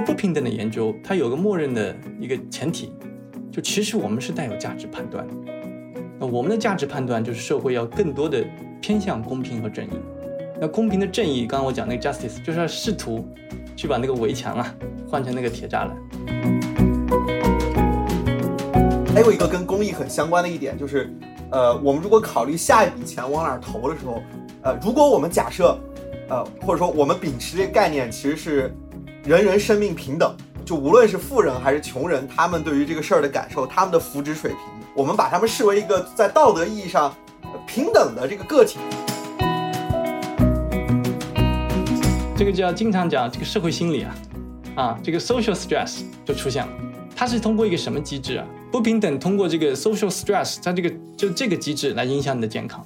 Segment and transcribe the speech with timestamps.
[0.00, 2.92] 不平等的研究，它有个默认的一个前提，
[3.50, 5.34] 就其实我们是带有价值判断的。
[6.18, 8.44] 那我们的价值判断就是社会要更多的
[8.80, 9.90] 偏向公平和正义。
[10.60, 13.24] 那公平的正义，刚刚我讲那个 justice，就是要试图
[13.76, 14.74] 去把那个围墙啊
[15.08, 15.96] 换成那个铁栅栏。
[19.14, 21.12] 还有一个跟公益很相关的一点就是，
[21.50, 24.22] 呃，我们如果考虑下一笔钱往哪儿投的时候，
[24.62, 25.78] 呃，如果我们假设，
[26.28, 28.74] 呃，或者说我们秉持这个概念，其实是
[29.28, 34.58] 人人生命平等，就无论是富人还是穷人，他们对于这个事儿的感受，他们的福祉水平，
[34.94, 37.14] 我们把他们视为一个在道德意义上
[37.66, 38.78] 平等的这个个体。
[42.38, 44.14] 这个就要经常讲这个社会心理啊，
[44.76, 46.72] 啊，这个 social stress 就出现了。
[47.14, 48.46] 它是通过一个什么机制啊？
[48.72, 52.82] 不平等通过这个 social stress，它这个就这个机制来影响你的健康，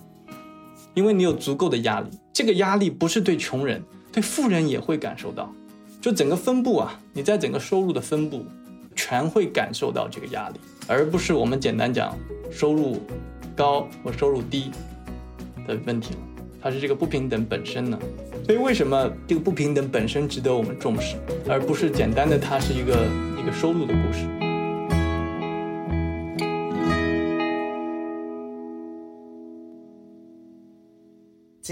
[0.95, 2.09] 因为你有足够的压力。
[2.33, 5.49] 这个压力不是对穷人，对富人也会感受到。
[6.03, 8.45] 就整个分布啊，你在整个收入的分布，
[8.97, 12.19] 全会感受到这个压力，而不是我们简单讲
[12.51, 13.01] 收入
[13.55, 14.73] 高或收入低
[15.65, 16.21] 的问题了。
[16.61, 17.97] 它是这个不平等本身呢。
[18.45, 21.15] 所以，为什么这个不平等本身值得我们重视，
[21.49, 23.07] 而不是简单的它是一个
[23.41, 24.42] 一个收入的故事？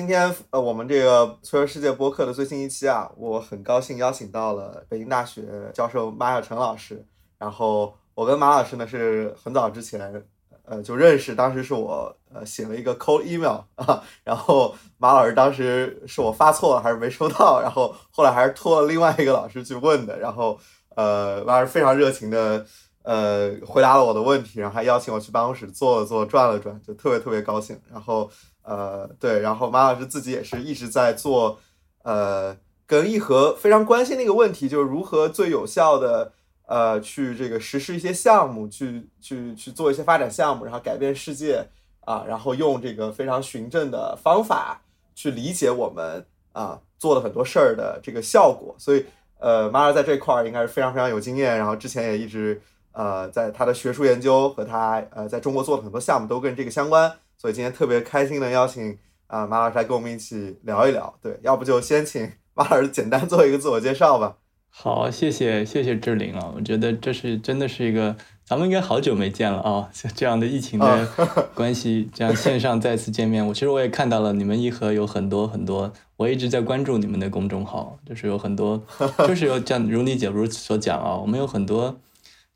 [0.00, 7.04] 今天，呃，我们这个脆弱世界播客的最新一期啊，我很高兴邀请到了北京大学教授马晓成老师。
[7.36, 10.24] 然后，我跟马老师呢是很早之前。
[10.64, 20.58] 呃，就认识，当时是我呃写了一个 cold email 啊，然后马老师当时是我发错了还是没收到，然后后来还是托了另外一个老师去问的，然后
[20.96, 22.64] 呃马老师非常热情的
[23.02, 27.78] 呃回答了我的问题，然后还邀请我去办公室坐了坐转了转，就特别特别高兴。
[27.92, 28.30] 然后
[28.70, 31.58] 呃对，然后马老师自己也是一直在做
[32.04, 36.32] 呃跟一和非常关心的一个问题，就是如何最有效的。
[36.70, 41.66] 呃，去这个实施一些项目，去去去做一些发展项目，然后改变世界
[42.06, 44.80] 啊，然后用这个非常循证的方法
[45.12, 48.72] 去理解我们啊做了很多事儿的这个效果。
[48.78, 49.04] 所以，
[49.40, 52.62] 呃，马老师在这块儿应该是非常非常有经验，然后之前也一直
[52.92, 57.12] 呃在他的学术研究和他呃在中国做的很多项目都跟这个相关。
[57.40, 61.14] 所以今天特别开心的邀请啊马老师来跟我们一起聊一聊。
[61.22, 64.36] 对，要不就先请 马老师简单做一个自我介绍吧。
[64.68, 68.14] 好，谢谢谢谢志玲啊，我觉得这是真的是一个，
[68.44, 71.08] 咱们应该好久没见了啊， 这样的疫情的
[71.56, 78.84] 关系，这样线上再次见面，我其实我也看到了你们一和有很多很多，我一直在关注你们的公众号，就是有很多，
[79.26, 81.98] 就是有像如你姐如所讲啊，我们有很多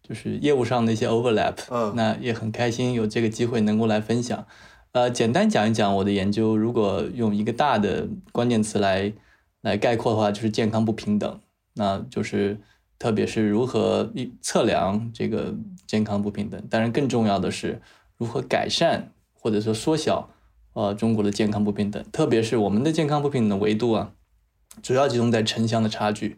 [0.07, 4.47] 就是业务上的一些 overlap，嗯，那也很开心有这个机会能够来分享，
[4.95, 9.13] 呃，简单讲一讲我的研究，如果用一个大的关键词来
[9.61, 11.41] 来概括的话，就是健康不平等。
[11.75, 12.61] 那就是，
[12.97, 15.53] 特别是如何测量这个
[15.85, 16.65] 健康不平等。
[16.71, 17.83] 当然，更重要的是
[18.17, 20.31] 如何改善或者说缩小
[20.75, 22.01] 呃中国的健康不平等。
[22.13, 24.13] 特别是我们的健康不平等的维度啊，
[24.81, 26.37] 主要集中在城乡的差距。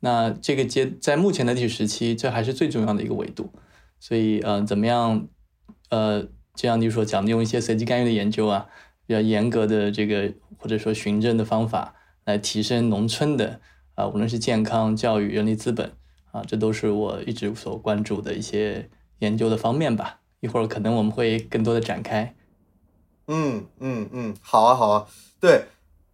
[0.00, 3.50] 那这个阶在目前的历史时期，这还是最重要的一个维度。
[4.00, 5.28] 所以呃，怎么样
[5.90, 6.26] 呃，
[6.58, 8.66] 就像你说讲的，用一些随机干预的研究啊，
[9.06, 13.60] 比较严格的这个或者说循证的方法来提升农村的。
[13.94, 15.92] 啊，无论是健康、教育、人力资本，
[16.32, 18.88] 啊，这都是我一直所关注的一些
[19.18, 20.20] 研究的方面吧。
[20.40, 22.34] 一会儿可能我们会更多的展开。
[23.28, 25.06] 嗯嗯嗯，好啊好啊。
[25.40, 25.64] 对，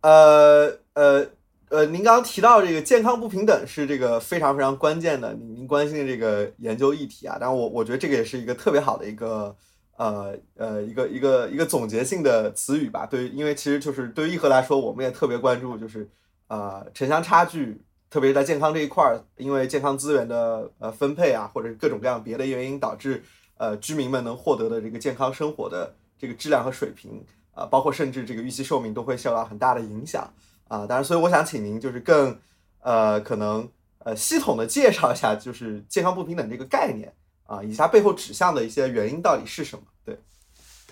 [0.03, 1.27] 呃呃
[1.69, 7.37] 呃，您刚刚提到这个健康不平等是这个非常非常关键的，您您关心的这个研究议题啊。
[7.41, 9.55] 但我我觉得这个也是一个特别好的一个
[9.97, 13.07] 呃呃一个一个一个总结性的词语吧。
[13.07, 16.09] 对，因为其实就是对于义和来说，我们也特别关注就是。
[16.47, 23.25] 呃，城乡差距，特别是在健康这一块儿，因为健康资源的呃分配啊，或者各种各样别的原因，导致
[23.57, 27.25] 呃居民们能获得的这个健康生活的这个质量和水平
[27.55, 30.31] 啊，包括甚至这个预期寿命都会受到很大的影响
[30.69, 30.87] 啊。
[30.87, 32.39] 当然，所以我想请您就是更
[32.81, 33.67] 呃可能
[34.01, 37.11] 呃系统的介绍一下，就是健康不平等这个概念
[37.45, 39.85] 啊，以及它背后指向的一些原因到底是什么？
[40.05, 40.19] 对，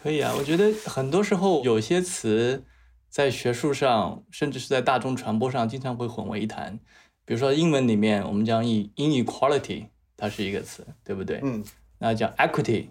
[0.02, 2.64] 可以啊，我觉得很多时候有些词。
[3.12, 6.80] 在学术上，甚至是在大众传播上，经常会混为一谈。
[7.26, 11.38] 比如说英文里面，我们讲 inequality，它是一个词，对不对？
[11.42, 11.62] 嗯。
[11.98, 12.86] 那讲 equity，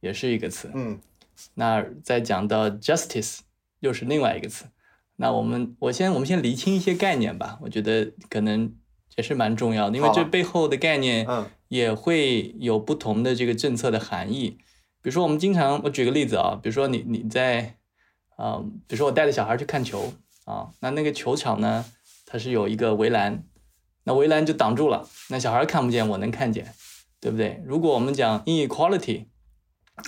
[0.00, 0.68] 也是一个词。
[0.74, 0.98] 嗯。
[1.54, 3.38] 那再讲到 justice，
[3.78, 4.64] 又是另外一个词。
[5.14, 7.56] 那我们，我先，我们先厘清一些概念吧。
[7.62, 8.74] 我觉得可能
[9.20, 11.26] 也是蛮重要的，因为这背后的概念，
[11.68, 14.58] 也会有不同的这个政策的含义。
[15.02, 17.76] 比如说，我们经常，我举个例子啊，比如说你你在。
[18.36, 18.58] 啊，
[18.88, 20.14] 比如说我带着小孩去看球
[20.46, 21.84] 啊，那那个球场呢，
[22.24, 23.44] 它是有一个围栏
[24.04, 26.72] 那围栏就挡住了，那小孩看不见，我能看见，
[27.20, 27.62] 对不对？
[27.66, 29.26] 如果我们讲 inequality，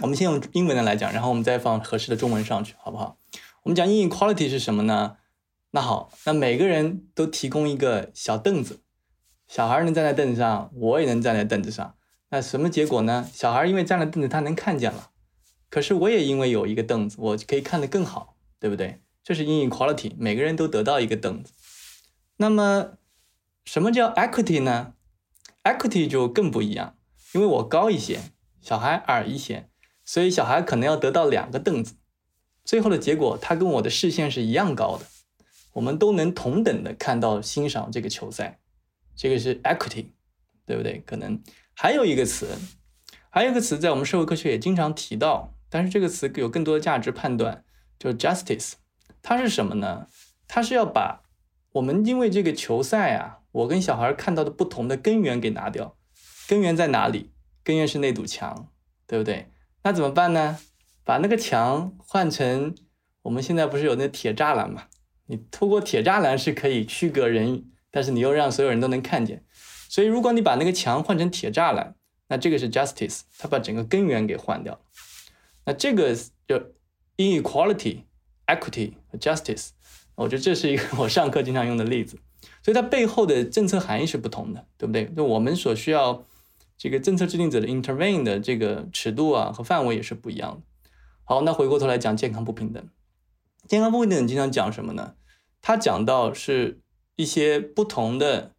[0.00, 3.19] 我们先用英文的来讲，然后我们再放合适的中文上去，好不好？
[3.64, 5.19] 我们讲 inequality 是什么呢？
[5.73, 8.81] 那好，那每个人都提供一个小凳子，
[9.54, 11.94] 小孩能站在凳子上，我也能站在凳子上。
[12.31, 13.28] 那什么结果呢？
[13.34, 15.10] 小孩因为站了凳子，他能看见了，
[15.69, 19.02] 可是我也因为有一个凳子，我可以看得更好，对不对？
[19.22, 21.52] 这是 inequality，每个人都得到一个凳子。
[22.38, 22.93] 那么
[23.66, 24.94] 什么叫 equity 呢
[25.64, 26.96] ？equity 就更不一样，
[27.34, 28.20] 因为我高一些，
[28.62, 29.69] 小孩矮一些，
[30.02, 31.96] 所以小孩可能要得到两个凳子。
[32.64, 35.04] 最后的结果，他跟我的视线是一样高的，
[35.75, 38.60] 我们都能同等的看到欣赏这个球赛，
[39.14, 40.06] 这个是 equity，
[40.67, 41.03] 对不对？
[41.06, 41.43] 可能。
[41.75, 42.49] 还有一个词，
[43.31, 47.64] 还有一个词，在我们社会科学也经常提到，但是这个词有更多的价值判断，
[47.99, 48.75] 就是 justice。
[49.23, 50.09] 它是什么呢？
[50.47, 51.23] 它是要把
[51.73, 55.97] 我们因为这个球赛啊，我跟小孩看到的不同的根源给拿掉。
[56.47, 57.32] 根源在哪里？
[57.64, 58.69] 根源是那堵墙，
[59.06, 59.50] 对不对？
[59.85, 60.59] 那怎么办呢？
[61.05, 62.75] 把那个墙换成
[63.23, 64.88] 我们现在不是有那铁栅栏嘛？
[65.26, 69.44] 你透过铁栅栏是可以区隔人，但是你又让所有人都能看见。
[69.88, 71.94] 所以，如果你把那个墙换成铁栅栏，
[72.26, 74.80] 那这个是 justice，它把整个根源给换掉了。
[75.66, 76.16] 那这个
[76.48, 76.58] 就
[77.16, 78.04] inequality、
[78.46, 79.68] equity 和 justice，
[80.16, 82.18] 我觉得这是一个 我上课经常用的例子。
[82.62, 85.04] 所以它背后的政策含义是不同的，对不对？
[85.06, 86.24] 就我们所需要
[86.78, 90.62] 这个政策制定者的 intervene 的这个尺度啊和范围也是不一样的。
[91.24, 92.84] 好，那回过头来讲健康不平等，
[93.68, 95.14] 健康不平等经常讲什么呢？
[95.60, 96.80] 它讲到是
[97.17, 98.55] 一些不同的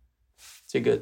[0.67, 1.01] 这个。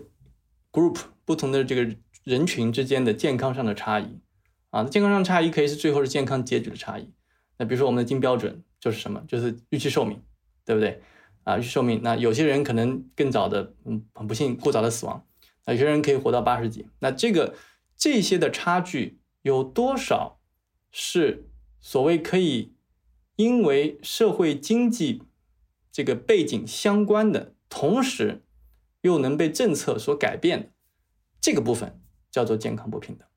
[0.74, 4.22] group 不同的这个人群之间的健康上的差异
[4.70, 7.12] 啊，健康上差异可以是最后是健康结局的差异。
[7.58, 9.22] 那比如说我们的金标准就是什么？
[9.28, 10.24] 就是预期寿命，
[10.64, 11.02] 对不对？
[11.44, 15.28] 啊，预期寿命，那有些人可能更早的，嗯，很不幸过早的死亡，
[15.66, 16.88] 那有些人可以活到八十几。
[17.00, 17.54] 那这个
[17.98, 20.40] 这些的差距有多少
[20.90, 21.50] 是
[21.82, 22.74] 所谓可以
[23.36, 25.24] 因为社会经济
[25.92, 28.44] 这个背景相关的，同时。
[29.04, 30.70] 又能被政策所改变的
[31.40, 32.00] 这个部分
[32.30, 33.28] 叫做健康不平等，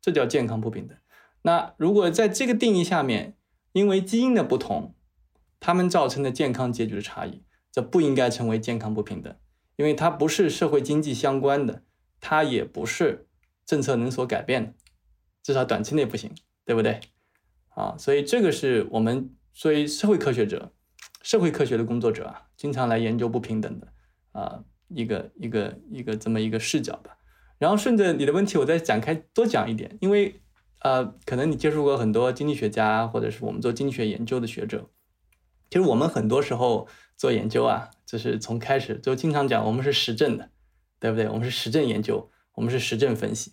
[0.00, 0.98] 这叫健康不平等。
[1.42, 3.36] 那如果在这个定义下面，
[3.70, 4.96] 因为基因的不同，
[5.60, 9.32] 他们造成的健康结局的差异，这不应该成为健康不平等，
[9.76, 11.84] 因为它不是社会经济相关的，
[12.20, 13.28] 它也不是
[13.64, 14.74] 政策能所改变的，
[15.40, 16.34] 至少短期内不行，
[16.64, 16.98] 对不对？
[17.68, 20.72] 啊，所以这个是我们作为社会科学者、
[21.22, 23.88] 社会科学的工作者啊，经常来研究不平等的
[24.32, 24.64] 啊。
[24.92, 27.16] 一个一个一个这么一个视角吧，
[27.58, 30.42] 然后顺着你的问题，我再展开多讲一点，因为
[30.80, 34.90] 呃，可能你接触过很多经济学家，或者是我们做经济学研究的学者，
[35.70, 40.50] 其实我们很多时候做研究啊，就是从开始就经常讲我们是实证的，
[40.98, 41.28] 对不对？
[41.28, 43.52] 我们是实证研究，我们是实证分析，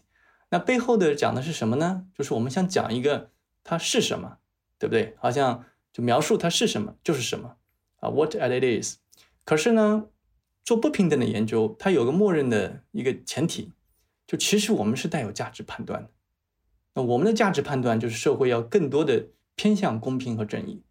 [0.50, 2.08] 那背后的讲的是什么呢？
[2.18, 3.30] 就是我们想讲一个
[3.64, 4.40] 它是什么，
[4.80, 5.16] 对不对？
[5.20, 7.57] 好像就描述它是什么就是什么
[7.98, 8.98] 啊，what it is。
[9.44, 10.08] 可是呢？
[10.64, 13.72] 做不平等的研究，它有个默认的一个前提，
[14.28, 16.10] 就其实我们是带有价值判断的。
[16.94, 20.84] 那我们的价值判断就是社会要更多的偏向公平和正义。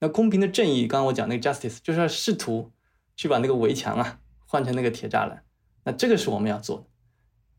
[0.00, 2.72] 那公平的正义，刚刚我讲那个 justice，就是要试图
[3.16, 5.42] 去把那个围墙啊换成那个铁栅栏。
[5.84, 6.84] 那这个是我们要做的，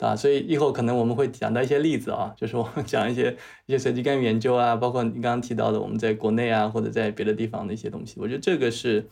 [0.04, 8.16] 啊，所以以后可能我们会讲到一些例子啊，就是我们讲一些一些随机干预研究啊，包括你刚刚提到的我们在国内啊或者在别的地方的一些东西。
[8.20, 9.08] 我觉得这个是。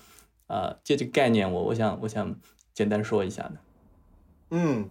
[0.54, 2.36] 呃，借这个概念，我我想我想
[2.74, 3.54] 简单说一下的。
[4.50, 4.90] 嗯，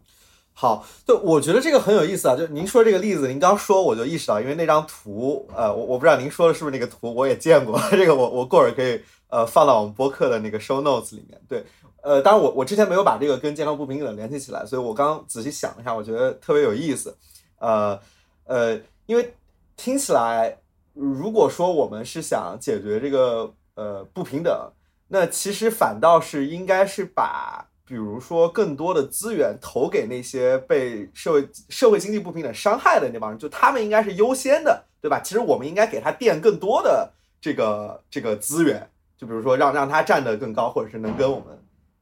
[0.55, 2.35] 好，对，我觉得这个很有意思啊。
[2.35, 7.79] 就您说这个例子，您刚说我就意识到，因为那张图，呃，我我不知道您说的是不是那个图，我也见过。
[7.93, 11.39] 这个我我过会儿可以呃放到我们播客的那个 show notes 里面。
[11.47, 11.63] 对，
[12.03, 17.17] 呃，当然我我之前没有把这个跟健康不平等联系起来，所以我刚仔细想了一下，我觉得特别有意思。
[17.59, 17.99] 呃
[18.45, 19.35] 呃，因为
[19.77, 20.57] 听起来，
[20.95, 24.73] 如果说我们是想解决这个呃不平等。
[25.13, 35.19] 那其实反倒是应该是把，比如说更多的资源投给那些被社会社会经济不平等伤害的那帮人，就他们应该是优先的，对吧？
[35.19, 38.89] 其实我们应该给他垫更多的这个这个资源，
[39.19, 41.47] 就比如说让让他站得更高，或者是能跟我们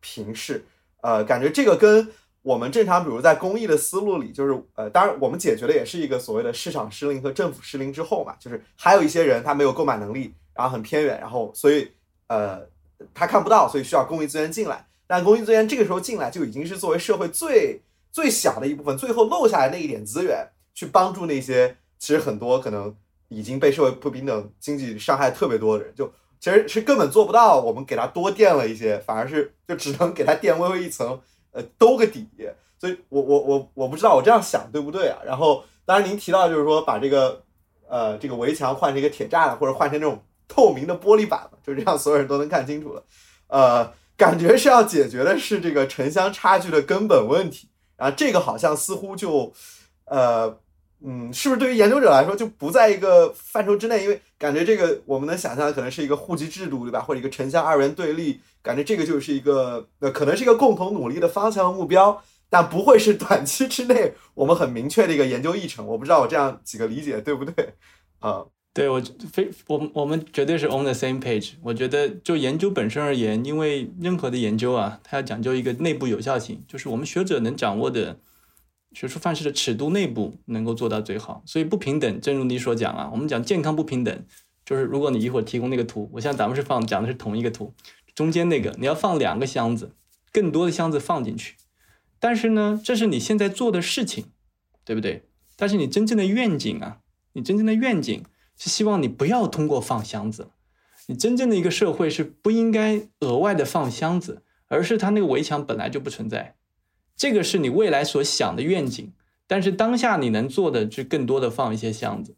[0.01, 0.65] 平视。
[1.03, 2.09] 呃，感觉这个跟
[2.43, 11.91] 我们正常，比如在公益的思路里，就是呃，当然我们解决的也是一个所谓的市场失灵和政府失灵之后嘛，就是还有一些人他没有购买能力，然后很偏远，然后所以
[12.29, 12.69] 呃。
[13.15, 14.85] 他看不到，所以需要公益资源进来。
[15.07, 22.93] 但公益资源这个时候进来，就已经是作为社会最最小的一部分，最后漏下来那一点资源，去帮助那些其实很多可能
[23.29, 27.61] 已经被社会不平等、经济伤害特别多的人，就其实是根本做不到。
[27.61, 31.21] 我们给他多垫了一些，反而是就只能给他垫微微一层
[31.53, 32.29] 呃兜个底。
[32.79, 35.19] 所以我我我我不知道我这样想对不对啊？
[35.25, 37.43] 然后当然您提到就是说把这个
[37.89, 43.03] 呃这个围墙换成一个铁栅栏，或者换成这种透明的玻璃板就这样所有人都能看清楚了。
[43.49, 47.69] 呃，感觉是要解决的是这个城乡差距的根本问题。
[47.97, 49.53] 然后这个好像似乎就
[50.05, 50.59] 呃。
[51.01, 54.03] 嗯，是不是对于研究者来说就不在一个范畴之内？
[54.03, 57.01] 因为感觉这个我们能想象的可能是一个户籍制度，对吧？
[57.01, 65.85] 或者一个城乡二元对立，感觉这个就是一个呃，可能是一个共同努力的方向和目标，但不会是短期之内我们很明确的一个研究议程。
[65.85, 67.75] 我不知道我这样几个理解对不对？
[68.21, 69.03] 啊，对我
[69.33, 71.55] 非我我们绝对是 on the same page。
[71.63, 78.21] 我觉得就研究本身而言，因为任何的研究啊，它要讲究一个内部有效性，就是我们学者能掌握的。
[78.93, 84.25] 学术范式的尺度内部能够做到最好，所以不平等，正如你所讲啊，我们讲健康不平等，
[84.65, 87.75] 就是如果你一会儿提供那个图，我像咱们是放讲的是同一个图，
[88.15, 89.95] 中间那个你要放两个箱子，
[90.33, 91.57] 更多的箱子放进去，
[92.19, 94.27] 但是呢，这是你现在做的事情，
[94.85, 95.25] 对不对？
[95.57, 96.99] 但是你真正的愿景啊，
[97.35, 98.25] 你真正的愿景
[98.57, 100.51] 是希望你不要通过放箱子，
[101.07, 106.57] 你真正的一个社会是不应该额外的放箱子，而是它那个围墙本来就不存在。
[107.19, 109.13] 这个是你未来所想的愿景，
[109.49, 112.37] 但是当下你能做的是更多的放一些箱子，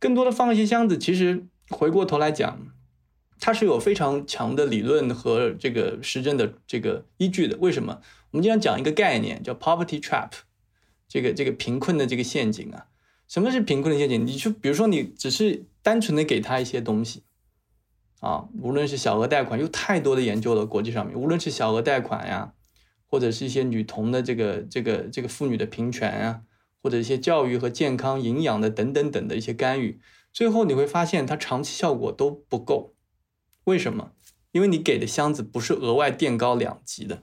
[0.00, 0.98] 更多的放一些箱子。
[0.98, 2.66] 其实回过头来讲，
[3.38, 7.56] 它是有非常强的理论和这个实证的这个依据的。
[7.58, 8.00] 为什么？
[8.32, 10.30] 我们经常讲一个概念叫 poverty trap，
[11.08, 12.86] 这个这个贫困的这个陷阱啊。
[13.28, 14.26] 什么是贫困的陷阱？
[14.26, 17.22] 你就比如说你只是单纯的给他一些东西
[18.18, 22.54] 啊，无论是小额贷款，有太多的研究了，国际上面，无论是小额贷款呀。
[23.16, 26.42] 或者是一些女童的这个这个这个妇女的平权啊，
[26.82, 29.98] 或者一些教育和健康营养的等等等的一些干预，
[30.34, 32.94] 最后你会发现它长期效果都不够。
[33.64, 34.12] 为什么？
[34.52, 37.22] 因为你给的箱子不是额外垫高两级的，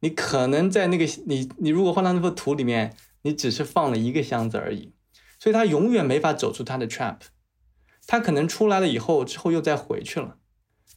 [0.00, 4.92] 你可能在那个你你如果换到那幅图里面，你只是放了一个箱子而已，
[5.38, 7.20] 所以它永远没法走出它的 trap，
[8.06, 10.36] 它可能出来了以后之后又再回去了。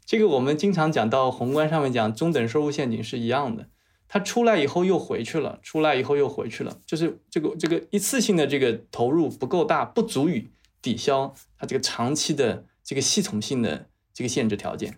[0.05, 3.69] 这个我们经常讲到宏观上面讲中等收入陷阱是一样的。
[4.07, 10.47] 他出来以后又回去了，出来以后又回去了，就是这个这个一次性的这个投入不够大，不足以
[10.81, 14.97] 抵消它这个长期的这个系统性的这个限制条件。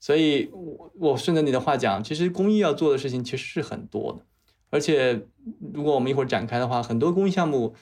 [0.00, 4.24] 所以，我我顺着你的话讲，其实公益要做的事情其实是很多的，
[4.70, 5.26] 而且
[5.72, 7.74] 如果我们一会儿展开的话，很多公益项目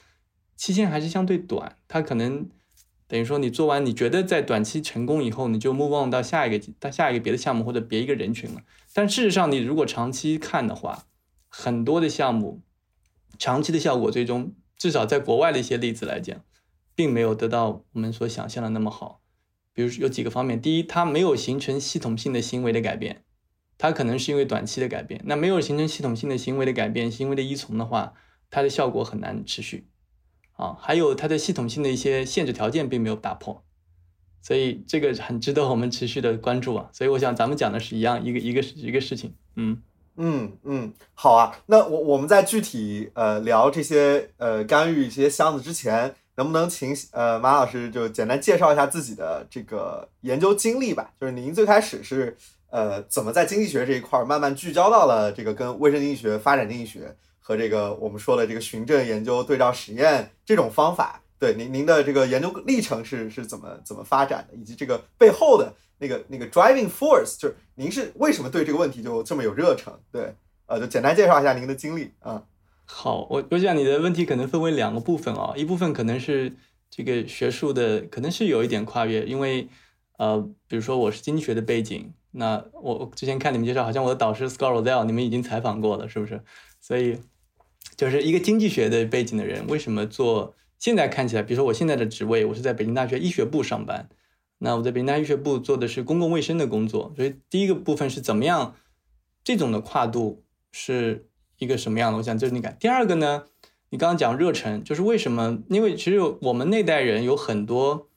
[0.55, 2.49] 期限还是相对短，它可能。
[3.05, 8.61] 等于说，你做完，你觉得在短期成功以后，你就 move on 到下一个、到下一个别的项目或者别一个人群了。
[8.93, 11.07] 但事实上，你如果长期看的话，
[11.49, 12.61] 很多的项目
[13.39, 16.39] 长期的效果，最终至少在国外的一些例子来讲，
[16.93, 19.21] 并没有得到我们所想象的那么好。
[19.73, 23.23] 比如有几个方面，第一，它没有形成系统性的行为的改变，
[23.79, 25.19] 它可能是因为短期的改变。
[25.25, 28.13] 那没有形成系统性的行为的改变，行为的依从的话，
[28.51, 29.89] 它的效果很难持续。
[30.51, 33.65] 啊，还有它的系统性的一些限制条件并没有打破，
[34.43, 36.87] 所以这个很值得我们持续的关注啊。
[36.93, 39.33] 所以我想咱们讲的是一样一个一个一个事情。
[39.55, 39.81] 嗯
[40.17, 41.57] 嗯嗯，好啊。
[41.65, 51.11] 那我我们在具体呃聊这些呃干预一些箱子之前，能不能请呃马老师就简单介绍一下自己的这个研究经历吧？
[51.19, 52.37] 就是您最开始是
[52.69, 57.15] 呃怎么在经济学这一块慢慢聚焦到了这个跟卫生经济学、发展经济学。
[57.45, 69.93] 和这个我们说的这个循证研究、对照实验这种方法，对您您的这个研究历程是是怎么怎么发展的，以及这个背后的那个那个 driving force，就是您是为什么对这个问题就这么有热忱？
[70.09, 70.33] 对，
[70.67, 72.41] 呃，就简单介绍一下您的经历啊。
[72.85, 76.53] 好，我我想你的问题可能分为两个部分啊，一部分可能是
[76.89, 79.67] 这个学术的，可能是有一点跨越，因为
[80.17, 86.41] 呃，比如说我是经济学的背景，那我之前看你们介绍，好像我的导师 Scott r o d e l l 你们已经采访过了，是不是？
[86.79, 87.19] 所以。
[87.97, 90.55] 就是一个经济学的背景的人，为什么做？
[90.83, 94.09] 现在看起来，比如说我现在的职位，我是在北京大学医学部上班。
[94.57, 97.13] 那我在北京大学医学部做的是公共卫生的工作。
[97.15, 98.75] 所以第一个部分是怎么样，
[99.45, 102.17] 这种的跨度是一个什么样的？
[102.17, 102.75] 我想这是你感。
[102.81, 103.45] 第二个呢，
[103.91, 105.59] 你刚刚讲热忱，就是为什么？
[105.69, 108.09] 因为其实我们那代人有很多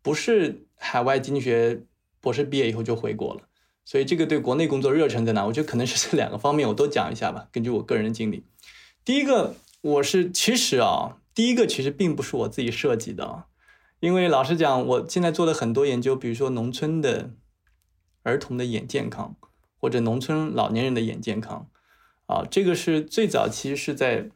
[0.00, 1.80] 不是海外经济学
[2.20, 3.40] 博士毕业以后就回国了，
[3.84, 5.44] 所以这个对国内工作热忱在哪？
[5.44, 7.48] 我觉得可能是这两个方面，我都讲一下吧。
[7.50, 8.44] 根据我个人的经历。
[9.04, 13.44] 第一个，我是其实啊，第一个其实并不是我自己设计的，
[14.00, 17.30] 因为老实讲，我现在做了很多研究，比如说农村的
[18.22, 19.36] 儿童的眼健康，
[19.80, 21.68] 或者农村老年人的眼健康，
[22.26, 24.28] 啊，这个是最早其实是在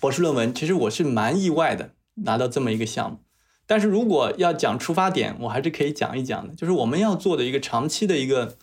[0.00, 3.18] 博士论文，其实我是蛮意外的拿到这么一个项目，
[3.66, 8.56] 但是如果要讲出发点，我还是可以讲一讲的，就是我们要做的一个长期的一个，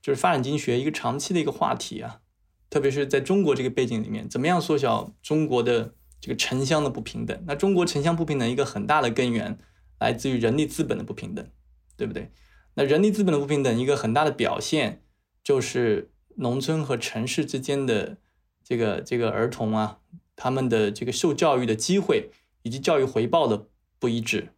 [0.00, 2.20] 就是发展经济学一个长期的一个话题啊。
[2.68, 5.94] 特别是在中国这个背景里面，怎么样缩小中国的
[6.26, 7.40] 这个城乡的不平等？
[7.46, 9.56] 那中国城乡不平等一个很大的根源
[10.00, 11.48] 来自于人力资本的不平等，
[11.96, 12.32] 对不对？
[12.74, 15.04] 那人力资本的不平等一个很大的表现
[15.44, 18.16] 就是农村和城市之间的
[18.64, 20.00] 这个这个儿童啊，
[20.34, 22.30] 他们的这个受教育的机会
[22.64, 23.68] 以及教育回报的
[24.00, 24.48] 不一致。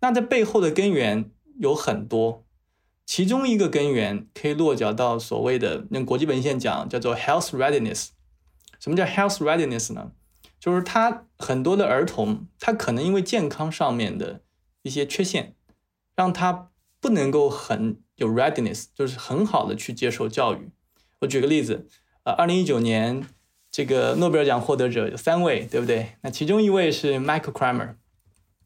[0.00, 2.46] 那在背后的根源有很多，
[3.04, 8.08] 其中一个根源可以落脚到所谓的用国际文献讲叫做 health readiness。
[8.80, 10.12] 什么叫 health readiness 呢？
[10.64, 14.40] 就是他很多的儿童，他可能因为健康上面的
[14.80, 15.54] 一些缺陷，
[16.16, 16.70] 让他
[17.02, 20.70] 不能够很有 readiness，就是很好的去接受教育。
[21.20, 21.86] 我举个例子，
[22.22, 23.28] 呃，二零一九年
[23.70, 26.14] 这个诺贝尔奖获得者有三位，对不对？
[26.22, 27.96] 那其中一位是 Michael Kramer。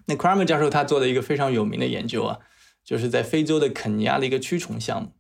[0.07, 2.39] 那 Kramer 教授他做的一个非常有名的研究啊，
[2.85, 5.11] 就是在非洲的肯尼亚的一个驱虫项目，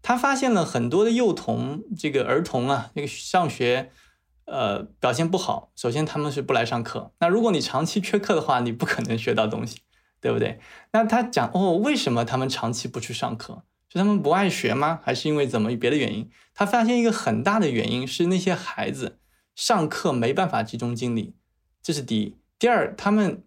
[0.00, 3.90] 他发现了很多的幼童这个儿童啊，那个上学
[4.46, 5.72] 呃表现不好。
[5.76, 9.80] 首先他们是不来上课，那如果你长期缺课的话，你不可能学到东西，
[10.20, 10.60] 对不对？
[10.92, 13.64] 那他讲哦，为什么他们长期不去上课？
[13.88, 15.00] 是他们不爱学吗？
[15.02, 16.30] 还是因为怎么别的原因？
[16.54, 19.18] 他发现一个很大的原因是那些孩子
[19.54, 21.34] 上课没办法集中精力，
[21.82, 22.36] 这是第一。
[22.58, 23.44] 第二，他们。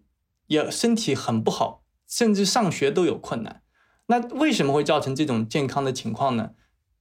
[0.48, 3.62] 也身体很不好，甚至上学都有困难。
[4.06, 6.52] 那为什么会造成这种健康的情况呢？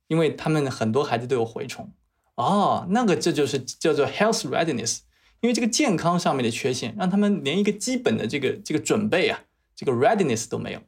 [0.07, 1.93] 因为他们很多孩子都有蛔虫。
[2.35, 4.99] 哦，那个这就是叫做 health readiness。
[5.41, 9.43] 因为这个健康上面的缺陷，让他们连一个基本的这个这个准备啊，
[9.75, 10.79] 这个 readiness 都没有。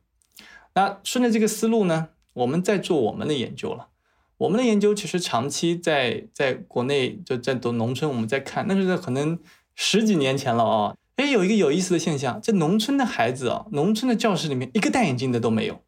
[0.74, 3.89] 那顺着这个思路呢，我们在做我们的研究了。
[4.38, 9.38] 我们的研究其实长期在在国内就在读农村，我们在看，那是在可能
[9.75, 10.96] 十几年前了啊。
[11.18, 15.82] 哎，有一个有意思的现象，这农村的孩子啊，农村的教室里面一个戴眼镜的都没有，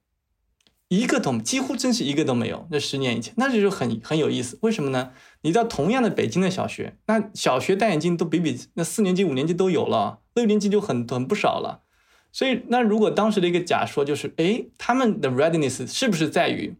[0.89, 2.67] 一个都几乎真是一个都没有。
[2.69, 4.57] 那十年以前，那就是很很有意思。
[4.61, 5.13] 为什么呢？
[5.41, 11.83] 你到同样的北京的小学，那小学戴眼镜都比比那四年级、五年级都有了，六年级就很很不少了。
[12.31, 16.75] 所以，那如果当时的一个假说就是，哎，他们的 readiness 是不是在于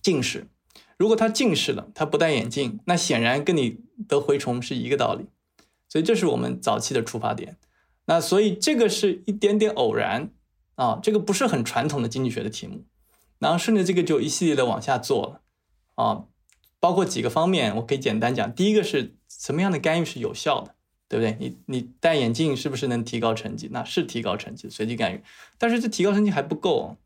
[0.00, 0.46] 近视？
[0.96, 5.26] 如果他近视了，他不戴眼镜，那显然跟你得蛔虫是一个道理。
[5.88, 7.56] 所以这是我们早期的出发点，
[8.06, 10.30] 那所以这个是一点点偶然
[10.74, 12.84] 啊，这个不是很传统的经济学的题目，
[13.42, 15.40] 然后顺着这个就一系列的往下做了
[15.96, 16.24] 啊，
[16.78, 20.76] 包括几个方面，我可以简单讲，第一个是什么样的干预是有效的，
[21.08, 21.36] 对不对？
[21.40, 23.68] 你你戴眼镜是不是能提高成绩？
[23.72, 25.20] 那是提高成绩，随机干预，
[25.58, 26.96] 但是这提高成绩还不够，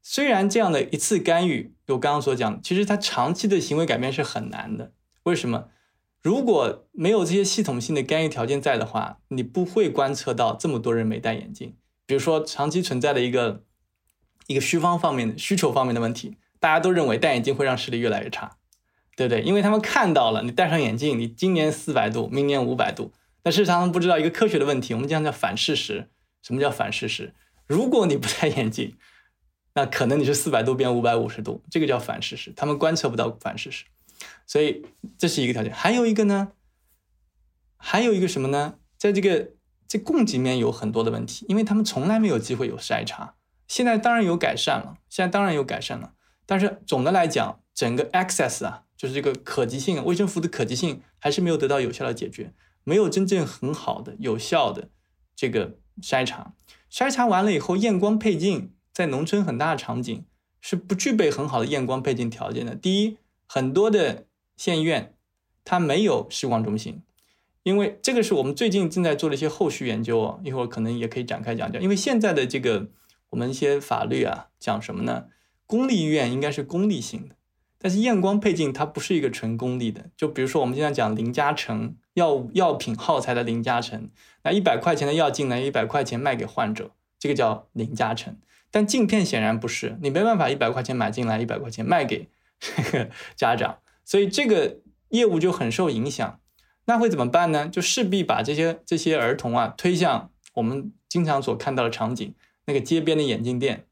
[0.00, 4.92] 虽然这样的一次干预，我刚刚所讲，其实它长期的行为改变是很难的，
[5.24, 5.68] 为什么？
[6.22, 11.76] 如果没有这些系统性的干预条件在的话，你不会观测到这么多人没戴眼镜。
[12.06, 13.64] 比如说，长期存在的一个
[14.46, 18.56] 一个需方方面的需求方面的问题，大家都认为戴眼镜会让视力越来越差，
[19.16, 19.42] 对不对？
[19.42, 23.12] 因为他们看到了你戴上眼镜，你今年四百度，明年五百度。
[23.42, 26.08] 但事实上，他们不知道一个科学的问题，我们讲叫反事实。
[26.42, 27.34] 什么叫反事实？
[27.66, 28.96] 如果你不戴眼镜，
[29.74, 32.52] 那可能你是四百度变五百五十度，这个叫反事实。
[32.54, 33.84] 他们观测不到反事实。
[34.46, 34.84] 所以
[35.18, 36.52] 这是一个条件，还有一个呢，
[37.76, 38.74] 还有一个什么呢？
[38.98, 39.50] 在这个
[39.88, 43.34] 这供给面有很多的问题，因为他们从来没有机会有筛查，
[43.66, 46.12] 现在当然有改善了，现在当然有改善了，
[46.46, 52.52] 但是总的来讲，整个 access 啊，就是这个可及性，卫生服务的可及性还是没有得到有效的解决，
[52.84, 54.88] 没有真正很好的有效的
[55.34, 56.54] 这个筛查，
[56.90, 60.24] 筛查完了以后，验光配镜在农村很大的场景
[60.60, 63.18] 是不具备很好的验光配镜条件的，第一。
[63.48, 64.24] 很多的
[64.56, 65.14] 县医院，
[65.62, 67.02] 它没有视光中心，
[67.64, 71.82] 因为这个是我们最近正在做的一些后续研究哦，一会儿可能也可以展开讲讲。
[71.82, 72.88] 因为现在的这个
[73.32, 75.26] 我们一些法律啊，讲什么呢？
[75.66, 77.34] 公立医院应该是公立性的，
[77.78, 80.10] 但是验光配镜它不是一个纯公立的。
[80.16, 84.08] 就比如说我们经常讲零加成药药品耗材的零加成，
[84.44, 88.36] 那一百块钱的药进来，一百块钱卖给患者，这个叫零加成。
[88.70, 92.28] 但镜片显然不是，你没办法一百块钱买进来，一百块钱卖给。
[92.64, 96.38] 这个家长，所以这个业务就很受影响。
[96.84, 97.66] 那会怎么办呢？
[97.66, 102.32] 就势必把这些这些儿童啊推向我们经常所看到的场景，
[102.66, 103.86] 那个街边的眼镜店。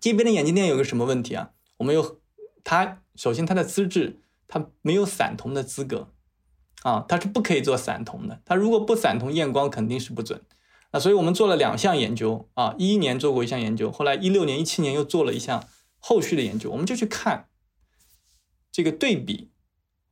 [0.00, 1.50] 街边的眼镜店有个什么问题啊？
[1.78, 2.20] 我们有
[2.64, 6.08] 他首先他的资质，他没有散瞳的资格
[6.82, 8.40] 啊，他是不可以做散瞳的。
[8.44, 10.42] 他如果不散瞳，验光肯定是不准。
[10.92, 17.48] 那所以我们做了两项研究啊，一一年做过一项研究，后来一六年、一七年又做了一项后续的研究，我们就去看。
[18.72, 19.50] 这个对比，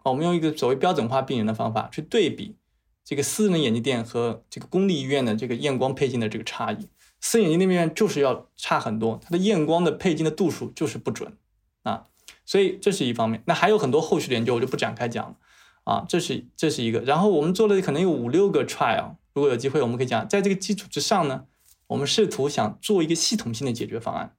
[0.05, 2.57] 我们用一个所谓标准化病人的方法去对比
[3.05, 6.88] 这个私人眼镜店和这个公立医院的这个验光配镜的这个差异。
[7.20, 11.37] 私人眼镜那边就是要差很多，它的验光的配镜的度数就是不准
[11.83, 12.07] 啊。
[12.44, 13.42] 所以这是一方面。
[13.46, 15.37] 那还有很多后续的研究，我就不展开讲了
[15.85, 16.04] 啊。
[16.09, 17.00] 这是这是一个。
[17.00, 21.44] 然后我们做了可能有五六个 trial，如果有机会我们可以讲，在这个基础之上呢，
[21.88, 24.35] 我们试图想做一个系统性的解决方案。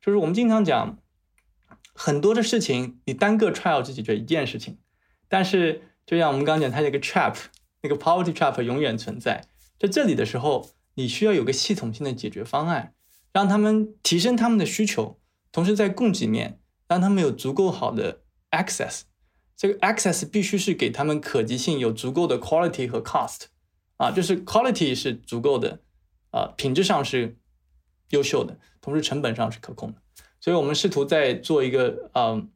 [0.00, 0.98] 就是我们经常讲
[1.94, 4.78] 很多的事情，你单个 trial 只解决一件事情，
[5.28, 7.36] 但是就像我们刚讲，它有个 trap，
[7.80, 9.46] 那个 poverty trap 永远存在。
[9.78, 12.94] 在这里的时候，你需要有个系统性的解决方案，
[13.32, 15.18] 让他们提升他们的需求，
[15.52, 19.02] 同时在供给面让他们有足够好的 access。
[19.56, 23.44] 这个 access 必须是给他们可及性有足够的 quality 和 cost，
[23.96, 25.80] 啊，就是 quality 是足够的，
[26.30, 27.38] 啊，品质上是
[28.10, 30.02] 优秀的，同时成本上是可控的。
[30.40, 32.50] 所以我们试图在做一个，嗯，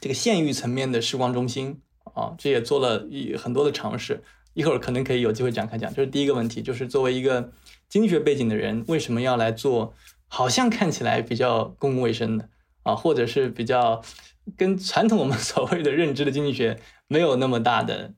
[0.00, 1.80] 这个县域层面的视光中心，
[2.14, 4.22] 啊，这也做了一很多的尝试。
[4.54, 7.52] 一会儿可能可以有机会展开讲，就是第一个问题，就是作为一个
[7.88, 9.94] 经济学背景的人，为什么要来做
[10.28, 12.48] 好像看起来比较公共卫生的
[12.82, 14.02] 啊，或者是比较
[14.56, 18.12] 跟传统我们 所谓的认知的经济学没有那么大的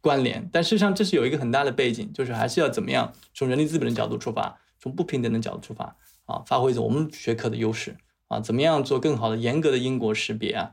[0.00, 0.48] 关联？
[0.52, 7.96] 但事实上这是有一个很大的背景，就是还是要怎么样从人力资本的角度出发，从不平等的角度出发啊，发挥着我们学科的优势
[8.28, 10.72] 啊，怎么样做更好的严格的因果识别啊，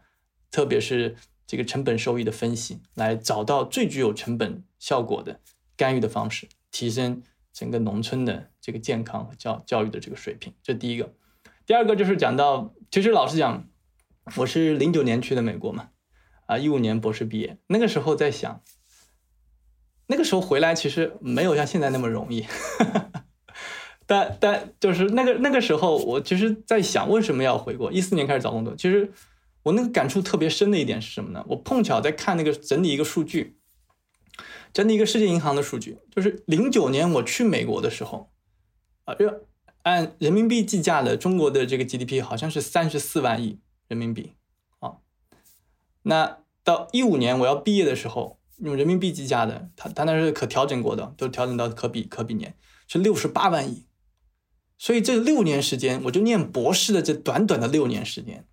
[0.51, 1.15] 特别是。
[1.51, 5.41] 这个成本收益的分析，来找到最具有成本效果的
[5.75, 10.53] 干预的方式，提升整个农村的这个健康和教教育的这个水平。
[10.63, 11.13] 这第一个。
[11.65, 13.67] 第二个就是讲到，其实老实讲，
[14.37, 15.89] 我是零九年去的美国嘛，
[16.45, 18.61] 啊，一五年博士毕业，那个时候在想，
[20.07, 22.45] 那个时候回来其实没有像现在那么容易，
[24.07, 27.91] 但但就是那个那个时候，我其实在想为什么要回国。
[27.91, 29.11] 一四年开始找工作，其实。
[29.63, 31.45] 我那个感触特别深的一点是什么呢？
[31.49, 33.57] 我碰巧在看那个整理一个数据，
[34.73, 38.31] 整理一个世界银行的数据，就是零九年我去美国的时候，
[39.05, 39.15] 啊，
[39.83, 44.33] 按人民币计价的中国的这个 GDP 好像是三十四万亿人民币
[44.79, 44.97] 啊。
[46.03, 52.55] 那到一五年我要毕业的时候，用人民币计价的，它它那是可调整过的，都调整到可比可比年
[52.87, 53.85] 是六十八万亿。
[54.77, 58.47] 所以这六年时间，我就念博士的这短短的六年时间。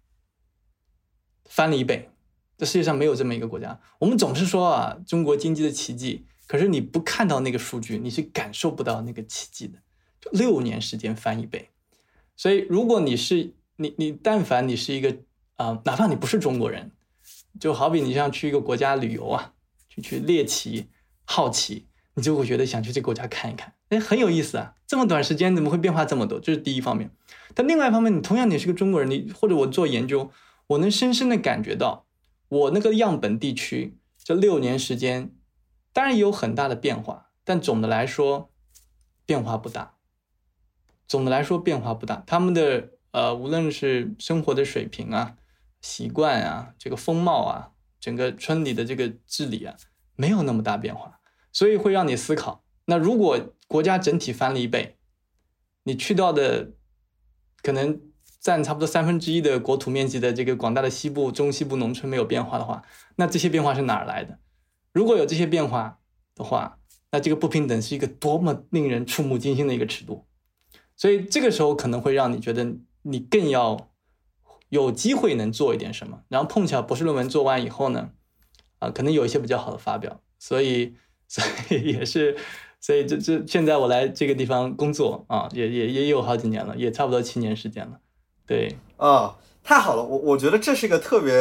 [1.59, 2.09] 翻了一倍，
[2.57, 3.81] 这世界上没有这么一个国家。
[3.99, 9.77] 我们总是说啊，中国经济的奇迹，可是你不看到那个数据，你是感受不到那个奇迹的。
[10.21, 11.71] 就六年时间翻一倍，
[12.37, 15.17] 所以如果你是你你，但凡你是一个
[15.57, 16.93] 啊，哪怕你不是中国人，
[17.59, 19.55] 就好比你像去一个国家旅游啊，
[19.89, 20.87] 去去猎奇、
[21.25, 24.75] 好奇，你就会觉得想去这个国家看一看，哎，很有意思啊。
[24.87, 26.39] 这么短时间怎么会变化这么多？
[26.39, 27.11] 这是第一方面。
[27.53, 30.31] 但另外一方面，你同样你是个中国人，你或者我做研究。
[30.69, 32.07] 我能深深的感觉到，
[32.49, 35.35] 我那个样本地区这六年时间，
[35.95, 38.53] 当然也有很大的变化，但总的来说
[39.25, 39.97] 变化不大。
[41.07, 45.37] 总的来说变化不大，他们的呃，无论是生活的水平啊、
[45.81, 49.75] 习惯啊、这个风貌啊、整个村里的这个治理啊，
[50.17, 54.99] 没有那么大变化，所以会让你思考：那如果国家整体翻了一倍，
[55.85, 56.73] 你去到的
[57.63, 58.03] 可能。
[58.41, 62.83] 占差不多三分之一的国土面积的这个广大的西部、中西部农村没有变化的话，
[63.17, 64.39] 那这些变化是哪儿来的？
[64.93, 65.99] 如果有这些变化
[66.35, 66.79] 的话，
[67.11, 70.27] 那这个不平等是一个多么令人触目惊心的一个尺度。
[70.97, 73.91] 所以这个时候可能会让你觉得你更要
[74.69, 76.23] 有机会能做一点什么。
[76.29, 78.11] 然后碰巧博士论文做完以后呢，
[78.79, 80.21] 啊，可能有一些比较好的发表。
[80.39, 80.95] 所以，
[81.27, 82.37] 所以也是，
[82.81, 88.01] 所以这这现在我来这个地方工作啊，也也也有好几年了，也差不多七年时间了。
[88.49, 91.35] 对啊，太好了，我我觉得这是一个特别，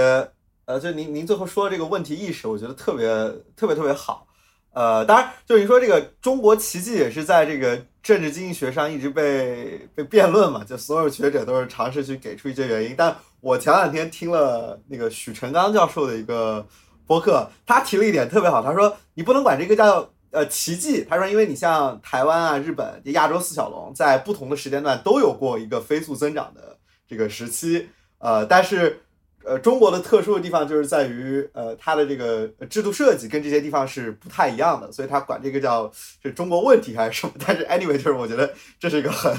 [0.66, 3.08] 呃，就您您最后说的这个问题意识，我觉得特别
[3.56, 4.28] 特别特别好，
[4.74, 16.68] 呃，当然，就是您说这个中国奇迹也是在这个政治经济学上一直被被辩论嘛，就所有学者都是尝试去给出一些原因，但我前两天听了那个许成刚教授的一个
[17.06, 26.77] 播客，他提了一点特别好，他说你不能管这个叫呃奇迹，他说因为你像台湾啊、日本、亚洲四小龙，在不同的时间段都有过一个飞速增长的。
[27.08, 27.88] 这个时期，
[28.20, 29.02] 呃，但是，
[29.44, 35.90] 呃，中国的特殊的地方就是在于，呃，它的这个制度设计跟这些地方是不太一样的，所以它管这个叫
[36.22, 37.34] 是中国问题还是什么？
[37.46, 39.34] 但是 anyway，就是我觉得这是一个很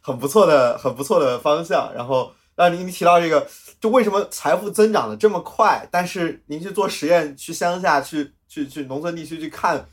[0.00, 1.92] 很不错的、很不错的方向。
[1.94, 3.46] 然后，让您提到这个，
[3.80, 9.84] 就为什么财富增长的这么快，但是您去做实验，去乡下去去去农村地区去看。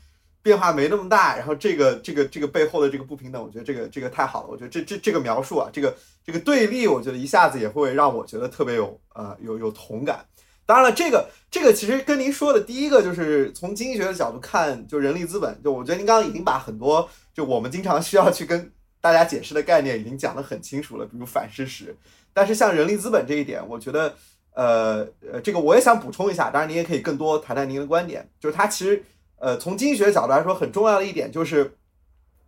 [0.48, 4.48] 变化没那么大，然后这个这个这个背后的这个不平等，我觉得这个这个太好了。
[4.48, 10.24] 我觉得这这这个描述啊，这个这个对立，我觉得一下子也会让我觉得特别有呃有有同感。
[10.64, 21.94] 当然了，这个这个其实跟您说的第一个就是从经济学的角度看，就人力资本，就我觉得您刚刚已经把很多就我们经常需要去跟大家解释的概念已经讲得很清楚了，比如反事实。
[22.32, 24.14] 但是像人力资本这一点，我觉得
[24.54, 29.02] 呃呃，这个我也想补充一下，当然您也可以更多谈谈您的观点，就是它其实
[29.38, 31.76] 呃从经济学角度来说很重要的一点就是，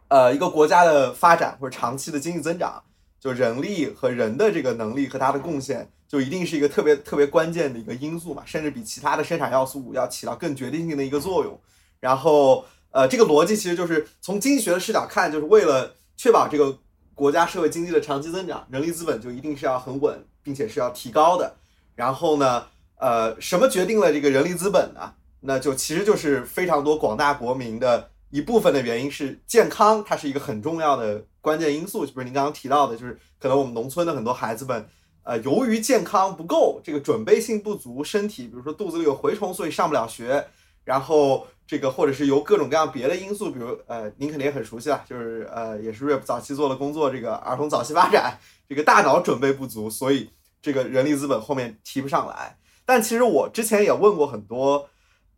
[0.08, 2.82] 呃一个国家的发展或者长期的经济增长，
[3.18, 11.58] 就人力和人的这个能力和它的贡献，就一定是一个特别特别关键的一个因素嘛，甚至比其他的生产要素要起到更决定性的一个作用。
[12.00, 16.78] 然后呃这个逻辑其实就是从经济学的视角看，就是为了确保这个
[17.14, 21.54] 国家社会经济的长期增长，人力资本就一定是要很稳，并且是要提高的。
[21.94, 25.12] 然后呢，呃，什么决定了这个人力资本呢？
[25.40, 32.04] 那就其实就是非常多广大国民的一部分的原因是健康，它是一个很重要的关键因素。
[32.04, 34.86] 就比如您刚刚提到的，就是可能我们农村的很多孩子们，
[35.22, 40.46] 呃，由于健康不够，这个准备性不足，身体比如说肚子里有蛔虫，所以上不了学。
[40.84, 50.30] 然后这个或者是由各种各样别的因素，比如呃，您肯定也很熟悉了，就是呃，也是 RIP 早期做的工作，这个儿童早期发展，这个大脑准备不足，所以。
[50.62, 54.90] 这个人力资本后面提不上来，但其实我之前也问过很多，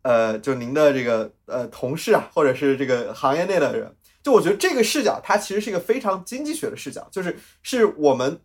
[0.03, 8.39] 呃，就您的这个呃同事啊，或者是这个行业内的人，就我觉得这个视角它其实是一个非常经济学的视角，就是是我们，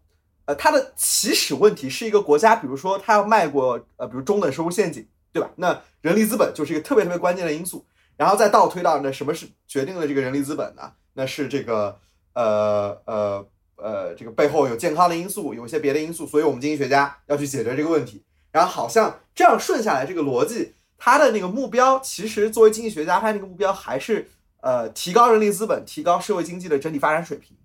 [0.47, 5.51] 呃，它的起始问题是一个国家，比如说它要迈过呃，比如中等收入陷阱，对吧？
[5.57, 7.85] 那人力资本就是一个特别特别关键的因素，
[8.17, 10.93] 然后再倒推到那什么是决定了这个人力资本呢？
[11.15, 11.99] 那是这个
[12.33, 13.49] 呃呃。
[13.81, 18.25] 呃，这个背后有健康的因素，有一些别的因素，所以我们经济学家要去解决这个问题。
[18.51, 24.29] 然后好像这样顺下来，这个逻辑，他的那个目标，其实作为经济学家，他那个目标还是
[24.61, 27.57] 呃提高人力资本，提高社会经济的整体发展水平。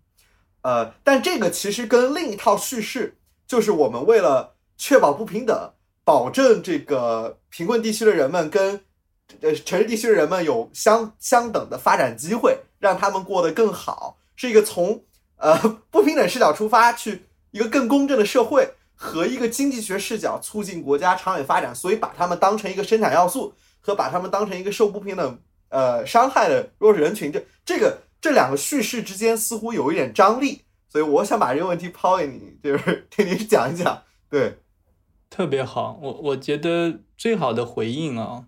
[0.61, 5.73] 呃，但这个其实跟另一套叙事，就是我们为了确保不平等，
[6.05, 8.79] 保证这个贫困地区的人们跟
[9.41, 15.03] 呃城市地区的人们有相相等的发展机会，让他们过得更好，是一个从。
[15.35, 15.57] 呃，
[15.91, 34.03] 不平等视角出发，去一个更公正的社会和一个经济学视角促进国家长远发展，所以把他们当成一个生产要素，和把他们当成一个受不平等呃伤害的弱势人群，这这个这两个叙事之间似乎有一点张力，所以我想把这个问题抛给你，就是听您讲一讲。
[34.29, 34.59] 对，
[35.29, 38.45] 特别好，我我觉得最好的回应啊，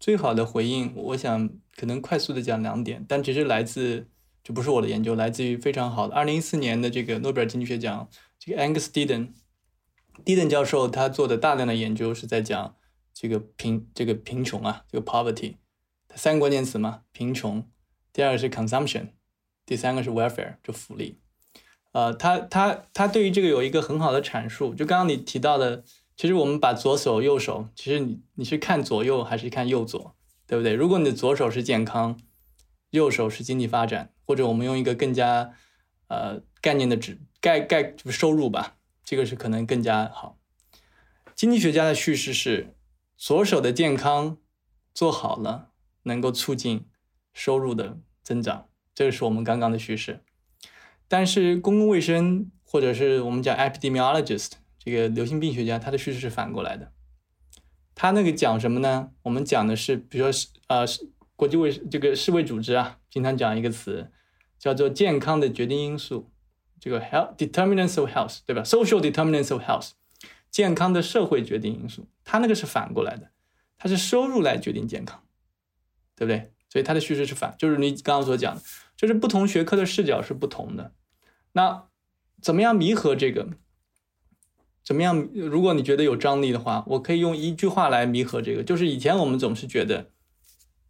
[0.00, 4.08] 最好的回应，我想可能快速的讲两点，但只是来自。
[4.44, 8.08] 这不是我的研究，来自于非常好的二零一四年的这个诺贝尔经济学奖，
[8.40, 9.28] 这个 Angus Deaton
[10.24, 12.74] Deaton，Deaton 教授他做的大量的研究是在讲
[13.12, 15.56] 这个贫这个贫穷啊，这个 poverty，
[16.14, 17.64] 三个关键词嘛，贫穷，
[18.12, 19.08] 第二个是 consumption，
[19.64, 21.18] 第三个是 welfare，就福利。
[21.92, 25.84] 呃，他他他对于这个有一个很好的阐述，就刚刚你提到的，
[26.16, 30.14] 其实我们把左手右手，其实你你是看左右还是看右左，
[30.46, 30.72] 对不对？
[30.72, 32.18] 如果你的左手是健康。
[32.92, 35.54] 右手是经济发展，或者我们用一个更加
[36.08, 38.76] 呃概念的指概概就是收入吧，
[39.12, 40.38] 这个是可能更加好。
[41.34, 42.74] 经济学家的叙事是
[43.14, 44.38] 左手的健康
[44.94, 45.68] 做好了，
[46.04, 46.86] 能够促进
[47.34, 50.24] 收入的增长，这个是我们刚刚的叙事。
[51.08, 56.90] 但是公共卫生或者是我们讲 epidemiologist 这个流行病学家，他的叙事是反过来的。
[57.94, 59.10] 他那个讲什么呢？
[59.24, 61.10] 我们讲的是，比如说是呃是。
[61.36, 64.10] 国际卫这个世卫组织啊，经常讲一个词，
[64.58, 66.31] 叫做健康的决定因素，
[66.82, 69.90] 这个 health determinants of health，对吧？social determinants of health，
[70.50, 73.30] 健康的社会决定因素，它那个是反过来的，
[73.78, 75.22] 它是收入来决定健康，
[76.16, 76.50] 对不对？
[76.68, 78.60] 所以它的叙事是反，就是你刚刚所讲的，
[78.96, 80.92] 就是不同学科的视角是不同的。
[81.52, 81.84] 那
[82.40, 83.50] 怎么样弥合这个？
[84.82, 85.28] 怎么样？
[85.32, 90.10] 如果你觉得有张力的话，我可以用一句话来弥合这个，就是以前我们总是觉得。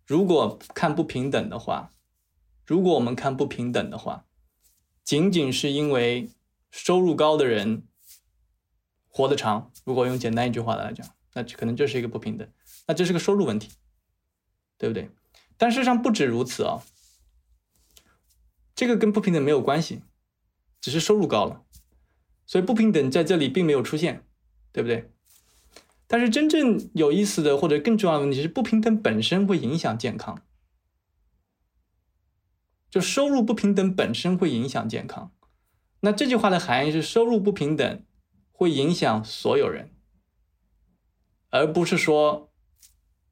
[0.07, 1.93] 如果看不平等的话，
[2.67, 4.25] 如果我们看不平等的话，
[5.05, 6.31] 仅仅是因为
[6.71, 7.83] 收入高的人
[9.09, 12.49] 活得长，如果用简单一句话来讲，那可能就是一个不平等，
[12.87, 13.71] 那这是个收入问题，
[14.79, 15.11] 对不对？
[15.57, 16.83] 但事实上不止如此啊，
[18.75, 20.03] 这个跟不平等没有关系，
[20.81, 21.63] 只是收入高了，
[22.47, 24.25] 所以不平等在这里并没有出现，
[24.73, 25.11] 对不对？
[26.07, 30.43] 但是真正有意思的或者更重要的问题是，不平等本身会影响健康。
[32.93, 35.33] 就收入不平等本身会影响健康。
[36.01, 38.05] 那这句话的含义是，收入不平等
[38.51, 39.89] 会影响所有人，
[41.49, 42.53] 而不是说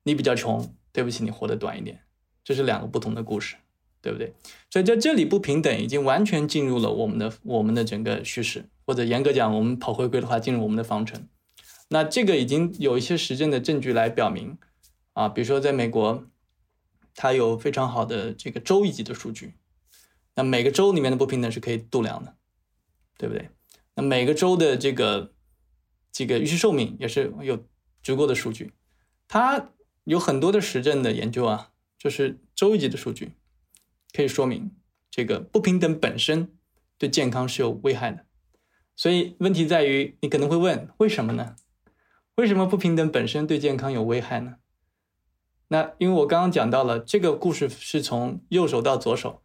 [0.05, 2.01] 你比较穷，对不起，你活得短一点。
[2.42, 3.57] 这是两个不同的故事，
[4.01, 4.33] 对不对？
[4.70, 11.29] 所以在这里，不平等已经完全进入了我们的我们的整个叙事，或者严格讲，我们跑回归的话，进入我们的方程。
[11.90, 14.57] 那这个已经有一些实证的证据来表明，
[15.12, 16.25] 啊，比如说在美国，
[17.14, 19.55] 它有非常好的这个州一级的数据，
[20.35, 22.37] 那每个州里面的不平等是可以度量的，
[23.18, 23.51] 对不对？
[23.94, 25.35] 那每个州的这个
[26.12, 27.66] 这个预期寿命也是有
[28.03, 28.73] 足够的数据。
[29.29, 29.70] 它
[30.05, 33.33] 有很多的实证的研究啊，就是周一级的数据，
[34.12, 34.70] 可以说明
[35.11, 36.53] 这个不平等本身
[36.99, 38.27] 对健康是有危害的。
[38.96, 41.57] 所以问题在于，你可能会问，为什么呢？
[42.37, 44.57] 为什么不平等本身对健康有危害呢？
[45.72, 49.40] 那因为我刚刚讲到了，这个故事是从右手到左手，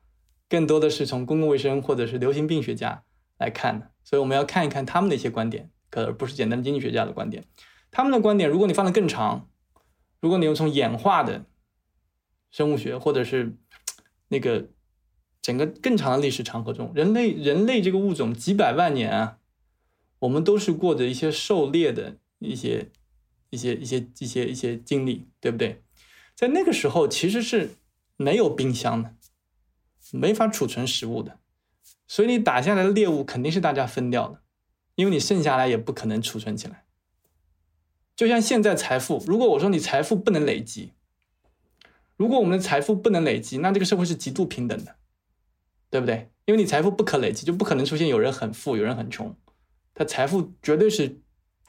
[0.49, 3.03] 更多的是从公共卫生或者是流行病学家
[3.37, 7.45] 来看的，所以我们要看一看他们的一些观点，可而不是简单的经济学家的观点。
[7.91, 9.47] 他们的观点，如果你放得更长，
[10.19, 11.45] 如果你用从演化的
[12.49, 13.55] 生物学或者是
[14.29, 14.69] 那个
[15.43, 19.37] 整个更长的历史长河中，人类人类这个物种几百万年啊，
[20.17, 22.91] 我们都是过着一些狩猎的一些
[23.51, 25.83] 一些一些一些一些经历，对不对？
[26.35, 27.75] 在那个时候，其实是
[28.17, 29.15] 没有冰箱的，
[30.11, 31.39] 没法储存食物的，
[32.07, 34.41] 所以你打下来的猎物肯定是大家分掉的，
[34.95, 36.83] 因为你剩下来也不可能储存起来。
[38.15, 40.91] 就像现在财富，如果我说你财富不能累积，
[42.17, 44.95] 如果我们的财富不能累积，那这个社会是极度平等的，
[45.89, 46.29] 对不对？
[46.45, 49.35] 因为你财富不可累积，就不可能出现有人很富，有人很穷，
[49.93, 51.21] 他财富绝对是。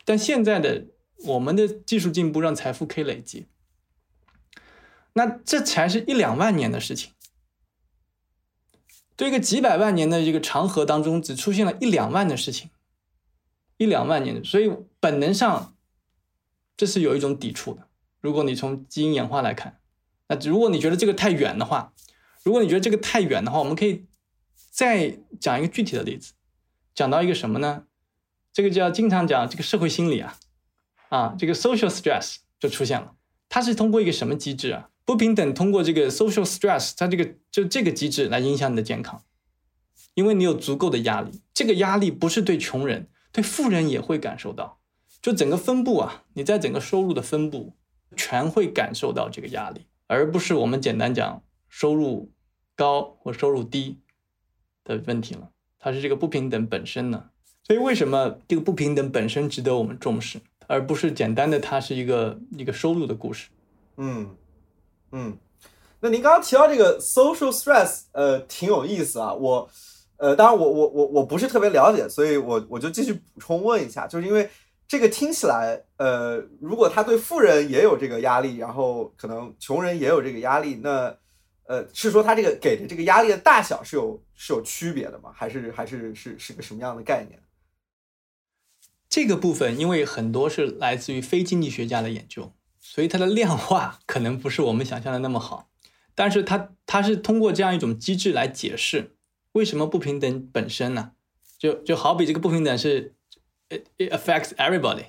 [0.04, 0.86] 但现在的
[1.24, 3.46] 我们的技术进步让财富可以累积。
[5.16, 7.12] 那这才是一两万年的事情，
[9.16, 12.68] 对一个几百万年的这个长河当中，只出现了一两万的事情，
[13.78, 15.74] 一两万年，所以本能上
[16.76, 17.88] 这是有一种抵触的。
[18.20, 19.80] 如果你从基因演化来看，
[20.28, 21.94] 那如果你觉得这个太远的话，
[22.42, 24.04] 如果你觉得这个太远的话，我们可以
[24.70, 26.34] 再讲一个具体的例子，
[26.94, 27.86] 讲到一个什么呢？
[28.52, 30.36] 这个叫经常讲这个社会心理啊，
[31.08, 33.14] 啊，这个 social stress 就出现了，
[33.48, 34.90] 它是通过一个什么机制啊？
[35.06, 39.22] 不平等通过这个 social stress，它这个就这个机制来影响你的健康，
[40.14, 41.40] 因为你有足够的压力。
[41.54, 44.80] 这个压力不是对穷人，对富人也会感受到。
[45.22, 47.74] 就整个分布啊，你在整个收入的分布
[48.16, 52.32] 全会感受到这个压力，而不是我们简单讲收入
[52.74, 54.00] 高或收入低
[54.82, 55.50] 的问题了。
[55.78, 57.30] 它是这个不平等本身呢。
[57.62, 63.48] 所以为什么这个不平等本身值得我们重视，而不是简单的它是一个一个收入的故事？
[63.98, 64.36] 嗯。
[65.18, 65.38] 嗯，
[66.00, 69.32] 那您刚刚提到这个 social stress，呃，挺有意思啊。
[69.32, 69.66] 我，
[70.18, 74.50] 呃，当然我我我我不是特别了解，所以我我就继续补充问一下，就是因为
[74.86, 81.16] 这个听起来，呃，如果他对富人也有这个压力，然后可能穷人也有这个压力，那，
[81.64, 85.32] 呃，是说他这个给的这个压力的大小是有是有区别的吗？
[85.34, 87.40] 还是还是是是个什么样的概念？
[89.08, 92.52] 这个部分因为很多是来自于非经济学家的研究。
[92.96, 95.68] 所以它的量化可能不是我们想象的那么好，
[96.14, 99.14] 但是它它是通过这样一种机制来解释
[99.52, 101.12] 为什么不平等本身呢？
[101.58, 103.14] 就就好比这个不平等是
[103.68, 105.04] it affects everybody，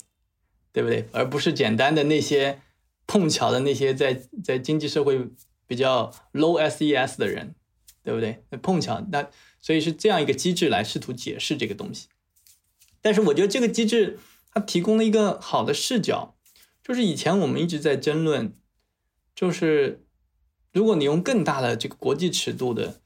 [0.73, 1.07] 对不对？
[1.13, 2.61] 而不是简单的那些
[3.05, 5.29] 碰巧的那些在在经济社会
[5.65, 7.55] 比较 low SES 的人，
[8.03, 8.43] 对不对？
[8.49, 9.29] 那碰巧那
[9.61, 12.09] 所以是这样一个机制来试图解释这个东西。
[13.01, 14.19] 但是我觉得这个机制
[14.53, 16.33] 它提供了一个好的视角。
[16.87, 18.53] 就是以前我们一直在争论，
[19.35, 20.05] 就是
[20.71, 23.01] 如果你用更大的这个国际尺度的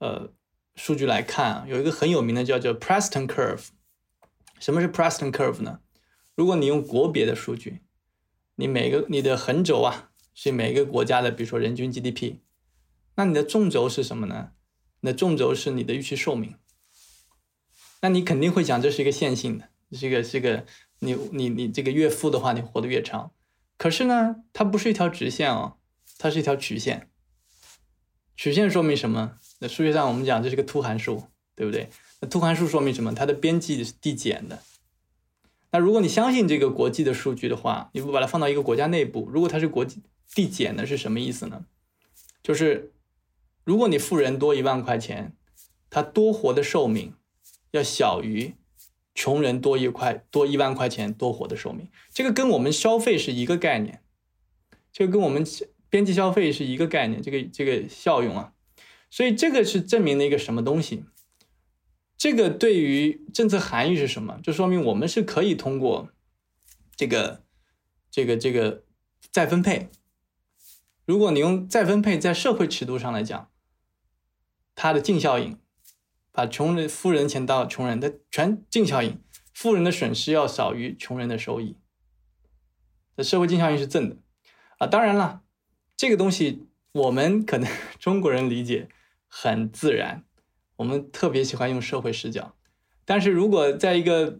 [0.00, 0.34] 呃
[0.74, 3.68] 数据来看，有一个很有名的叫做 Preston Curve。
[4.60, 5.80] 什么是 Preston Curve 呢？
[6.34, 7.80] 如果你用国别的数据，
[8.56, 12.40] 你每个你的横轴啊是每个国家的，比如说人均 GDP，
[13.14, 14.50] 那你的纵轴是什么呢？
[15.00, 16.56] 那纵轴是你的预期寿命。
[18.02, 20.66] 那你肯定会讲这是一个线性的，这个是一个。
[21.00, 23.30] 你你你这个越富的话，你活得越长。
[23.76, 25.76] 可是呢，它不是一条直线哦，
[26.18, 27.10] 它是一条曲线。
[28.36, 29.38] 曲线说明什么？
[29.58, 31.88] 那数学上我们讲这是个凸函数，对不对？
[32.20, 33.14] 那凸函数说明什么？
[33.14, 34.62] 它的边际是递减的。
[35.72, 40.02] 那如果你相信这个国际的数据的话，你不把它放到一个国家内部，如果它是国际
[40.34, 41.66] 递减的，是什么意思呢？
[42.42, 42.92] 就是
[43.64, 45.36] 如果你富人多一万块钱，
[45.90, 47.14] 他多活的寿命
[47.72, 48.54] 要小于。
[49.16, 54.02] 穷人多一块多一万块钱多活的寿命，这个跟我们消费是一个概念，
[54.92, 55.42] 这个跟我们
[55.88, 58.52] 边际消费是一个概念，这个这个效用啊，
[59.10, 61.04] 所以这个是证明了一个什么东西？
[62.18, 64.38] 这个对于政策含义是什么？
[64.42, 66.10] 就说明我们是可以通过
[66.94, 67.42] 这个
[68.10, 68.84] 这个这个
[69.30, 69.88] 再分配，
[71.06, 73.50] 如果你用再分配在社会尺度上来讲，
[74.74, 75.58] 它的净效应。
[76.36, 79.18] 把穷人、富人钱到穷人的全净效应，
[79.54, 81.78] 富人的损失要少于穷人的收益，
[83.16, 84.18] 这社会净效应是正的
[84.76, 84.86] 啊。
[84.86, 85.40] 当然了，
[85.96, 87.66] 这个东西我们可能
[87.98, 88.90] 中国人理解
[89.26, 90.24] 很自然，
[90.76, 92.54] 我们特别喜欢用社会视角。
[93.06, 94.38] 但是如果在一个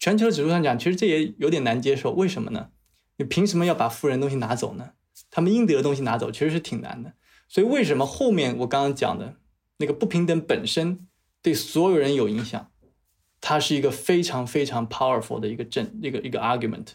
[0.00, 2.10] 全球的指数上讲，其实这也有点难接受。
[2.10, 2.70] 为什么呢？
[3.18, 4.94] 你凭什么要把富人东西拿走呢？
[5.30, 7.12] 他们应得的东西拿走，其实是挺难的。
[7.48, 9.36] 所以为什么后面我刚刚讲的
[9.76, 11.06] 那个不平等本身
[11.42, 12.70] 对所有人有影响？
[13.40, 16.88] 它是一个非常非常 powerful 的一个正一个一个 argument。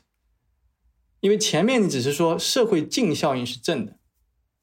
[1.22, 3.98] 因为前面你只是说社会净效应是正的，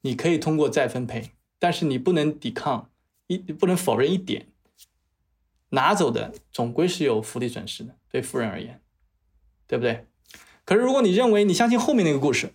[0.01, 2.89] 你可以通过再分配，但是你不能抵抗
[3.27, 4.47] 一不能否认一点，
[5.71, 8.81] 拿走的总归是有福利损失的，对富人而言，
[9.67, 10.07] 对不对？
[10.63, 12.53] 可是如果你认为你相信后面那个故事，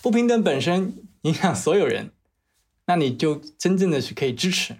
[0.00, 2.12] 不平等本身影响所有人，
[2.86, 4.78] 那你就真正的是可以支持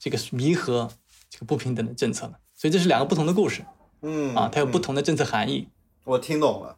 [0.00, 0.90] 这个弥合
[1.28, 2.32] 这个不平等的政策了。
[2.56, 3.64] 所以这是两个不同的故事，
[4.02, 5.68] 嗯啊，它有不嗯同的政策含义。
[6.04, 6.76] 我听懂了，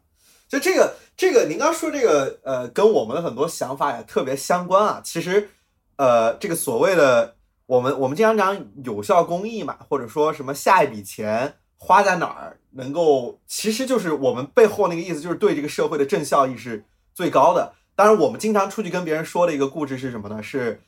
[0.49, 5.01] 就这个这个，您刚说这个，呃，跟我们的很多想法也特别相关啊。
[5.03, 5.49] 其实，
[5.97, 17.75] 呃，这个所谓的我们我们经常讲有效公益嘛，或者说什么下一笔钱花在哪儿能够，其实就是我们背后那个意思，就是对这个社会的正效益是最高的。
[17.97, 20.43] 当然，我们经常出去跟别人说的一个故事是什么呢？
[20.43, 20.81] 是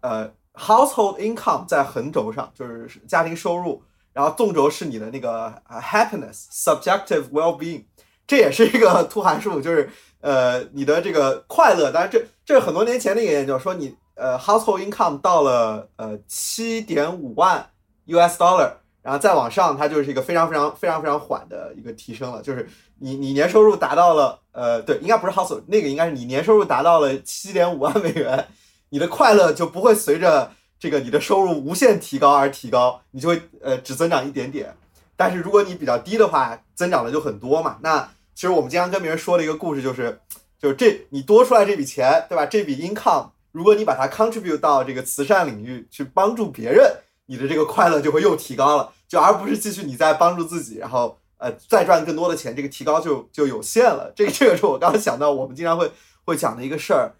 [0.00, 3.82] 呃，household income 在横轴上，就是家庭收入。
[4.12, 7.84] 然后纵轴是你的那个呃 happiness subjective well being，
[8.26, 9.88] 这也是一个突函数，就是
[10.20, 11.92] 呃你的这个快乐。
[11.92, 17.70] 当然这这是很多年前的一个研究，说你呃 household income 到了呃七点五万
[18.06, 22.42] US dollar，然后再往上，它就是一个非常非常非常非常缓的一个提升了。
[22.42, 28.48] 就是你你年收入达到了呃对，应该不是 household，那个应该是你年收入达到了七点五万美元，
[28.90, 30.52] 你的快乐就不会随着。
[30.82, 34.74] 这个你的收入无限提高而提高，你就会呃只增长一点点。
[35.14, 37.76] 但是如果你比较低的话，增长的就很多嘛。
[37.82, 38.00] 那
[38.34, 40.18] 其实我们经常跟别人说的一个故事就是，
[40.58, 42.46] 就是这你多出来这笔钱，对吧？
[42.46, 46.90] 这笔 income，如果你把它 contribute 到这个慈善领域去帮助别人，
[47.26, 54.10] 你的这个快乐就会又提高了，就而不是继续你在帮助自己，然后呃再赚更多的钱，这个提高就就有限了。
[54.16, 55.92] 这个这个是我刚刚想到我们经常会
[56.24, 57.12] 会讲的一个事儿。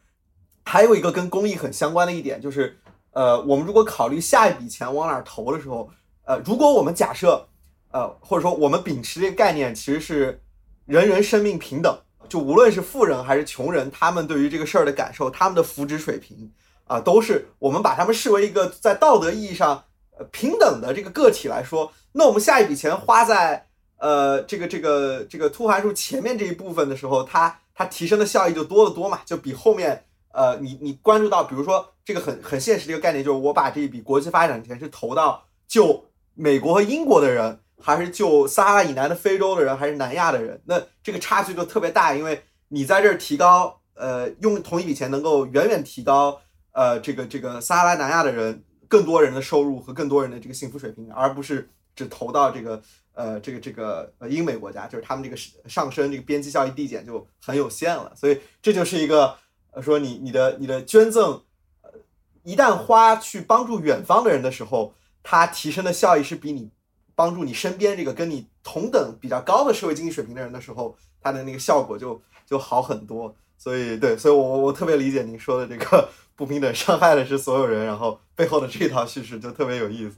[0.70, 2.76] 还有一个跟公益很相关的一点就是。
[3.12, 5.90] 呃，我们如果考虑下一笔钱往哪儿投的时候，
[6.22, 7.44] 呃，如果我们假设，
[7.90, 10.40] 呃，或者说我们秉持这个概念，其实是
[10.86, 11.92] 人人生命平等，
[12.28, 16.52] 就无论是富人还是穷人，他们对于这个事儿的感受，他们的福祉水平
[16.84, 19.82] 啊、都是我们把他们视为一个在道德意义上
[20.16, 23.66] 呃平等的这个个体来说，那我们下一笔钱花在
[23.98, 30.04] 呃这个这个这个突函数前面这一部分的时候，它它提升的效益就多得多嘛，就比后面。
[30.32, 36.04] 呃，你你关注到，比如说这个很很现实的一个概念，就是我把这一笔国际发展钱是投到救
[36.34, 46.40] 美国和英国的人，还是救撒哈拉以南的非洲的人，还是南亚的人，那这个差距就特别大，因为你在这儿提高，呃，用同一笔钱能够远远提高，
[46.72, 52.80] 呃，这个这个撒哈拉南亚的人更多人的收入和更多人的这个幸福水平，而不是只投到这个
[53.14, 55.36] 呃这个这个呃英美国家，就是他们这个
[55.68, 59.36] 上升这个边际效益递减就很有限了，所以这就是一个。
[59.72, 61.42] 呃，说你你的你的捐赠，
[61.82, 61.90] 呃，
[62.42, 66.70] 一旦花去帮助远方的人的时候，它提升的效益是比你
[67.14, 73.32] 帮助你身边这个跟你同等比较高的社会经济水平的人的时候，它的那个效果就就好很多。
[73.56, 80.16] 所以对，所以我我特别理解您说的这个 不平等伤害的是所有人，然后背后的这一套叙事就特别有意思。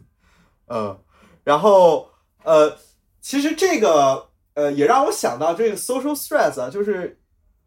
[0.68, 0.98] 嗯，
[1.44, 2.09] 然后
[2.44, 2.74] 呃，
[3.20, 7.18] 其实这个呃也让我想到这个 social stress 啊，就是。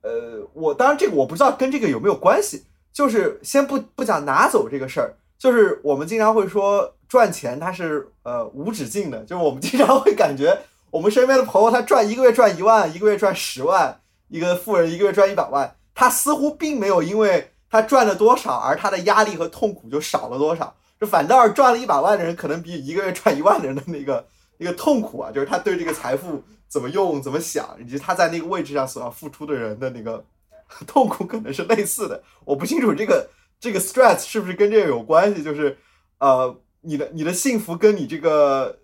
[0.06, 10.56] 呃，我当然这个我不知道跟这个有没有关系，就是先不不讲拿走这个事儿，就是我们经常会说赚钱它是呃无止境的，就是我们经常会感觉
[10.92, 24.24] 我们身边的朋友他赚一个月赚一万，一个月赚十万，一个富人一个月赚一百万，他似乎并没有因为他赚了多少而他的压力和痛苦就少了多少，就反倒是赚了一百万的人可能比一个月赚一万的人的那个
[24.60, 26.44] 那个痛苦啊，就是他对这个财富。
[26.76, 30.26] 怎么用、怎么想，以及他在那个位置上所要付出的人的那个
[30.86, 32.22] 痛苦，可能是类似的。
[32.44, 33.30] 我不清楚这个
[33.62, 35.78] 这个 stress 是不是跟这个有关系，就是
[36.18, 38.78] 呃，你的你的幸福跟你这个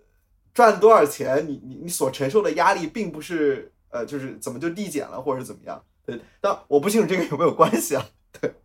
[0.54, 5.84] 赚多少钱，你你你所承受的压力，并不是呃，就是怎么就递减了或者怎么样。
[6.06, 8.06] 对，但我不清楚这个有没有关系啊。
[8.40, 8.56] 对，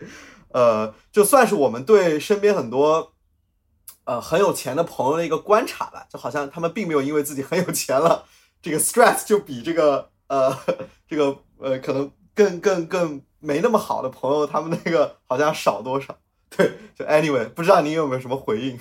[0.52, 3.12] 呃，就算是我们对身边很多
[4.04, 8.24] 呃很有钱的朋友的一个观察吧，就好像他们并没有因为自己很有钱了。
[8.66, 10.52] 这个 stress 就比这个呃，
[11.06, 16.18] 这个呃，可能更更更没那么好的朋友，他们那个好像少多少？
[16.50, 18.78] 对，就 anyway，不知道你有没有什么回应？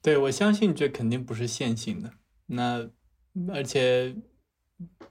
[0.00, 2.12] 对，我相信这肯定不是线性的。
[2.46, 2.88] 那
[3.52, 4.16] 而且，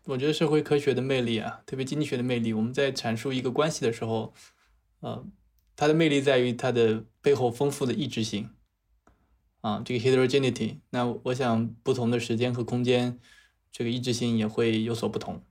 [0.05, 4.33] 我觉得社会科学的魅力啊，特别经济学的魅力，我们在阐述一个关系的时候，
[5.01, 5.23] 呃，
[5.75, 8.49] 它的魅力在于它的背后丰富的意志性。
[9.65, 10.77] 啊，这个 heterogeneity。
[10.91, 13.19] 那我想不同的时间和空间，
[13.71, 15.41] 这个一致性也会有所不同，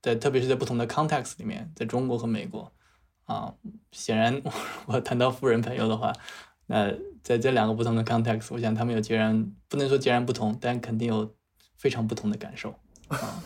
[0.00, 2.72] 在特别是在不同的 context 里面，在中国和美国
[3.24, 3.52] 啊，
[3.90, 4.40] 显然
[4.86, 6.12] 我谈到富人朋友的话，
[6.66, 11.34] 那在这两个不同的 context，我想他们有截然不能说截然不同，但肯定有
[11.76, 12.78] 非常不同的感受
[13.08, 13.42] 啊。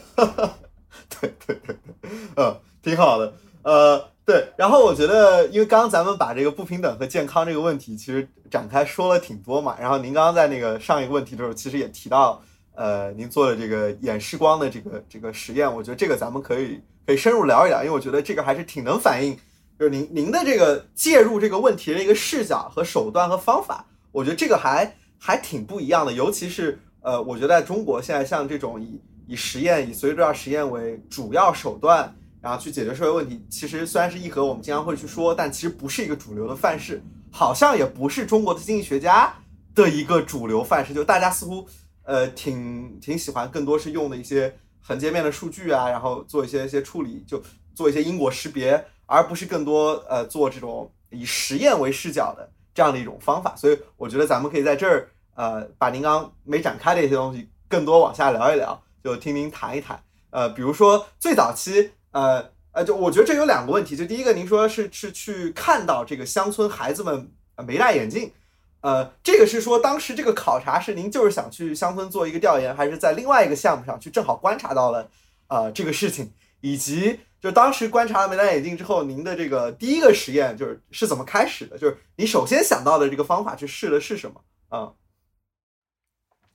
[1.08, 3.32] 对对对对，嗯，挺好的，
[3.62, 4.48] 呃，对。
[4.56, 9.76] 然后我觉得，因为刚刚咱们把这个不平等和健康这个问题其实展开说了挺多嘛。
[9.80, 12.42] 然后您刚刚在那个上一个问题的时候，其实也提到，
[12.74, 19.38] 呃，您做的这个演示光的这个这个实验，我觉得这个咱们可以可以深入聊一聊，因为我觉得这个还是挺能反映，
[19.78, 26.12] 就是您您的这个介入这个问题的一个视角和手段和方法，我觉得这个还还挺不一样的。
[26.12, 32.12] 尤其是呃，我觉得在中国现在像这种以以实验以随机对照实验为主要手段，
[32.46, 39.34] 然后去解决社会问题，其实虽然是一和我们经常会去说，但其实不是一个主流的范式，好像也不是中国的经济学家
[39.74, 40.94] 的一个主流范式。
[40.94, 41.66] 就大家似乎
[42.04, 47.42] 呃挺挺喜欢，更多是用的一些横截面的数据啊，然后做一些一些处理，就
[47.74, 53.56] 做一些因果识别，而不是更多呃做这种以实验为视角的这样的一种方法。
[53.56, 58.80] 所以我觉得咱们可以在这儿呃把您刚没展开的一些东西更多往下聊一聊。
[59.02, 67.30] 就听您谈一谈，呃，比如说最早期，呃呃，就我觉得这有两个问题，就第一个，您说是是去看到这个乡村孩子们
[67.66, 68.32] 没戴眼镜，
[68.80, 75.10] 呃，这个是说当时这个考察是您就是想去乡村做一个调研，还是在另外一个项目上去正好观察到了，
[75.48, 81.76] 呃，这个事情，以及就当时观察了没戴眼镜之后，您的这个第一个实验就是是怎么开始的？
[81.76, 84.40] 就是你首先想到的这个方法去试的是什么？
[84.70, 84.92] 啊？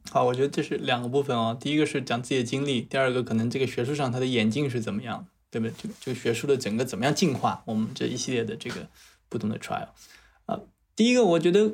[0.10, 1.56] 好，我觉得这是两个部分哦。
[1.60, 5.74] 第一个是讲自己的经历，第二个可能这个学术上他的眼镜是怎么样，对不对？
[5.78, 7.62] 这个这个学术的整个怎么样进化？
[7.66, 8.88] 我们这一系列的这个
[9.30, 9.90] 不同的 trial
[10.48, 10.60] 啊，
[10.96, 11.74] 第一个我觉得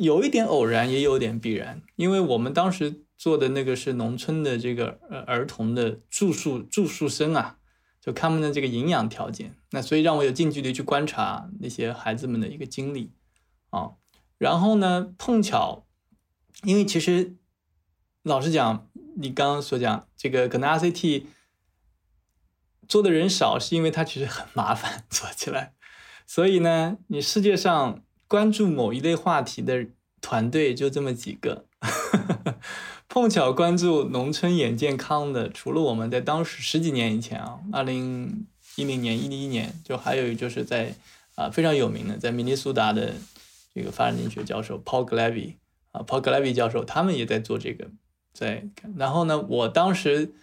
[0.00, 7.58] 有一点偶然，也有点必然，因为我们当时做的那个是农村的这个呃儿童的住宿住宿生啊，
[8.00, 13.12] 就他们的这个营养条件，那所以让我有近距离去观察那些孩子们的一个经历
[13.70, 13.92] 啊，
[14.38, 15.86] 然后呢，碰巧
[16.64, 17.36] 因为其实。
[18.24, 21.24] 老实讲，你刚刚所讲这个可能 RCT
[22.92, 25.72] 做的人少，是因为它其实很麻烦做起来。
[26.28, 29.86] 所以呢，你世界上关注某一类话题的
[30.20, 31.64] 团队就这么几个。
[33.08, 40.94] 碰巧关注农村眼健康的，除了我们在当时十几年以前啊，二零一零年、一零年，就还有就是在
[41.34, 43.14] 啊非常有名的，在明尼苏达的
[43.74, 45.54] 这个发展经济学教授 Paul Glavy
[45.92, 47.88] 啊，Paul Glavy 教授，他们也在做这个。
[48.34, 48.66] 在，
[48.98, 50.34] 然后呢，我当时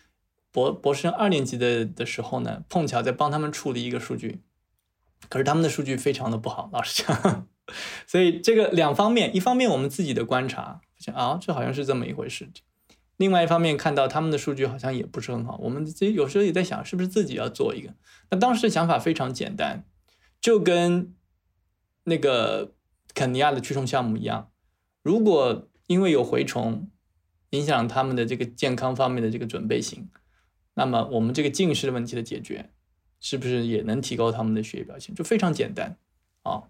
[0.52, 4.42] 博博士生二年级的的时候呢，碰巧在帮他们处理一个数据，
[5.30, 7.48] 可是他们的数据非常的不好，老实讲，
[8.08, 12.48] 所以这个两方面，一方面我们自己的观察，想啊，这好像是这么一回事；，
[13.18, 17.94] 另外一方面看到他们的数据好像也不是很好，我们自己有时候也在想，是不是自己要做一个？
[18.32, 19.86] 那当时的想法非常简单，
[20.42, 21.14] 就跟
[22.06, 22.74] 那个
[23.14, 24.50] 肯尼亚的驱虫项目一样，
[25.04, 26.90] 如果因为有蛔虫。
[27.52, 30.08] 影响他们的这个健康方面的这个准备性，
[30.80, 32.70] 那么我们这个近视的问题的解决，
[33.20, 35.14] 是不是也能提高他们的学业表现？
[35.14, 35.98] 就非常简单
[36.44, 36.64] 啊。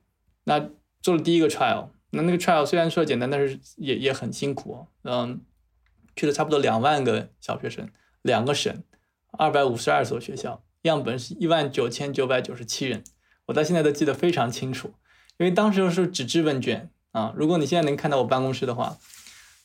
[0.45, 0.67] 那
[1.03, 4.87] 做了第一个 trial，那那个 trial 虽然说简单，但是也也很辛苦。
[5.03, 5.41] 嗯，
[6.15, 7.87] 去了差不多两万个小学生，
[8.23, 8.83] 两个省，
[9.37, 13.03] 二百五十二所学校，样本是一万九千九百九十七人。
[13.45, 14.95] 我到现在都记得非常清楚，
[15.37, 17.31] 因为当时是纸质问卷啊。
[17.37, 18.97] 如果你现在能看到我办公室的话。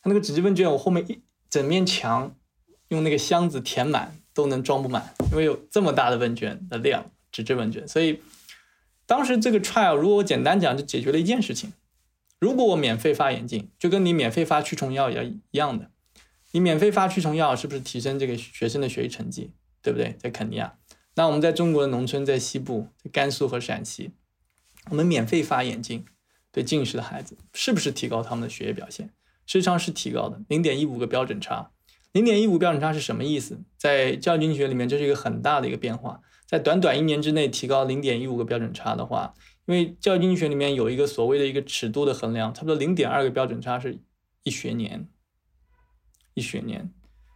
[0.03, 2.37] 他那个纸质问卷，我后面一整面墙
[2.89, 7.87] 用那个箱子填满都能装不满，因为有这么大的问卷的量，纸质问卷。
[7.89, 8.21] 所以
[9.07, 11.73] 当时这个 trial，如果我简单讲，就解决了一件事情：
[12.41, 15.91] 如果我免费发眼镜，就跟你免费发驱虫药一样一样的，
[16.51, 19.53] 你免费发驱虫药，是不是提升这个学生的学习成绩？
[19.81, 20.17] 对不对？
[20.19, 20.79] 在肯尼亚，
[21.15, 24.13] 那我们在中国的农村，在西部，在甘肃和陕西，
[24.91, 26.07] 我们免费发眼镜，
[26.51, 29.11] 对近视的孩子，是不是提高他们的学业表现？
[29.47, 31.71] 实际上是提高的，零点一五个标准差。
[32.15, 33.61] 零点一五标准差是什么意思？
[33.77, 36.21] 在教育经济学里面，这是一个很大的一个变化。
[36.47, 39.35] 在短短一年之内提高零点一五个标准差的话，
[39.67, 43.99] 因为教育经济学里面有一个所谓的一个尺度的衡量，差不多零点二个标准差是
[44.45, 45.09] 一学年，
[46.35, 46.95] 一学年。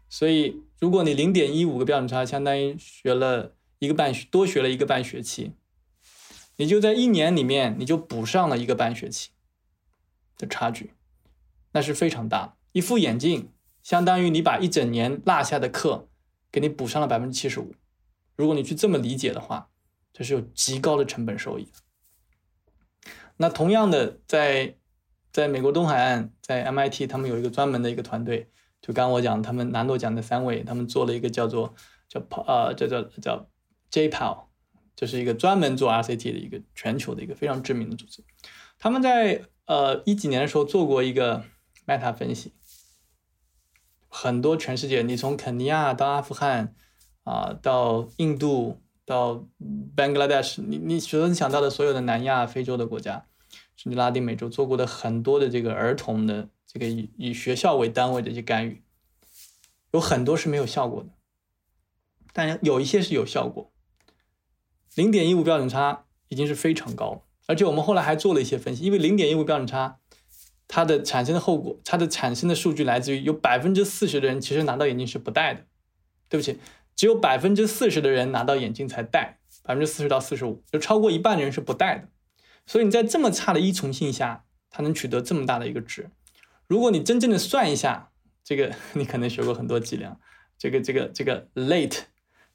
[0.08, 5.50] 所以如果你零点一五个标准差，相当于学了一个半，多学了一个半学期，
[6.56, 9.30] 你就在一年里面你就补上了一个半学期
[10.36, 10.92] 的差距。
[11.72, 13.50] 那是非常大，一副眼镜
[13.88, 16.10] 相当于你把一整年落下的课
[16.52, 17.74] 给你补上了百分之七十五。
[18.36, 19.70] 如果你去这么理解的话，
[20.12, 21.72] 这是有极高的成本收益。
[23.38, 24.76] 那同样的，在
[25.32, 28.50] 在美国东海岸，在 MIT，他们有一个专门的一个团队，
[28.82, 31.74] 就刚刚我讲，他们拿诺奖的三位，他们做了一个叫做
[32.10, 33.48] 叫呃叫叫叫
[33.90, 34.48] JPAL，
[34.94, 38.22] 就是一个专门做 RCT 的一个全球的一个非常知名的组织。
[38.78, 41.42] 他们在呃一几年的时候做过一个
[41.86, 42.52] meta 分析，
[44.20, 46.74] 很多全世界，你从肯尼亚到阿富汗
[47.22, 49.46] 啊，到印度，到
[49.96, 53.26] Bangladesh，你你所能想到的所有的南亚、非洲的国家。
[53.76, 58.82] 甚至拉丁美洲做过的很多的这个儿童的这个以以学校为单位的一些干预，
[59.92, 61.10] 有很多是没有效果的，
[62.32, 63.70] 但有一些是有效果。
[64.96, 70.00] 零点一五标准差已经是非常高了，而且我们后来还做了一些分析，因为零点一五标准差
[70.68, 75.64] 它的产生的后果，它的产生的数据来自于有百分之四十的人其实拿到眼镜是不戴的，
[76.28, 76.58] 对不起，
[76.94, 82.08] 只有百分之四十的人拿到眼镜才戴，百分之四十到四十五，就超过一半的人是不戴的。
[82.66, 86.10] 所以你在这么差的依从性下，它能取得这么大的一个值。
[86.66, 88.10] 如果你真正的算一下，
[88.44, 90.20] 这个 你可能学过很多计量，
[90.58, 92.00] 这个这个这个 late，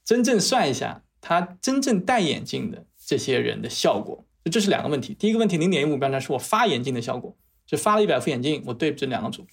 [0.05, 5.15] 真正算一下，它真正戴眼镜的这些人的效果，这是两个问题。
[5.15, 7.35] 第一个问题，零点一五标准是我发眼镜的效果，
[7.73, 9.47] 就发了一百副眼镜，我对这两个组。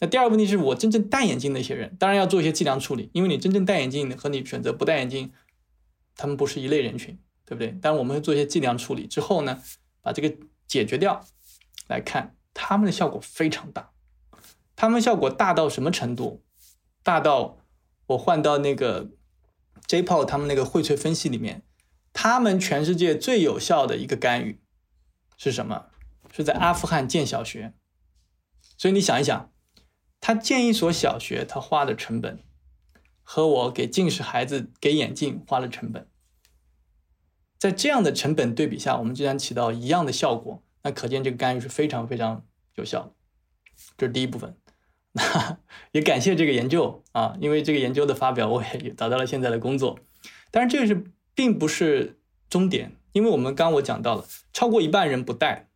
[0.00, 5.30] 那第二个问题是我真正戴眼镜的一些人，当然要做一些计量处理，因为你真正戴眼镜和你选择不戴眼镜，
[6.16, 7.78] 他们不是一类人群，对不对？
[7.82, 9.62] 但我们会做一些计量处理之后呢？
[10.00, 10.34] 把这个
[10.66, 11.22] 解决掉，
[11.86, 13.90] 来看他们的效果非常大。
[14.74, 16.42] 他们效果大到什么程度？
[17.02, 17.58] 大到
[18.06, 19.10] 我换到那个
[19.86, 21.60] J-PO 他们那个荟萃分析里面，
[22.14, 24.58] 他们全世界最有效的一个干预
[25.36, 25.88] 是什么？
[26.36, 27.74] 是在阿富汗建小学。
[28.78, 29.52] 所以你想一想，
[30.20, 32.40] 他建一所小学，他花的成本
[33.22, 36.08] 和我给近视孩子给眼镜花的成本。
[37.58, 43.12] 在这样的成本对比下，我们竟然起到一样的效果，那可见这个干预是非常非常有效的。
[43.96, 44.54] 这是第一部分。
[45.12, 45.58] 那
[45.92, 49.98] 也感谢这个研究啊，因为这个研究的发表，我也找到了现在的工作。
[50.50, 52.18] 但是这个是并不是
[52.50, 55.70] 终点，因为我们刚我讲到了，超过一半人不戴，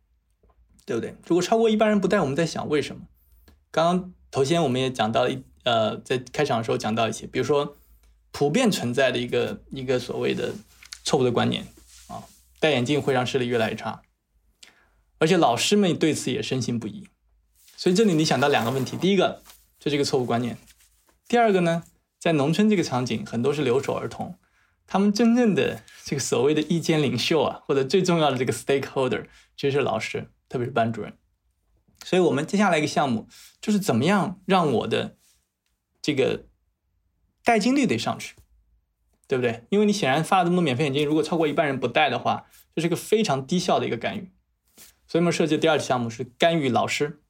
[0.85, 1.15] 对不对？
[1.27, 3.01] 如果超过一般人不戴，我们在想为什么？
[3.71, 7.77] 刚刚头先我们也讲到一呃，在开场的时候讲到一些，比如说
[8.31, 10.53] 普遍存在的一个一个所谓的。
[11.03, 11.65] 错误的观念
[12.07, 12.23] 啊，
[12.59, 14.03] 戴眼镜会让视力越来越差，
[15.17, 17.07] 而且老师们对此也深信不疑。
[17.75, 19.41] 所以这里你想到两个问题：第一个
[19.79, 20.55] 就，这个错误观念；
[21.27, 21.83] 第二个呢，
[22.19, 24.37] 在农村这个场景，很多是留守儿童，
[24.85, 29.25] 他们真正的这个所谓的意见领袖啊，或者最重要的这个 stakeholder，
[29.57, 31.17] 其实是老师，特别是班主任。
[32.03, 33.27] 所以我们接下来一个项目
[33.61, 35.15] 就是怎么样让我的
[36.01, 36.45] 这个
[37.43, 38.35] 戴金率得上去。
[39.27, 39.63] 对不对？
[39.69, 44.29] 因为你显然发了这么多免费眼镜，如果超过一半人不戴的话，这是个非常低效的一个干预。
[45.07, 47.21] 所以我们设计的第二个项目是干预老师、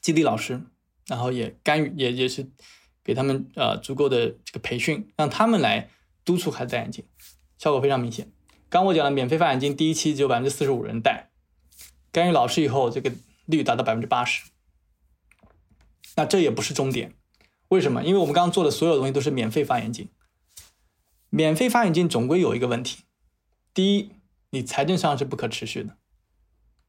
[0.00, 0.62] 激励老师，
[1.06, 2.50] 然后也干预，也也是
[3.04, 5.90] 给他们呃足够的这个培训，让他们来
[6.24, 7.06] 督促孩子戴眼镜，
[7.56, 8.32] 效果非常明显。
[8.68, 11.30] 刚我讲了免费发眼镜，第一期只有百分之四十五人戴，
[12.16, 13.12] 干预老师以后，这个
[13.44, 14.44] 率达到百分之八十。
[16.14, 17.12] 那这也不是终点，
[17.68, 18.02] 为什么？
[18.02, 20.08] 因为我们刚刚做的所有东西都是免费发眼镜。
[21.28, 23.02] 免费发眼镜总归有一个问题，
[23.74, 24.12] 第一，
[24.48, 25.98] 你财政上是不可持续的，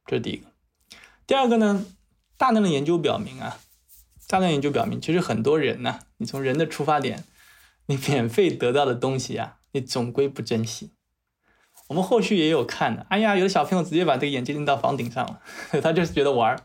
[0.06, 0.48] 这是第一个。
[1.26, 1.86] 第二个呢，
[2.38, 3.60] 大量的研究表明啊，
[4.30, 7.26] 大量研究表明，其实很多人呢，你从人的出发点，
[7.88, 10.92] 你免费得到的东西啊，你总归不珍惜。
[11.88, 15.42] 我们后续也有看的，哎呀，有的小朋友直接把这个眼镜拎到房顶上了，
[15.82, 16.60] 他就是觉得玩儿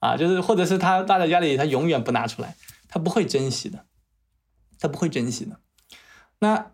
[0.00, 2.56] 啊，就是或者是他大在家里，他永远不拿出来，
[2.88, 3.86] 他不会珍惜的，
[4.78, 5.60] 他不会珍惜的。
[6.40, 6.70] 那。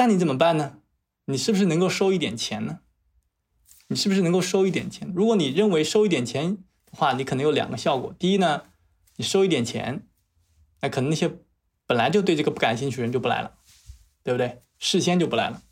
[0.00, 0.78] 那你怎么办呢？
[1.24, 2.78] 你是不是能够收一点钱呢？
[3.88, 5.12] 你是不是能够收一点钱？
[5.12, 8.14] 如果你认为收一点钱的话，你可能有两个效果。
[8.16, 8.62] 第一呢，
[9.16, 10.06] 你收一点钱，
[10.82, 11.28] 那可能那些
[11.84, 13.54] 本来就对这个不感兴趣的人就不来了，
[14.22, 14.62] 对不对？
[14.78, 15.62] 事先就不来了。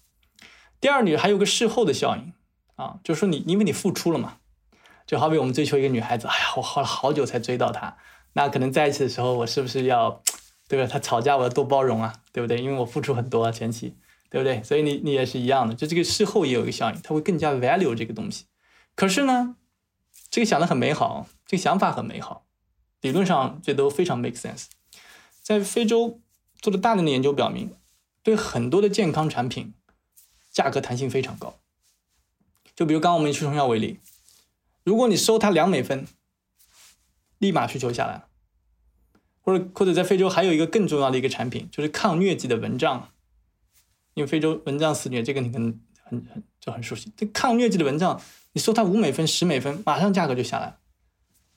[0.87, 2.33] 第二，你还有个事后的效应
[2.77, 4.37] 啊，就是说你因为你付出了嘛，
[5.05, 7.97] 就好比我们追求一个女孩子，哎呀，我花了好久才追到她，
[8.35, 10.23] 那可能在一起的时候，我是不是要，
[10.69, 10.87] 对吧？
[10.87, 12.63] 她吵架我要多包容啊，对不对？
[12.63, 13.97] 因为我付出很多啊，前期。
[14.29, 14.63] 对不对？
[14.63, 18.45] 所以你你也是一样的，就这个事后也有一个效应，它会更加 value 这个东西。
[18.95, 19.57] 可是呢，
[20.31, 22.45] 这个想的很美好，这个想法很美好，
[23.01, 24.67] 理论上这都非常 make sense。
[25.43, 26.21] 在非洲
[26.61, 27.77] 做了大量的研究表明，
[28.23, 29.75] 对很多的健康产品，
[30.57, 31.59] 价格弹性非常高。
[32.75, 34.01] 就比如刚刚我们以驱虫药为例，
[34.85, 36.07] 如果你收它两美分，
[37.37, 38.29] 立马需求下来了。
[39.43, 43.13] 或者或者在非洲还有一个更重要的一个产品，就是抗疟疾的蚊帐。
[44.15, 47.13] 因为非洲蚊帐肆虐，这个你可能很很就很熟悉。
[47.19, 48.19] 这抗疟疾的蚊帐，
[48.55, 50.79] 你收它五美分、十美分，马上价格就下来了。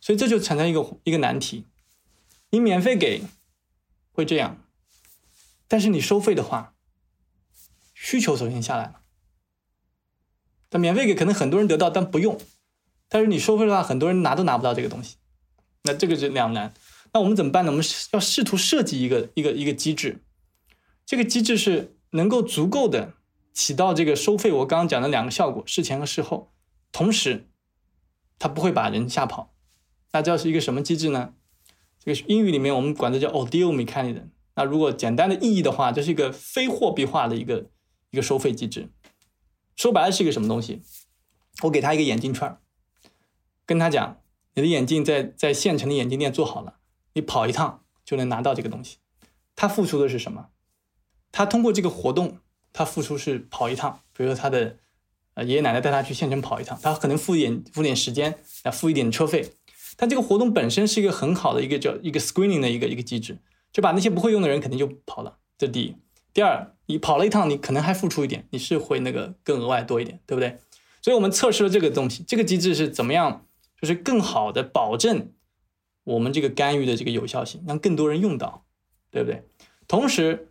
[0.02, 1.64] 所以这就产生一个一个难题：
[2.50, 3.24] 你免费给
[4.12, 4.58] 会这样，
[5.70, 6.74] 但是你收费的话，
[8.02, 9.02] 需求首先下来了。
[10.70, 12.38] 但免费给可能很多人得到，但不用；
[13.10, 15.18] 但是你收费的话，很多人拿都拿不到这个东西。
[15.84, 16.74] 那这个是两难。
[17.12, 17.72] 那我们怎么办呢？
[17.72, 20.24] 我们要试图设计一个一个一个机制，
[21.06, 23.16] 这个机制是能够足够的
[23.52, 26.54] 起到这个收费我刚刚讲的两个效果：事前和事后，
[26.93, 27.50] 同时
[28.38, 29.54] 它不会把人吓跑。
[30.14, 31.34] 那这是一个什么机制呢？
[32.04, 34.30] 这个英语里面我们管它叫 audio mechanism。
[34.56, 37.70] 那如果简单的意义的话，这是一个非货币化的一个
[38.12, 38.89] 一个收费机制。
[39.76, 40.82] 说白了是一个什么东西？
[41.64, 42.60] 我给他一个眼镜串
[43.66, 44.22] 跟他讲，
[44.55, 46.80] 你的眼镜在在县城的眼镜店做好了，
[47.14, 48.97] 你跑一趟就能拿到这个东西。
[49.55, 50.49] 他付出的是什么？
[51.32, 52.39] 他通过这个活动，
[52.74, 54.78] 他付出是跑一趟，比如说他的
[55.34, 59.53] 呃爷爷奶奶带他去县城跑一趟，他可能付一点付点时间，啊付一点车费。
[59.97, 63.38] 但这个活动本身是一个很好的一个叫一个 screening 的一个一个机制，
[63.74, 65.39] 就把那些不会用的人肯定就跑了。
[65.57, 65.95] 这第一。
[66.34, 70.58] 第二，你跑了一趟，你可能还付出一点，你是会那个更额外多一点，对不对？
[71.04, 73.46] 所以我们测试了这个东西，这个机制是怎么样，
[73.80, 75.32] 就是更好的保证
[76.04, 78.66] 我们这个干预的这个有效性，让更多人用到，
[79.12, 79.48] 对不对？
[79.88, 80.50] 同时，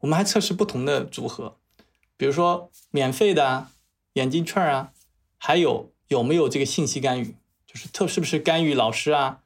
[0.00, 1.58] 我们还测试不同的组合，
[2.16, 3.70] 比如说免费的啊，
[4.14, 4.92] 眼镜券啊，
[5.38, 9.42] 还有有没有这个信息干预，就是特是不是干预老师啊，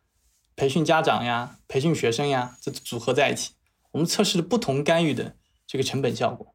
[0.56, 3.52] 培训家长呀，培训学生呀，这组合在一起。
[3.92, 5.36] 我们测试了不同干预的
[5.68, 6.54] 这个成本效果，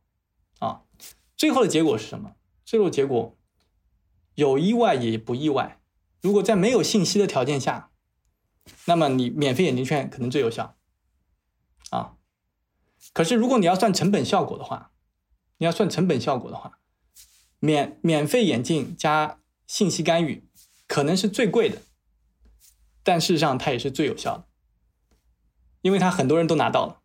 [0.57, 0.81] 啊，
[1.37, 2.35] 最后的结果是什么？
[2.65, 3.37] 最后结果
[4.33, 5.79] 有意外也不意外。
[6.21, 7.91] 如果在没有信息的条件下，
[8.85, 10.75] 那么你免费眼镜券可能最有效，
[11.91, 12.15] 啊，
[13.13, 14.91] 可是如果你要算成本效果的话，
[15.57, 16.79] 你要算成本效果的话，
[17.59, 20.49] 免免费眼镜加信息干预
[20.87, 21.83] 可能是最贵的，
[23.03, 24.47] 但事实上它也是最有效的，
[25.81, 27.02] 因为它很多人都拿到了。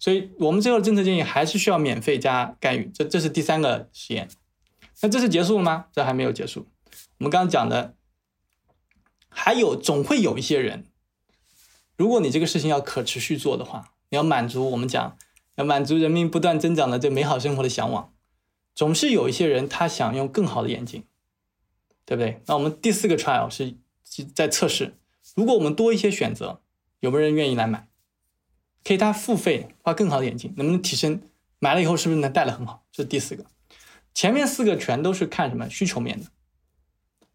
[0.00, 4.28] 所以我们最后的政策建议还是需要免费加干预，这这是第三个实验。
[5.02, 5.86] 那这是结束了吗？
[5.92, 6.66] 这还没有结束。
[7.18, 7.94] 我们刚刚讲的，
[9.28, 10.86] 还有总会有一些人，
[11.96, 15.18] 如果你这个事情要可持续做的话，你要满足我们讲
[15.56, 18.10] 要满足人民不断增长的这美好生活的向往，
[18.74, 21.04] 总是有一些人他想用更好的眼镜，
[22.06, 22.40] 对不对？
[22.46, 23.76] 那我们第四个 trial 是
[24.34, 24.96] 在测试，
[25.34, 26.62] 如果我们多一些选择，
[27.00, 27.89] 有没有人愿意来买？
[28.84, 31.20] 可以，他付费画更好的眼镜，能不能提升？
[31.58, 32.84] 买了以后是不是能戴的很好？
[32.90, 33.44] 这是第四个。
[34.14, 36.26] 前面四个全都是看什么需求面的，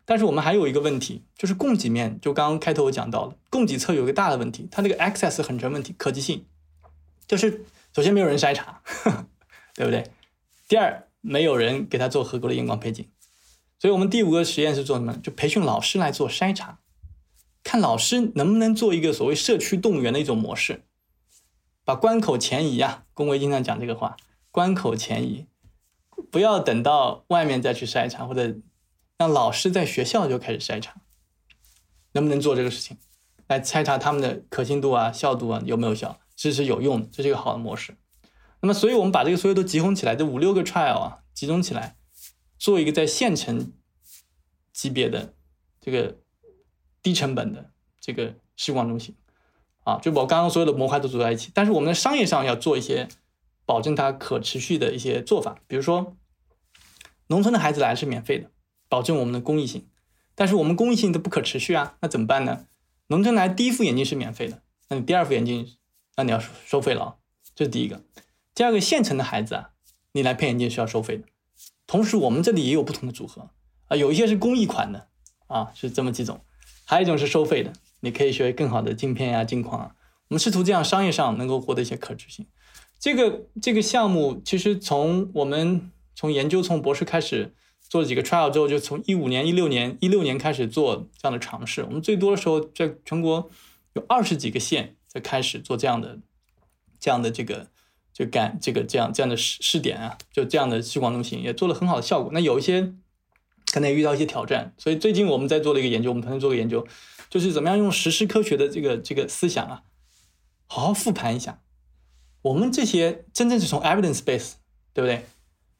[0.04, 2.20] 但是我们还有一个问题，就是供给面。
[2.20, 6.46] 就刚刚开头我讲到了，供给侧有一个大的问题，它那个 access 很成问题，可及性。
[7.28, 7.64] 就是
[7.96, 8.82] 首先没有人筛查，
[9.74, 10.04] 对不对？
[10.68, 13.08] 第二，没有人给他做合格的验光配镜。
[13.80, 15.16] 所以我们第五个实验是做什么？
[15.24, 16.80] 就培训老师来做筛查，
[17.64, 20.84] 看老师能不能做一个所谓社区动员的一种模式。
[21.86, 23.06] 把关口前移啊！
[23.14, 24.18] 龚维经常讲这个话，
[24.50, 25.46] 关口前移，
[26.32, 28.58] 不要等到外面再去筛查，或者
[29.18, 30.96] 让老师在学校就开始筛查，
[32.14, 32.98] 能不能做这个事情，
[33.48, 36.20] 来筛查他们的可信度啊、效度啊有没有效？
[36.36, 37.96] 这是有用的，这是一个好的模式。
[38.62, 41.96] 那么，所以我们把这个所有都集中起来，这五六个 trial 啊，集中起来，
[42.58, 43.72] 做一个在县城
[44.74, 45.36] 级别的
[45.80, 46.18] 这个
[47.04, 47.70] 低成本的
[48.02, 49.16] 这个视光中心。
[49.86, 53.08] 啊，就把我刚刚所有的模块都组在一起，但是我们的商业上要做一些
[53.66, 56.18] 保证它可持续的一些做法，比如说，
[57.28, 58.50] 农村的孩子来是免费的，
[58.90, 59.88] 保证我们的公益性，
[60.34, 62.66] 但是我们公益性都不可持续啊，那怎么办呢？
[63.08, 65.78] 农村来第一副眼镜是免费的，那你第二副眼镜，
[66.18, 67.16] 那你要收费了啊，
[67.54, 68.02] 这是第一个。
[68.56, 69.70] 第二个，县城的孩子啊，
[70.14, 71.26] 你来配眼镜是要收费的，
[71.86, 73.52] 同时我们这里也有不同的组合
[73.88, 75.08] 啊，有一些是公益款的
[75.46, 76.42] 啊，是这么几种，
[76.86, 77.72] 还有一种是收费的。
[78.06, 79.95] 你可以学更好的镜片呀、镜框啊。
[80.28, 82.45] 我们试图这样商业上能够获得一些可持续性。
[82.99, 91.84] 这个这个项目其实从我们从研究从博士开始做了几个 trial 之后，就从一五年、一六年、一六年开始做这样的尝试。
[91.84, 93.49] 我们最多的时候在全国
[93.93, 96.20] 有二十几个县在开始做这样的
[96.99, 97.68] 这样的这个
[98.14, 102.32] 就干这个这样这样的试试点啊，就这样的视光中心也做了很好的效果。
[102.34, 102.93] 那有一些
[103.72, 106.88] 可能也遇到一些挑战，所以最近我们在做了一个研究，我们团队做个研究。
[107.30, 109.84] 就是怎么样用实施科学的这个这个思想啊，
[110.68, 111.62] 好好复盘一下，
[112.42, 114.54] 我们这些真正是从 evidence base，
[114.94, 115.26] 对不对？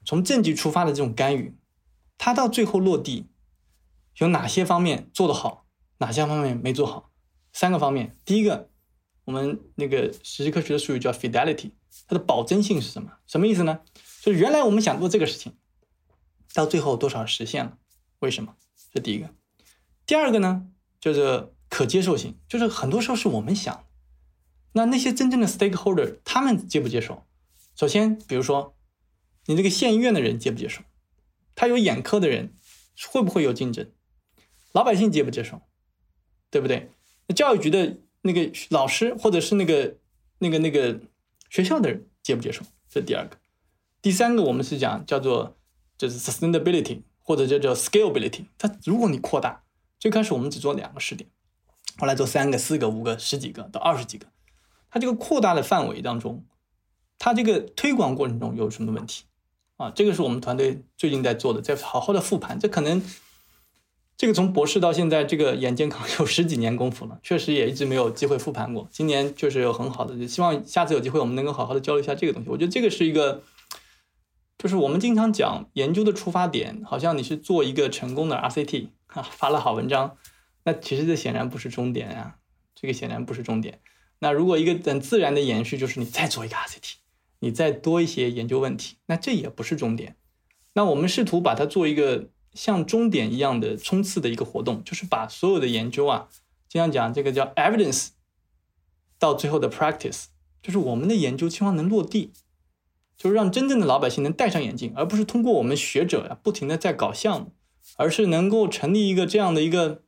[0.04, 1.58] 从证据出发的这种干预，
[2.18, 3.28] 它到最后落地
[4.18, 5.66] 有哪些方面做得好，
[5.98, 7.12] 哪些方面没做好？
[7.54, 8.16] 三个方面。
[8.24, 8.70] 第一个，
[9.24, 11.72] 我们那个实施科学的术语叫 fidelity，
[12.08, 13.14] 它的保真性是什么？
[13.26, 13.80] 什么意思呢？
[14.22, 15.56] 就是原来我们想做这个事情，
[16.54, 17.78] 到最后多少实现了？
[18.20, 18.56] 为什么？
[18.94, 19.30] 这第一个。
[20.06, 20.68] 第二个呢？
[21.00, 23.86] 就是可接受性，就是很多时候是我们想，
[24.74, 27.26] 那那些真正的 stakeholder 他们接不接受？
[27.76, 28.76] 首先，比如说
[29.46, 30.82] 你这个县医院的人接不接受？
[31.56, 32.54] 他有眼科的人
[33.10, 33.90] 会不会有竞争？
[34.72, 35.62] 老百姓接不接受？
[36.50, 36.90] 对不对？
[37.28, 39.98] 那教育局的那个老师或者是那个
[40.40, 41.02] 那个那个
[41.50, 42.64] 学校的人接不接受？
[42.90, 43.38] 这第二个。
[44.02, 45.58] 第三个，我们是讲叫做
[45.98, 48.46] 就是 sustainability 或者叫做 scalability。
[48.58, 49.64] 它如果你扩大，
[50.06, 51.28] 最开始我们只做两个试点，
[51.98, 54.28] 后来做三个、四个、五个、十几个到二十几个，
[54.92, 56.46] 它这个扩大的范围当中，
[57.18, 59.24] 它这个推广过程中有什么问题？
[59.78, 62.60] 啊，这个是我们团队最近在做的，在好好的复盘。
[62.60, 63.02] 这可能
[64.16, 68.88] 这个从博士到现在，这个眼健康 有十几年功夫了，确实也一直没有机会复盘过。
[68.92, 72.50] 今年确实有很好的，希望下次有机会我们能够好好的交流一下这个东西。
[72.52, 73.42] 我觉得这个是一个，
[74.58, 80.18] 就是我们经常讲研究的出发点，好像你是做一个成功的 RCT 啊，发了好文章，
[80.64, 82.38] 那其实这显然不是终点呀，
[82.74, 83.80] 这个显然不是终点。
[84.20, 86.96] 那如果一个很自然的延续，就是你再做一个 RCT。
[87.40, 90.16] 你再多一些研究问题，那这也不是终点。
[90.74, 96.30] 那我们试图把它做一个像终点一样的冲刺的一个活动，就是把所有的研究啊，
[96.68, 98.08] 经常讲这个叫 evidence，
[99.20, 100.26] 到最后的 practice，
[100.64, 102.32] 就是我们的研究希望能落地，
[103.18, 107.54] 就是让真正的老百姓能戴上眼镜，而不是通过我们学者呀不停的在搞项目，
[107.98, 110.04] 而是能够成立一个这样的一个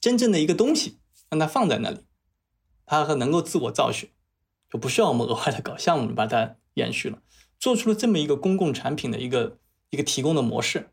[0.00, 0.98] 真正的一个东西，
[1.30, 2.04] 让它放在那里，
[2.86, 4.08] 它能够自我造血。
[4.70, 7.18] 就不需要我们额外的搞项目把它延续了，
[7.60, 9.58] 做出了这么一个公共产品的一个
[9.90, 10.88] 一个提供的模式，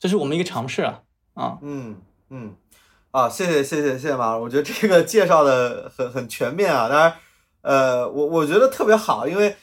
[0.00, 1.02] 这是我们一个尝试啊
[1.34, 1.98] 啊嗯
[2.30, 2.56] 嗯
[3.12, 7.14] 啊谢谢谢谢谢谢马老师，我觉得这个介绍的很很全面啊，当然
[7.60, 9.54] 呃我我觉得特别好，因为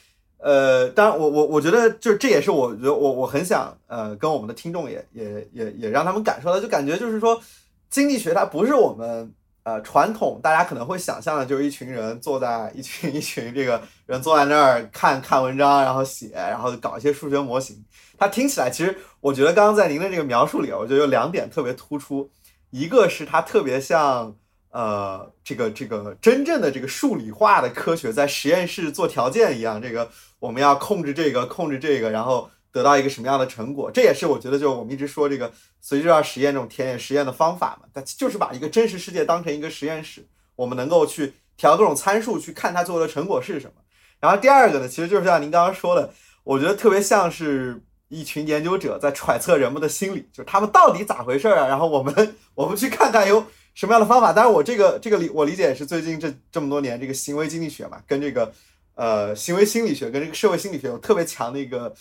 [0.42, 7.40] 呃当然我我我觉得就这也是我觉得我我很想呃跟我们的听众也也也也让他们感受到，就感觉就是说
[7.88, 9.32] 经济学它不是我们。
[9.62, 17.76] 呃，传统大家可能会想象的就是一群人坐在一群一群这个人坐在那儿看看文章，然后写，然后搞一些数学模型。
[18.16, 22.30] 它听起来，其实我觉得刚刚在您的这个描述里，我觉得有两点特别突出，
[22.70, 24.34] 一个是它特别像
[24.70, 32.50] 呃这个这个真正的这个数理化的科学，在实验室做条件一样，这个我们要控制这个控制这个，然后。
[32.72, 33.90] 得到一个什么样的成果？
[33.90, 35.50] 这也是我觉得，就我们一直说这个
[35.80, 43.72] 随机要实验这种田野实验的方法嘛，它就是把一个真实世界当成一个实验室，我们能够去调各种参数，去看它最后的成果是什么。
[44.20, 46.14] 然后第二个呢，其实就是像您刚刚说的，
[46.44, 51.66] 我觉得特别像是一群研究者在揣测人们的心理，就是他们到底咋回事儿啊？
[51.66, 53.44] 然后我们 我们去看看有
[53.74, 54.32] 什么样的方法。
[54.32, 58.52] 当然，我这个这个理我理解也是最近这这么多年这个行为经济学嘛，跟这个
[58.94, 61.94] 呃行为心理学跟这个社会心理学有特别强的一个。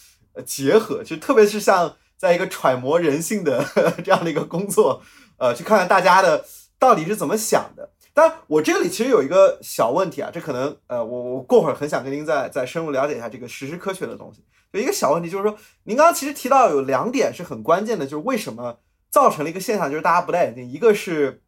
[0.45, 3.65] 结合，就特别是像在一个揣摩人性的
[4.05, 5.01] 这样的一个工作，
[5.37, 6.45] 呃，去看看大家的
[6.77, 7.89] 到底是怎么想的。
[8.13, 14.41] 但我这里其实有一个小问题啊，这可能呃，我我过会儿很想跟您再再深入了解一下这个实施科学的东西。
[14.71, 21.41] 有一个小问题就是说，您刚刚其实提到有两点是很关键的，就是为什么造成了一个现象，就是大家不戴眼镜，一个是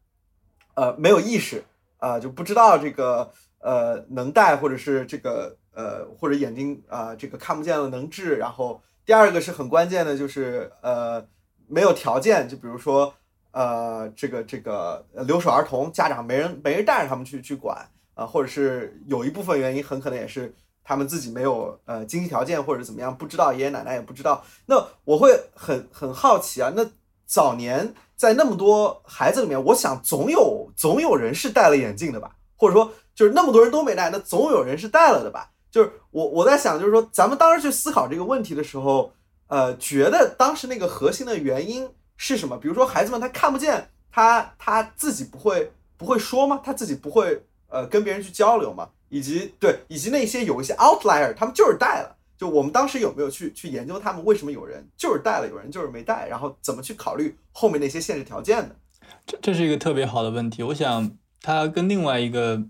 [0.74, 1.64] 呃没有意识
[1.98, 5.56] 啊，就不知道这个呃能戴或者是这个。
[5.74, 8.36] 呃，或者眼睛啊，这个看不见了能治。
[8.36, 11.26] 然后第二个是很关键的，就是呃，
[11.66, 13.14] 没有条件，就比如说
[13.52, 20.54] 呃，这个这个留守儿童，家长没人没人带着他们去去管啊，或者是有一部分原因，很可能也是
[20.84, 24.44] 他们自己没有呃经济条件或者怎么样，不知道爷爷奶奶也不知道。
[24.66, 26.86] 那我会很很好奇啊，那
[27.24, 35.50] 早年在那么多孩子里面，我想总有总有人是戴了眼镜的吧，或者说就是那么多人都没戴，那总有人是戴了的吧？
[35.72, 39.12] 就是我我在想，就是说，咱们当时去思考这个问题的时候，
[39.48, 42.56] 呃，觉得当时那个核心的原因是什么？
[42.56, 46.60] 比如说，孩子们他看不见，他他自己不会不会说吗？
[46.64, 48.88] 他自己不会呃跟别人去交流吗？
[49.08, 52.14] 以及对，以及那些有一些 outlier，他们就是戴了。
[52.42, 58.76] 就我们当时有没有去去研究他们为什么有人就是带了，有人就是没带，然后怎么去考虑后面那些限制条件的？
[59.24, 60.64] 这这是一个特别好的问题。
[60.64, 62.64] 我想它跟另外一个。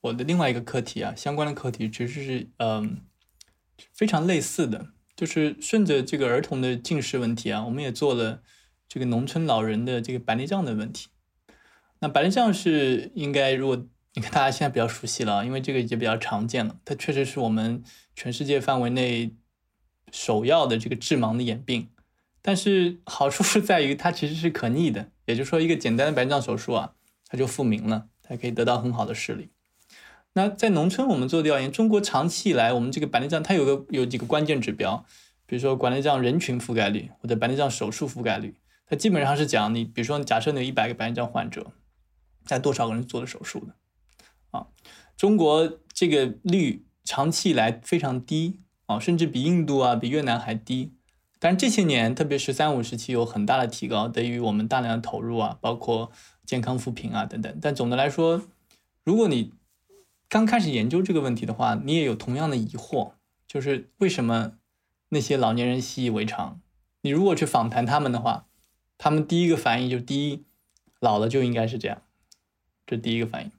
[0.00, 3.02] 我的另外一个课题啊，相关的课题其实是嗯
[3.94, 8.42] 非常类似的，就是顺着这个儿童的近视问题啊，我们也做了
[8.88, 11.06] 这个农村老人的这个白内障的问题。
[12.00, 17.84] 那白内障是应该，如果你看大家现在比较熟悉了，因为这个已经比较常见了，它确实是我们
[18.14, 19.34] 全世界范围内
[20.10, 21.88] 首要的这个致盲的眼病。
[22.44, 26.94] 但是好处是在于它其实是可逆的，也就是说一个简单的白内障手术啊，
[27.28, 29.50] 它就复明了，它可以得到很好的视力。
[30.32, 35.04] 那在农村，我们做调研，中国长期以来，我们这个白内障它有个有几个关键指标，
[35.46, 38.56] 比如说白内障人群覆盖率或者白内障手术覆盖率，
[38.86, 41.70] 它基本上是讲你，比如说假设你有一百个白内障患者，
[42.46, 43.74] 但多少个人做了手术的？
[44.50, 44.66] 啊，
[45.16, 50.92] 中国这个率长期以来非常低啊，甚至比印度啊、比越南还低。
[51.38, 56.12] 但这些年，特别是三五时期有很大的提高，得益于我们大量的投入啊，包括
[56.46, 57.58] 健康扶贫啊等等。
[57.60, 58.42] 但总的来说，
[59.02, 59.52] 如果你
[60.28, 63.14] 刚开始研究这个问题的话，你也有同样的疑惑，
[63.48, 64.52] 就是为什么
[65.08, 66.60] 那些老年人习以为常？
[67.00, 68.46] 你如果去访谈他们的话，
[68.96, 70.44] 他们第一个反应就是：第一，
[71.00, 72.02] 老了就应该是这样，
[72.86, 73.50] 这第一个反应。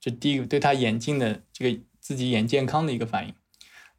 [0.00, 3.34] 这第一个对他眼镜的这个自己眼健康的一个反应。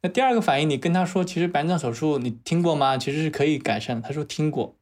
[0.02, 2.98] 那第二个反应，你跟他说，其实白内障手术你听过吗？
[2.98, 4.02] 其实是可以改善。
[4.02, 4.78] 他说听过，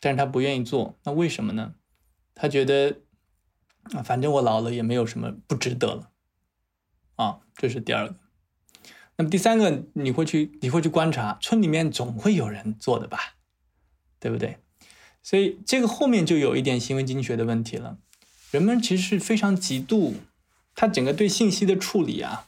[0.00, 0.98] 但是他不愿意做。
[1.04, 1.74] 那为什么呢？
[2.34, 2.98] 他觉得
[3.94, 6.10] 啊，反正我老了也没有什么不值得了。
[7.14, 8.16] 啊，这是第二个。
[9.16, 13.36] 那么第三个，你会去你会去观察，村里面总会有人做的吧，
[14.18, 14.58] 对不对？
[15.22, 17.98] 所以这个后面就有一点行为经济学的问题了。
[18.50, 20.16] 人们其实是非常极度。
[20.74, 22.46] 他整个对信息的处理啊，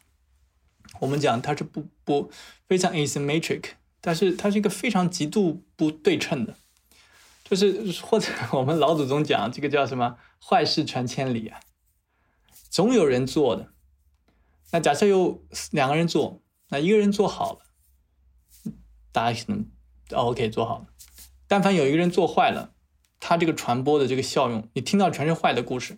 [1.01, 2.31] 我们讲它是不不
[2.67, 3.65] 非常 asymmetric，
[4.01, 6.57] 但是它是一个非常极度不对称的，
[7.45, 11.61] 就是或者我们老祖宗讲这个叫什么坏事传千里啊，
[12.71, 13.69] 总有人做的。
[14.71, 18.73] 那假设有两个人做，那一个人做好了，
[19.13, 19.67] 大家可能
[20.13, 20.87] OK 做好了，
[21.47, 22.75] 但凡有一个人做坏了，
[23.19, 25.97] 他这个传播的这个效用，你听到全是坏的故事。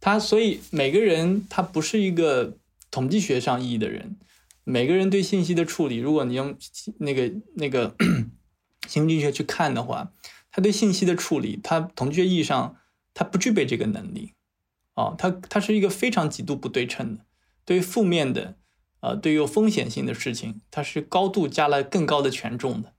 [0.00, 2.58] 他所以每个人他不是一个
[2.92, 4.16] 统计学上意义的人，
[4.62, 6.56] 每个人对信息的处理，如果你用
[6.98, 7.96] 那个那个
[8.86, 10.12] 行为经济学去看的话，
[10.52, 12.76] 他对信息的处理，他统计学意义上
[13.14, 14.34] 他不具备这个能力，
[14.94, 17.24] 啊，他他是一个非常极度不对称的，
[17.64, 18.56] 对于负面的，
[19.00, 22.92] 呃，对于有风险性的事情，它是高度加了更高的权重的，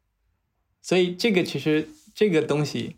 [0.81, 2.97] 所以这个其实这个东西，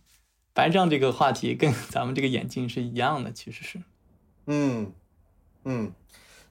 [0.54, 3.82] 白障这个话题跟咱们这个眼镜是一样的，其实是。
[4.48, 4.94] 嗯，
[5.66, 5.92] 嗯，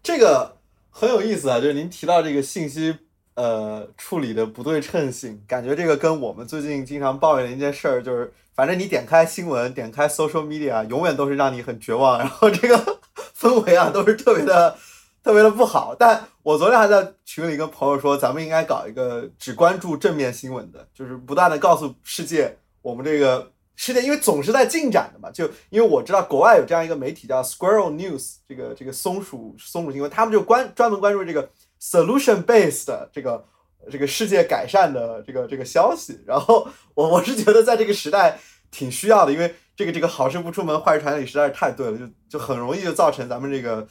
[0.04, 0.58] 这个
[0.90, 2.94] 很有意思啊，就是您提到这个信息
[3.36, 12.98] 呃处理的不对称性，感觉这个跟我们最近经常抱怨的一件事儿，就是反正你点开新闻，点开 social media，永远都是让你很绝望， 然后这个
[13.34, 14.76] 氛围啊都是特别的
[15.22, 15.96] 特别的不好。
[15.98, 23.53] 但我昨天还在群里跟朋友说，咱们应该搞一个只关注正面新闻的，就是不断的告诉世界我们这个。
[23.76, 31.50] 世界因为总是在进展的嘛，就因为我知道国外有这样一个媒体叫 Squirrel News，这个这个松鼠松鼠新闻，他们就关专门关注这个
[31.80, 33.44] solution based 这个
[33.90, 36.20] 这个世界改善的这个这个消息。
[36.24, 38.38] 然后我我是觉得在这个时代
[38.70, 43.86] 挺需要的，因为这个这个好事不出门，坏事传千里实在是太对了，就就很容易就造成咱们这个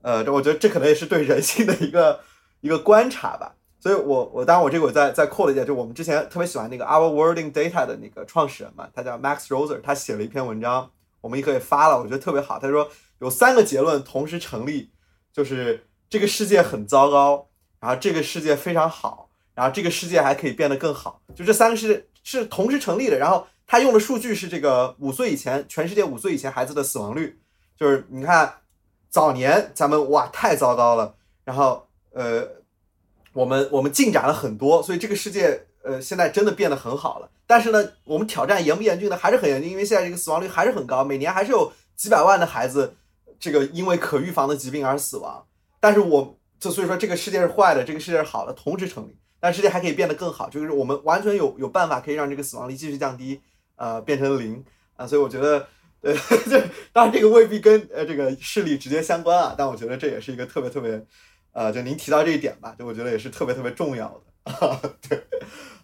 [0.00, 2.20] 呃，我觉得这可能也是对人性的一个
[2.62, 3.54] 一个观察吧。
[3.86, 12.58] 所以，我我当然我这个我再再扩了一下，就我们之前特别喜欢那个 Our Wording Data 的那个创始人嘛，他叫 Max Roser，他写了一篇文章，我们也可以发了，我觉得特别好。
[12.58, 14.90] 他说有三个结论同时成立，
[15.32, 23.16] 就是这个世界很糟糕，然后这个世界非常好，然后这个世界还可以变得更好，就这三个是是同时成立的。
[23.16, 27.38] 然后他用的数据是这个五岁以前全世界五岁以前孩子的死亡率，
[27.78, 28.52] 就是你看
[29.08, 31.14] 早年咱们哇太糟糕了，
[31.44, 32.56] 然后呃。
[33.36, 37.28] 我们我们进展了很多，所以这个世界呃现在真的变得很好了。
[37.46, 39.16] 但是呢，我们挑战严不严峻呢？
[39.16, 42.96] 还是很严峻，因为现在这个死亡率还是很高，每年还是有几百万的孩子
[43.38, 45.44] 这个因为可预防的疾病而死亡。
[45.78, 49.14] 但是我就所以说这个世界是坏的，这个世界是好的，同时成立。
[49.38, 53.38] 但世界还可以变得更好，就是我们完全有有办法可以让这个死亡率继续降低，
[53.76, 54.64] 呃，变成零
[54.96, 55.06] 啊。
[55.06, 55.68] 所以我觉得，
[56.00, 56.14] 呃，
[56.48, 56.58] 这
[56.90, 61.04] 当然这个未必跟呃这个视力直接相关啊，但我觉得这也是一个特别特别。
[61.56, 64.08] 呃，就您提到这一点吧，就我觉得也是特别特别重要
[64.44, 64.90] 的。
[65.08, 65.18] 对，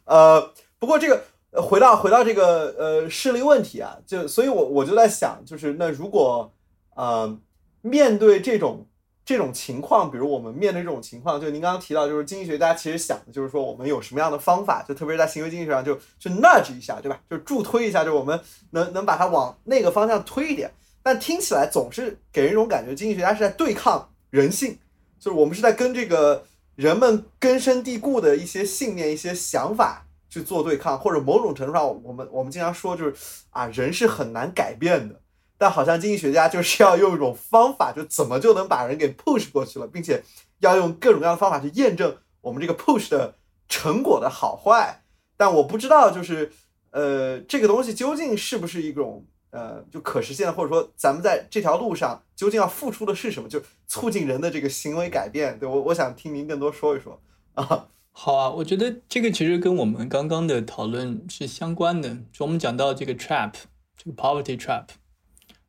[0.04, 1.22] 呃，不过这个
[1.62, 6.52] 回到回到这个呃视力问题啊，就所以，我我就在想，就是那如果
[6.94, 7.38] 呃
[7.80, 8.86] 面对这种
[9.24, 17.18] 这种情况，比如我们面对这种情况，就您刚刚提到，就是经济学家其实想的就是说，我们有什么样的方法，就特别是在行为经济学上，就去 nudge 一下，对吧？
[17.30, 18.38] 就助推一下，就我们
[18.72, 20.70] 能能把它往那个方向推一点。
[21.02, 24.76] 但听起来总是给人一种感觉，经济学家是在对抗人性。
[25.22, 26.44] 就是我们是在跟这个
[26.74, 33.14] 人们根深蒂固的一些信念、一些想法去做对抗，或者某种程度上，我们我们经常说就是
[33.50, 35.20] 啊，人是很难改变的。
[35.56, 40.20] 但好像经济学家就是要用一种方法，就怎么就能把人给 push 过去了，并且
[40.58, 43.36] 要用各种各样的方法去验证我们这个 push 的
[43.68, 45.04] 成果的好坏。
[45.36, 46.50] 但我不知道，就是
[46.90, 49.24] 呃，这个东西究竟是不是一种。
[49.53, 53.48] 呃，就可实现，或者说咱们在这条路上究竟要付出的是什么？
[53.48, 55.59] 就促进人的这个行为改变。
[55.59, 57.20] 对我，我想听您更多说一说
[57.53, 57.88] 啊。
[58.11, 62.16] 好啊，我觉得这个其实跟我们刚刚的讨论是相关的。
[62.32, 63.53] 就我们讲到这个 trap，
[63.96, 64.84] 这个 poverty trap，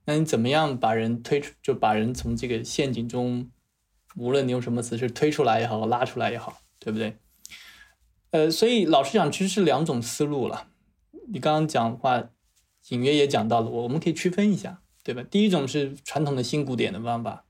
[0.06, 3.50] 那你怎么样把人推出，就把人从这个陷阱中，
[4.16, 7.18] 无论你用什么词是推出来也好，拉出来也好，对不对？
[8.32, 10.68] 呃，所以老实讲，其实是两种思路了。
[11.28, 12.30] 你刚刚讲话，
[12.90, 15.24] 隐约也讲到了，我我们可以区分一下，对吧？
[15.24, 17.46] 第一种是传统的新古典的方法，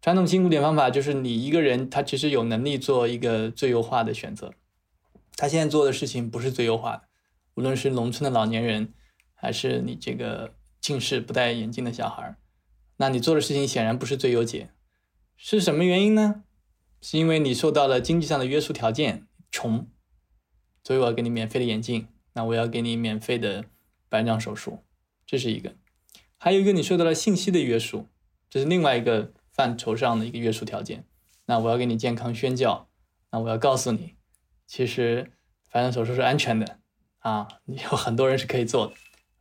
[0.00, 4.52] 传统新古典方法就是你一个人他其实有能力做一个最优化的选择，
[5.36, 7.02] 他现在做的事情不是最优化的，
[7.54, 8.94] 无论是农村的老年人，
[9.34, 10.54] 还是你这个。
[10.80, 12.36] 近视不戴眼镜的小孩，
[12.96, 14.70] 那你做的事情显然不是最优解，
[15.36, 16.44] 是什么原因呢？
[17.02, 19.86] 是因为你受到了经济上的约束条件，穷，
[20.82, 23.66] 所以我要给你免费的眼镜，那我要给你免费的
[24.10, 24.84] 白内障手术，
[25.24, 25.70] 这是一个；
[26.36, 28.06] 还有一个你受到了信息的约束，
[28.50, 31.06] 这是另外一个范畴上的一个约束条件。
[31.46, 32.88] 那我要给你健康宣教，
[33.30, 34.16] 那我要告诉你，
[34.66, 35.32] 其实
[35.72, 36.78] 白内障手术是安全的
[37.20, 38.92] 啊，有很多人是可以做的。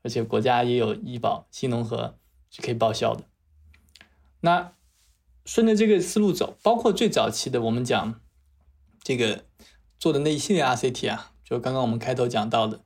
[0.01, 2.17] 而且国家也有医保，新农合
[2.49, 3.25] 是可以报销的。
[4.39, 4.73] 那
[5.45, 8.21] 顺着这个思路走，包括最早期的我们讲
[9.03, 9.43] 这个
[9.97, 12.79] 做的那一系列 RCT 啊，就刚刚我们开头讲到的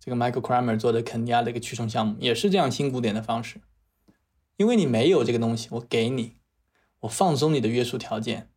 [0.00, 3.60] 这个 Michael Kramer 做的肯尼亚的一个驱虫项目，也是这样新古典的方式。
[4.56, 6.38] 因为你没有这个东西，我给你，
[7.00, 8.50] 我放松你的约束条件，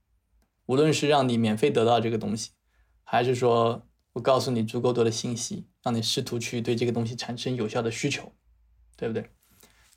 [0.65, 2.51] 无论是让你免费得到这个东西，
[3.03, 3.85] 还是说。
[4.13, 8.31] 我告诉你足够多的信息，让你试图去对这个东西产生有效的需求，
[8.95, 9.31] 对不对？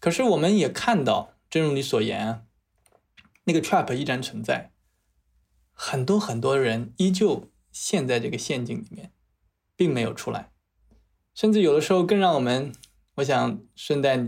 [0.00, 2.46] 可是我们也看到，正如你所言，
[3.44, 4.72] 那个 trap 依然存在，
[5.70, 9.12] 很多很多人依旧陷在这个陷阱里面，
[9.76, 10.50] 并没有出来，
[11.36, 12.72] 甚至有的时候更让我们，
[13.16, 14.18] 我想顺带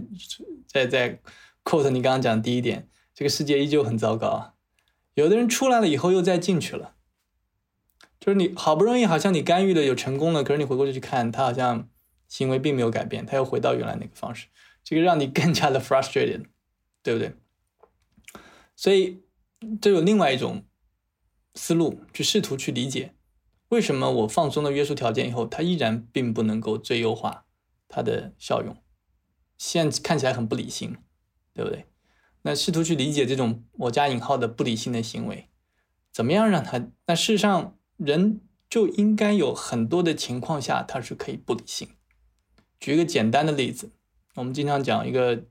[0.67, 1.21] 再再
[1.65, 4.55] quote 你刚刚讲第一点，这个世界依旧很糟糕啊，
[5.15, 6.95] 有的人出来了以后又再进去了。
[8.21, 11.89] 就是你好不容易好像你干预了有成功了，可是你回过去去看，他好像
[12.29, 14.49] 行为并没有改变，他又回到原来那个方式，
[14.85, 16.45] 这个让你更加的 frustrated，
[17.03, 17.33] 对不对？
[18.77, 19.23] 所以
[19.81, 20.67] 这有另外一种
[21.55, 23.15] 思路去试图去理解，
[23.69, 27.45] 为什么我放松了约束条件以后，它依然并不能够最优化
[27.89, 28.77] 它的效用，
[29.57, 30.97] 现看起来很不理性，
[31.55, 31.87] 对不对？
[32.43, 35.49] 那试图去理解这种我加引号的不理性的行为，
[36.13, 36.89] 怎么样让它？
[37.07, 37.75] 那事实上。
[37.99, 41.89] 人就应该有很多的情况下，他是可以不理性。
[42.79, 43.91] 举一个简单的例子，
[44.37, 45.43] 我们经常讲一个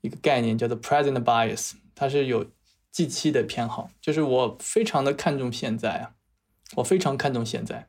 [0.00, 2.50] 一个概念叫做 present bias，它是有
[2.90, 6.14] 近期的偏好，就是我非常的看重现在啊，
[6.74, 7.88] 我非常看重现在。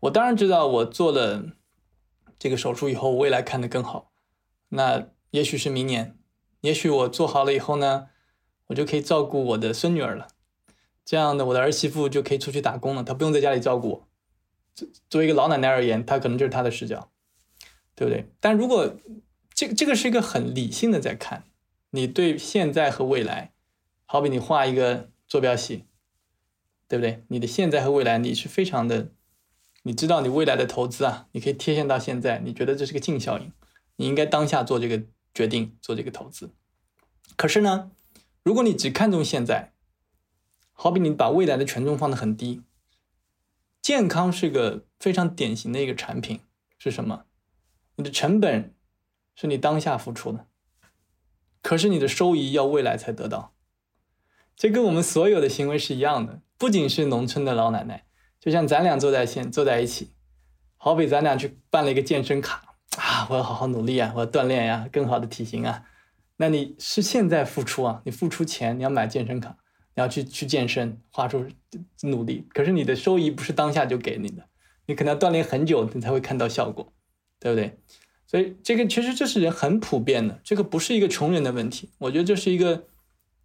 [0.00, 1.56] 我当然知道，我做了
[2.38, 4.12] 这个手术以后，未来看得更好。
[4.68, 6.16] 那也许是明年，
[6.60, 8.08] 也许我做好了以后呢，
[8.66, 10.28] 我就可以照顾我的孙女儿了。
[11.04, 14.08] 这样的，我的儿媳妇就可以出去打工了，她不用在家里照顾我。
[14.74, 17.10] 作作为一个老奶奶而言，她可能就是她的视角，
[17.96, 18.30] 对不对？
[18.38, 18.94] 但如果
[19.54, 21.44] 这这个是一个很理性的在看，
[21.90, 23.54] 你对现在和未来，
[24.04, 25.86] 好比你画一个坐标系，
[26.88, 27.22] 对不对？
[27.28, 29.12] 你的现在和未来，你是非常的，
[29.82, 33.52] 你知道你未来的投资啊，你可以贴现到现在，你觉得这是个净效应，
[33.96, 36.50] 你应该当下做这个决定，做这个投资。
[37.36, 37.90] 可是呢，
[38.42, 39.72] 如果你只看重现在，
[40.72, 42.62] 好比你把未来的权重放得很低，
[43.82, 46.40] 健康是个非常典型的一个产品，
[46.78, 47.26] 是什么？
[47.96, 48.74] 你的成本
[49.34, 50.46] 是你当下付出的，
[51.60, 53.52] 可是你的收益要未来才得到。
[54.56, 58.04] 这跟我们所有的行为是一样的，不仅是农村的老奶奶，
[58.40, 60.10] 就像咱俩坐在线坐在一起，
[60.76, 65.84] 好比咱俩去办了一个健身卡啊，我要好好努力啊，我要锻炼呀，更好的体型啊，
[66.36, 69.56] 那你是现在付出啊，你付出钱，你要买健身卡。
[69.94, 71.44] 你要去去健身，花出
[72.02, 74.44] 努力，可是你的收益不是当下就给你的，
[74.86, 76.92] 你可能要锻炼很久，你才会看到效果，
[77.40, 77.76] 对不对？
[78.24, 82.86] 所以这个其实这是人很普遍的，这个不是一个穷人的问题，我觉得这是一个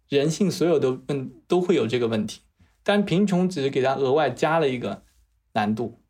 [0.08, 2.42] 人性所有的问都会有这个问题，
[2.84, 5.02] 但贫穷只是给他额外加了一个
[5.54, 6.00] 难度。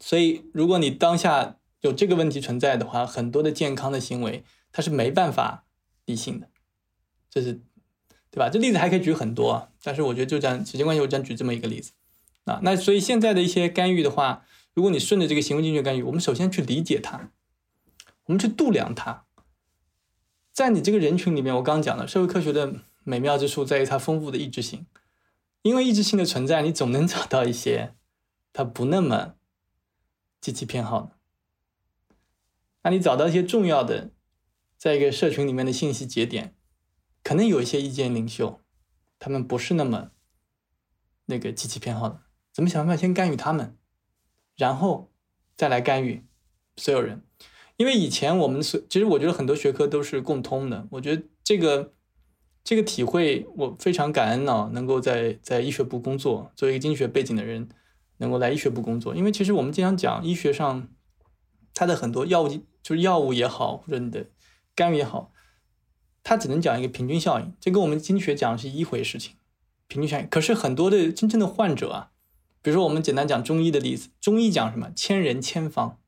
[0.00, 5.66] 所以如果你当下有这个问题存在的话，很多的健康的行为它是没办法
[6.06, 6.48] 理性的，
[7.28, 7.60] 这是。
[8.34, 8.48] 对吧？
[8.48, 11.92] 这例子还可以举很多，但是我觉得就这样，时间关系，我样举这么一个例子
[12.46, 12.60] 啊。
[12.62, 17.30] 那所以现在的一些干预的话，如果你顺着这个行为经济学干预，我们首先去理解它，
[18.24, 19.26] 我们去度量它。
[20.50, 24.86] 在你这个人群里面，我刚讲了社会科学的美妙之处在于它丰富的意志性，
[25.62, 27.94] 因为意志性的存在，你总能找到一些
[28.52, 29.34] 它不那么
[30.40, 31.10] 积极偏好的。
[32.82, 34.10] 那你找到一些重要的，
[34.76, 36.54] 在一个社群里面的信息节点。
[37.24, 38.60] 可能有一些意见领袖，
[39.20, 40.10] 他们不是那么
[41.26, 42.22] 那个积极偏好的，
[42.52, 43.78] 怎么想办法先干预他们，
[44.56, 45.12] 然后
[45.56, 46.26] 再来干预
[46.76, 47.22] 所有人？
[47.76, 51.94] 因为以前我们所其实我觉得很多学科都是共通的，我觉得这个
[52.64, 57.68] 这个体会我非常感恩呢，能够在在医学部工作，作为一个经济学背景的人，
[58.18, 60.88] 能够来医学部工作，因为其实我们经常讲医学上
[61.74, 62.48] 它的很多药物
[62.82, 64.26] 就是药物也好，或者你的
[64.74, 65.32] 干预也好，
[66.22, 69.34] 它只能讲一个平均效应，这跟我们经济学讲是一回事情。
[69.88, 72.10] 平均效应，可是很多的真正的患者啊，
[72.62, 74.90] 比如说我们简单讲中医的例子，中医讲什么？
[74.94, 75.98] 千人千方，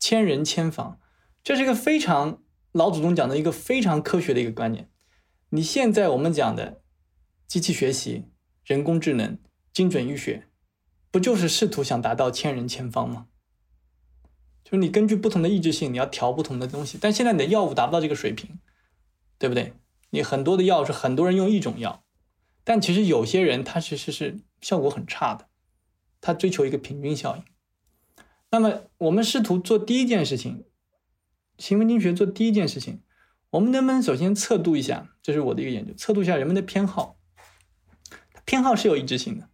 [0.00, 0.98] 千人千方，
[1.44, 2.42] 这是一个非常
[2.72, 4.87] 老祖宗讲的一个非常科学的一个观念。
[5.50, 6.82] 你现在我们讲的
[7.46, 8.24] 机器学习、
[8.64, 9.38] 人工智能、
[9.72, 10.46] 精准医学，
[11.10, 13.28] 不就是试图想达到千人千方吗？
[14.62, 16.98] 就是你根据不同的抑制性，你要调不同的东西。
[17.00, 18.58] 但现在你的药物达不到这个水平，
[19.38, 19.72] 对不对？
[20.10, 22.04] 你很多的药是很多人用一种药。
[22.64, 25.48] 但其实有些人他其实是效果很差的，
[26.20, 27.44] 他追求一个平均效应。
[28.50, 30.66] 那么我们试图做第一件事情，
[31.56, 33.00] 行为经济学做第一件事情，
[33.50, 35.14] 我们能不能首先测度一下？
[35.22, 37.18] 这是我的一个研究，测度一下人们的偏好。
[38.44, 39.48] 偏好是有一致性的，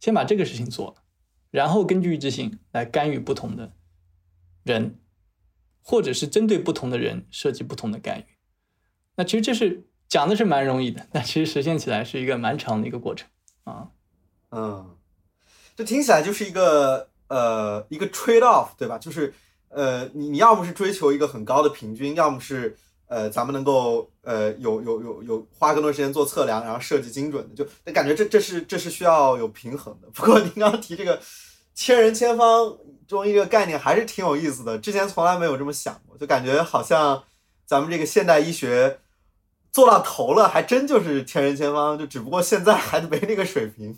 [0.00, 1.02] 先把这个事情做了，
[1.50, 3.72] 然后根据一致性来干预不同的
[4.62, 4.98] 人，
[5.82, 8.24] 或者是针对不同的人设计不同的干预。
[9.16, 9.84] 那其实这是。
[10.08, 13.28] 讲的是蛮容易的，但其实实现起来是一个蛮长的一个过程
[13.64, 13.90] 啊。
[14.50, 14.96] 嗯，
[15.76, 18.96] 这听起来就是一个呃一个 trade off，对吧？
[18.96, 19.34] 就是
[19.68, 22.78] 呃你你要么是追求一个很高的平均，要么是
[23.08, 30.08] 呃咱们能够呃有有有有花更多时间做测量，然后设计精准的，就感觉这这是这是需要有平衡的。
[30.14, 31.20] 不过您刚刚提这个
[31.74, 37.24] 千人千方中医这个概念还是挺有意思的，之前从来没有这么想过，就感觉好像
[37.66, 39.00] 咱们这个现代医学。
[39.70, 43.96] 做到头了，还真就是千人千方，就只不过现在还没那个水平。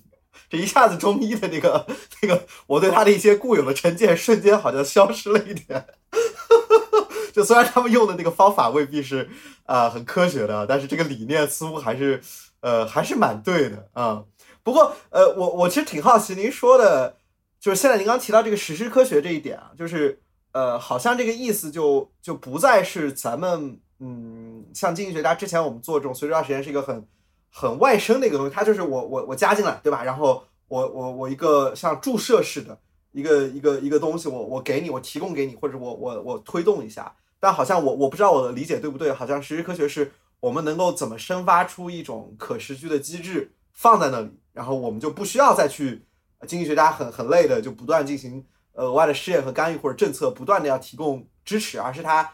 [0.50, 1.86] 这一下子中医的那个
[2.20, 5.86] 那个，我对他的一些固有的成见，瞬间好像消失了一点。
[7.32, 9.28] 就虽然他们用的那个方法未必是
[9.64, 12.20] 啊很科学的，但是这个理念似乎还是
[12.60, 14.24] 呃还是蛮对的啊。
[14.62, 17.16] 不过呃，我我其实挺好奇您说的，
[17.58, 20.20] 就是现在您刚提到这个实施科学这一点啊，就是
[20.52, 23.80] 呃好像这个意思就就不再是咱们。
[24.02, 27.06] 嗯，像经济学家之前我们做这种随机化实验是一个很
[27.52, 30.02] 很外生的一个东西，它就是我我我加进来，对吧？
[30.02, 32.78] 然后我我我一个像注射式的
[33.12, 37.14] 一个一个一个东西，我我给你，我提供给你，或者我我我推动一下。
[37.38, 46.04] 但好像我我不知道我的理解对不对，好像实时科学是我们能够怎么生发出一种可持续的机制放在那里，然后我们就不需要再去
[46.46, 52.32] 经济学家很很累的就不断进行额外的试验和干预或者政策不断的要提供支持，而是它。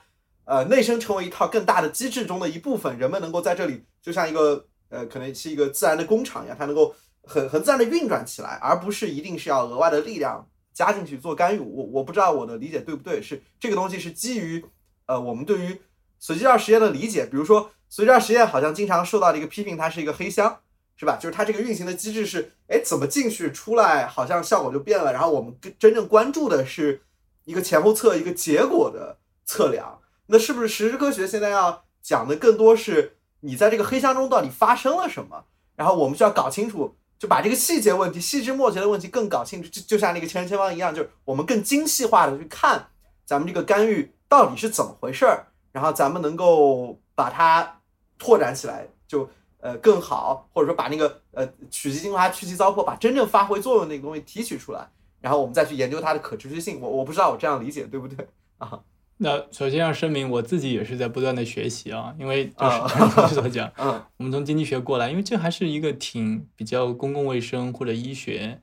[0.49, 6.95] 呃，内生成为一套更大的机制中的一部分，人们能够在这里就像一个呃，可能是一个自然的工厂一样，它能够
[7.25, 11.59] 很很自然的运转起来，而不是一定是要额外的力量加进去做干预。
[11.59, 14.63] 我我不知道我的理解对不对，是这个东西是基于
[15.07, 15.81] 呃我们对于
[16.19, 17.25] 随机二实验的理解。
[17.25, 20.61] 比如说随机二实验好像经常受到的一个批评，它是一个黑箱，
[20.95, 21.17] 是吧？
[21.17, 25.15] 就是它这个运行的机制是，哎，怎么进去出来好像效果就变了。
[25.15, 27.01] 然后我们真正关注的是
[27.47, 29.17] 一个前后测一个结果的
[29.47, 30.01] 测量。
[30.27, 35.47] 那是不是实时科学现在要讲的更多是你在这个黑箱中到底发生了什么？
[35.75, 36.97] 然后我们需要搞清楚，
[37.27, 42.89] 把这个细节问题、细枝末节的问题更搞清楚，就就像那个千人千方一样，就是我们更精细化的去看
[43.25, 47.81] 咱们这个干预到底是怎么回事儿，然后咱们能够把它
[48.19, 49.29] 拓展起来，就
[49.61, 54.89] 呃更好，或者说把那个呃取其精华去其糟粕，把真正发挥作用那个东西提取出来，
[55.21, 56.81] 然后我们再去研究它的可持续性。
[56.81, 58.29] 我我不知道我这样理解对不对
[58.59, 58.81] 啊？
[59.19, 63.73] 那首先要声明，我自己也是在不断的学习啊，因为就是怎么讲，
[64.19, 68.61] 我们从经济学过来，因为这还是一个挺比较公共卫生或者医学，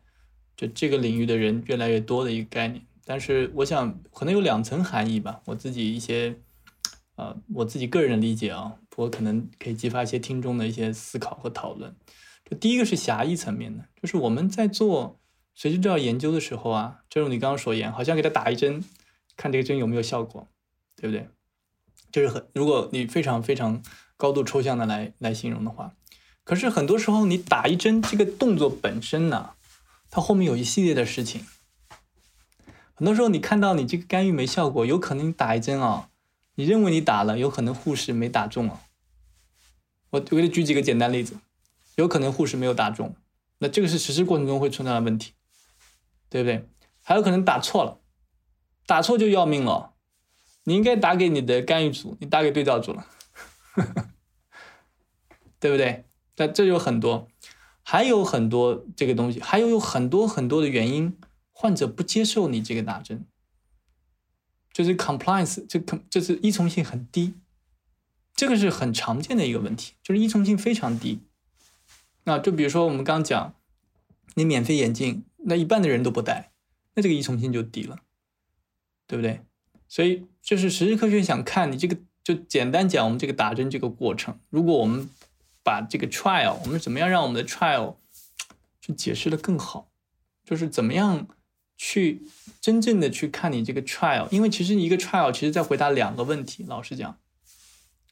[0.56, 2.84] 就这个领域的人越来越多的一个概念。
[3.04, 6.36] 但是我想可能有两层含义吧，我自己一些，
[7.16, 11.96] 呃，我自己个人的理解啊，我可能可以激发一些听众的一些思考和讨论。
[12.48, 15.20] 就第一个是狭义层面的，就是我们在做
[15.56, 18.84] 随机治疗研究的时候啊，正如你刚刚所言，好像给他打一针。
[19.36, 20.48] 看这个针有没有效果，
[20.96, 21.28] 对不对？
[22.12, 23.82] 就是很，如果你非常非常
[24.18, 25.94] 高度抽象的来来形容的话，
[26.44, 29.52] 可是很多时候你打一针这个动作本身呢，
[30.12, 31.46] 它后面有一系列的事情。
[32.94, 36.10] 很多时候你看到你这个干预没效果，有可能你打一针啊，
[36.56, 38.82] 你认为你打了，有可能护士没打中啊。
[40.12, 41.38] 我我给你举几个简单例子，
[41.96, 43.16] 有可能护士没有打中，
[43.58, 45.34] 那这个是实施过程中会存在的问题，
[46.30, 46.70] 对不对？
[47.02, 48.00] 还有可能打错了。
[48.86, 49.94] 打错就要命了，
[50.64, 53.08] 你应该打给你的干预组，你打给对照组了，
[55.60, 56.06] 对不对？
[56.38, 57.28] 那这有很多，
[57.84, 61.18] 还有很多这个东西，还有有很多很多的原因，
[61.52, 63.26] 患者不接受你这个打针，
[64.72, 67.36] 就是 compliance 这 com 就是依从性很低，
[68.36, 71.22] 这个是很常见的一个问题，就是依从性非常低。
[72.24, 73.54] 那就比如说我们刚讲，
[74.36, 76.52] 你免费眼镜，那一半的人都不戴，
[76.96, 78.00] 那这个依从性就低了，
[79.08, 79.42] 对不对？
[79.88, 85.10] 所以就是实质科学想看你这个，就简单讲我们这个打针这个过程，如果我们
[85.64, 87.96] 把这个 trial，我们怎么样让我们的 trial
[88.82, 89.90] 去解释的更好，
[90.44, 91.28] 就是怎么样
[91.78, 92.24] 去
[92.60, 97.18] 真正的去看你这个 trial，因为其实一个 trial 其实在回答两个问题，老实讲，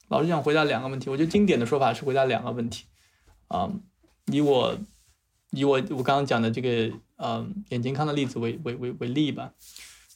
[0.08, 2.86] 老实讲回答两个问题，我觉得经典的说法是回答两个问题，
[3.48, 3.72] 啊。
[4.32, 4.78] 以我
[5.50, 9.52] 以我我刚刚讲的这个呃眼健康的例子为为为为例吧。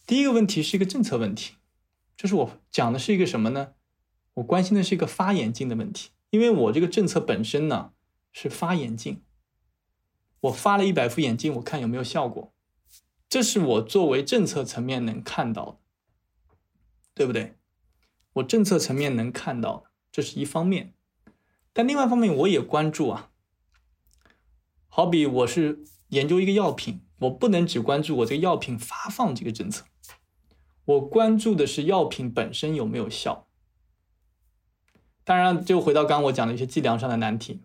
[0.05, 1.55] 第一个问题是一个政策问题，
[2.15, 3.73] 就是我讲的是一个什么呢？
[4.35, 7.93] 我关心的是一个发眼镜的问题，因为我这个政策本身呢
[8.31, 9.23] 是发眼镜，
[10.41, 12.53] 我发了一百副眼镜，我看有没有效果，
[13.27, 15.77] 这是我作为政策层面能看到的，
[17.15, 17.55] 对不对？
[18.33, 20.93] 我政策层面能看到的，这是一方面，
[21.73, 23.31] 但另外一方面我也关注啊。
[24.87, 29.85] 好比我是研究一个药品，我不能只关注我这个药品发放这个政策，
[30.85, 33.47] 我关注的是药品本身有没有效。
[35.23, 37.61] 当然，就回到刚刚我讲的一些计量上的难题，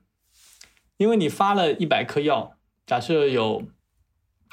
[0.96, 2.56] 因为你发了一百颗药，
[2.86, 3.64] 假设有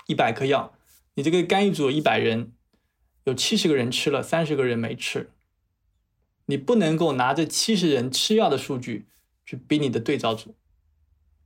[0.07, 0.73] 一百颗药，
[1.13, 2.51] 你这个干预组一百人，
[3.23, 5.31] 有七十个人吃了，三十个人没吃，
[6.47, 9.07] 你不能够拿着七十人吃药的数据
[9.45, 10.55] 去比你的对照组。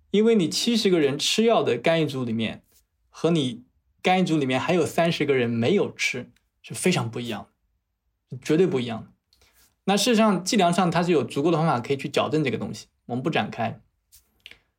[0.10, 2.64] 因为你七十个人吃药的干预组里面，
[3.10, 3.64] 和你
[4.02, 6.32] 干预组里面还有三十个人没有吃，
[6.62, 7.48] 是非常不一样
[8.30, 9.10] 的，绝对不一样的。
[9.86, 13.82] 那事实上计量上它是有足够的方法可以去矫正这个东西，我们不展开。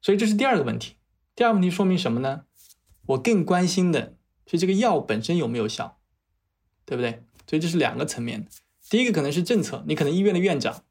[0.01, 0.97] 所以这是第二个问题。
[1.35, 2.45] 第二个问题说明什么呢？
[3.07, 4.15] 我更关心的
[4.47, 5.99] 是这个药本身有没有效，
[6.85, 7.25] 对不对？
[7.47, 8.51] 所以这是两个层面的。
[8.89, 10.85] 第一个可能是政策，你可能医院的院长，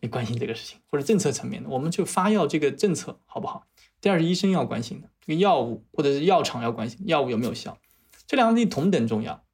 [0.00, 3.66] 你关心这个事情，或者政策层面的，我们就发药这个政策好不好？
[4.00, 7.78] 第二是医生要关心的，这个药物或者是药厂要关心药物有没有效，
[8.26, 9.44] 这两个东西同等重要。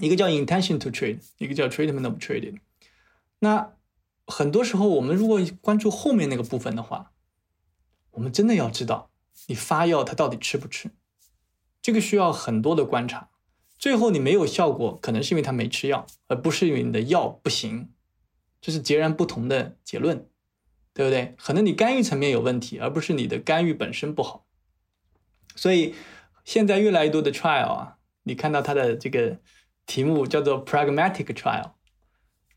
[0.00, 2.58] 一个叫 intention to treat，一个叫 treatment of treated。
[3.38, 3.74] 那
[4.26, 7.12] 很多时候我们如果关注后面那个部分的话，
[8.12, 9.10] 我们真的要知道
[9.46, 10.90] 你发药它到底吃不吃，
[11.82, 13.30] 这个需要很多的观察。
[13.78, 17.90] 最后你没有效果，可能是因为他没吃药，而不是因为你的药不行，
[18.60, 20.28] 这是截然不同的结论。
[20.96, 21.34] 对不对？
[21.38, 24.46] 可能你干预层面有问题，而不是你的干预本身不好。
[25.56, 25.92] 所以
[26.44, 29.40] 现在越来越多的 trial 啊，你看到它的这个
[29.86, 31.72] 题目叫做 pragmatic trial，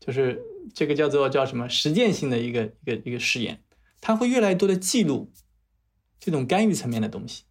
[0.00, 0.42] 就是
[0.74, 3.62] 这个叫做叫什么实践性的一个一个一个试验，
[4.00, 5.32] 它会越来越多的记录
[6.18, 7.44] 这种干预层面的东西。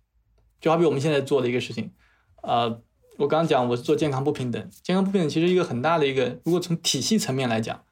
[0.59, 1.93] 就好比我们现在做的一个事情，
[2.41, 2.81] 呃，
[3.17, 7.83] 我刚刚讲我是做健康不平等，健康不平等其实一个很大的一个，如果从体系层面来讲。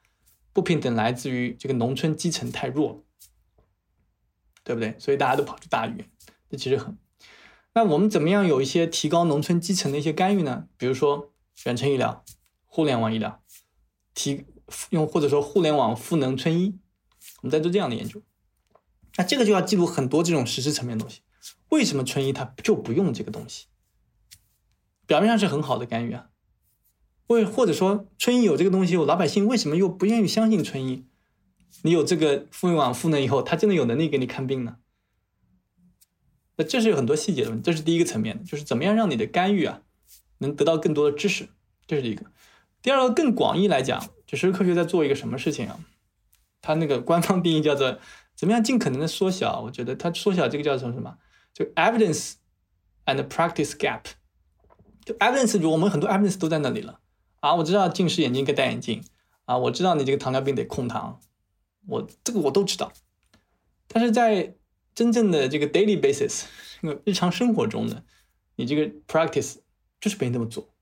[0.52, 3.04] 不平等来自于这个农村基层太弱，
[4.64, 4.96] 对不对？
[4.98, 6.08] 所以大家都跑去大医院，
[6.48, 6.96] 这其实很。
[7.74, 10.66] 那我们怎么样有一些提高农村基层的一些干预呢？
[10.78, 11.30] 比如说
[11.64, 12.24] 远程医疗、
[12.64, 13.42] 互联网医疗，
[14.14, 14.44] 提
[14.90, 16.78] 用或者说互联网赋能村医，
[17.42, 18.22] 我们在做这样的研究。
[19.16, 21.22] 那这个就要记录很多这种实施层面的东西。
[21.70, 23.66] 为什么村医他就不用这个东西？
[25.06, 26.28] 表面上是很好的干预啊。
[27.28, 31.06] 为或者说春医有这个东西，我老百姓为什么又不愿意相信春医？
[31.82, 34.76] 你有这个互联网赋能以后，他真的有能力给你看病呢？
[36.56, 39.82] 那这是有很多细节的问题，这是第一个层面，就是怎么样让你的干预啊
[40.38, 41.48] 能得到更多的知识，
[41.86, 42.26] 这是一个。
[42.82, 45.80] 第二个更广义来讲，就是科学在做一个什么事情啊？
[46.60, 47.98] 它那个官方定义叫做
[48.34, 49.60] 怎么样尽可能的缩小？
[49.62, 51.18] 我觉得它缩小这个叫做什么？
[51.52, 52.34] 就 evidence
[53.04, 54.02] and practice gap。
[55.04, 57.00] 就 evidence，如果我们很多 evidence 都在那里了。
[57.40, 59.04] 啊，我知道近视眼镜该戴眼镜，
[59.44, 61.20] 啊，我知道你这个糖尿病得控糖，
[61.86, 62.92] 我这个我都知道，
[63.86, 64.56] 但是在
[64.94, 66.44] 真正的这个 daily basis，
[66.80, 68.02] 那 日常生活中呢，
[68.56, 69.58] 你这个 practice
[70.06, 70.72] 就是不愿意这么做，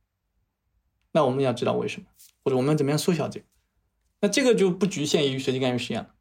[1.13, 2.07] 那我们要知道为什么，
[2.43, 3.47] 或者我们怎么样缩小这个，
[4.21, 6.15] 那这个就不局限于随机干预实验了，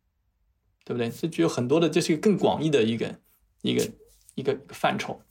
[0.85, 1.09] 对不对？
[1.09, 3.19] 这具有很多的，这是一个更广义的一个
[3.61, 3.83] 一个
[4.35, 5.21] 一个一个范畴，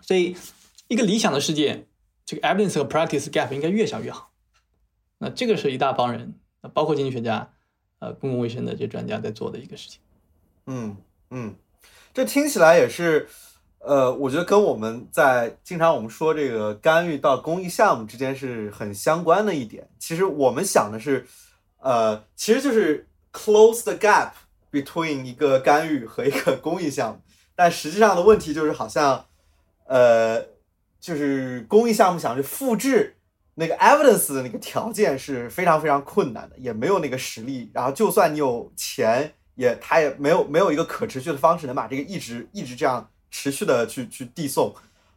[0.00, 0.36] 所以
[0.86, 1.88] 一个理想的世界，
[2.24, 4.32] 这个 evidence 和 practice gap 应该越小越好。
[5.18, 6.38] 那这个是一大帮人，
[6.72, 7.52] 包括经济学家，
[7.98, 10.00] 呃，公共卫生的这些专家在做的一个事情。
[10.66, 10.96] 嗯
[11.30, 11.56] 嗯，
[12.14, 13.28] 这听起来也是，
[13.84, 19.88] 呃，我觉得跟我们在经常我们说这个干预到公益项目之间是很相关的一点。
[19.98, 21.26] 其实我们想的是，
[21.78, 24.30] 呃，其实就是 close the gap
[24.70, 27.20] between 一个干预和一个公益项目。
[27.56, 29.26] 但实际上的问题就是，好像，
[29.86, 30.40] 呃，
[31.00, 33.16] 就是公益项目想去复制。
[33.54, 37.70] 那个 evidence 的那个条件是非常非常困难的，也没有那个实力。
[37.74, 44.72] 然后就算你有钱，也他也没有没有一个可持续的方式能把这个一直一直这样持续的去去递送。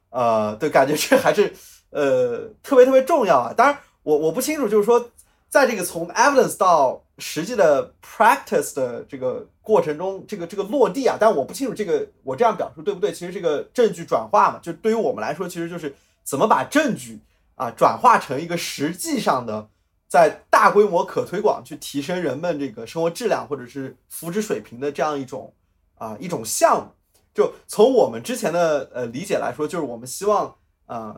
[0.09, 1.53] 呃，对，感觉这还是
[1.89, 3.53] 呃特别特别重要啊。
[3.53, 5.11] 当然，我我不清楚，就是说
[5.49, 13.11] 在这个从 evidence 到实际的 practice 的这个过程中，这个这个落地啊，但我不清楚这个我这样表述对不对。
[13.11, 15.93] 其实这个证据转化嘛，就对于我们来说，其实就是
[16.23, 17.19] 怎么把证据
[17.55, 19.67] 啊转化成一个实际上的，
[20.07, 25.53] 在大规模可推广去提升人们这个生活质量或者是福祉水平的这样一种
[25.95, 26.91] 啊一种项目。
[27.35, 30.55] 就从我们之前的呃理解来说，就是我们希望
[30.87, 31.17] 啊，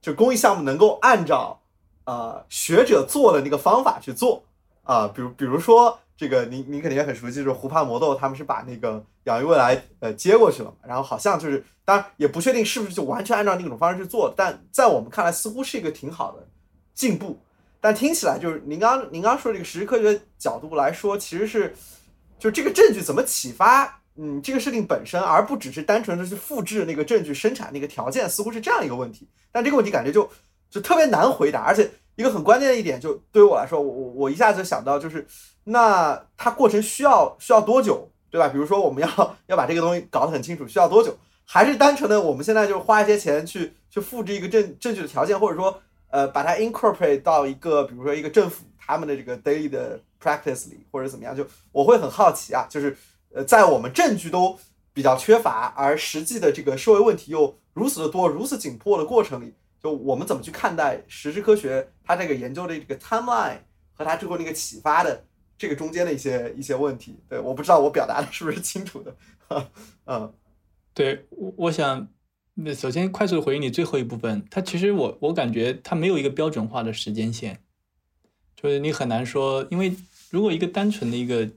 [0.00, 1.60] 就公益项目能够按照
[2.04, 4.42] 啊学者做的那个方法去做。
[4.82, 16.48] 啊，比如比如说这个，您您肯定也很熟悉，就是湖畔魔豆，他们是把那个养育未来呃接过去了，然后好像就是，当然也不确定是不是就完全按照那种方式去做，但在我们看来似乎是一个挺好的
[16.94, 17.38] 进步。
[17.80, 21.76] 但听起来就是您刚您刚说这个实时科学角度来说，其实是
[22.38, 29.26] 就这个证据怎么启发，嗯，这个事情本身，而不只是单纯的去复制那个证据生产那个条件，似乎是这样一个问题。
[29.50, 30.28] 但这个问题感觉就
[30.68, 31.90] 就特别难回答，而且。
[32.18, 35.24] 一个很关键的一点，就对于我来说，我我我一下子想到就是，
[35.62, 38.48] 那它过程需要需要多久，对吧？
[38.48, 41.16] 比如说我们要要把这个东西搞得很清楚，需要多久？
[41.44, 45.80] 还是单纯的我们现在就花一些钱去去复制一个证证据的条件，或者说
[46.10, 51.36] 呃把它 incorporate 到一个比如说一个政府他们的这个 daily 的 practice 里，或者怎么样？
[51.36, 52.96] 就我会很好奇啊，就是
[53.34, 54.58] 呃在我们证据都
[54.92, 59.54] 比较缺乏，而实际的这个社会问题又如此的多、如此紧迫的过程里。
[59.80, 63.58] 就我们怎么去看待实时科学，它这个研究的这个 timeline
[63.92, 65.24] 和它最后那个启发的
[65.56, 69.70] 这个中间的一些一些问题，对，我不知道我表达的是不是清楚的，哈
[70.06, 70.34] 嗯，
[70.92, 72.08] 对，我我想，
[72.54, 77.60] 那首先快速的回应你最后一部分，它其实我我感觉它没有一个标准化的时间线，
[78.56, 79.94] 就是你很难说，因为
[80.30, 81.48] 如果一个单纯的一个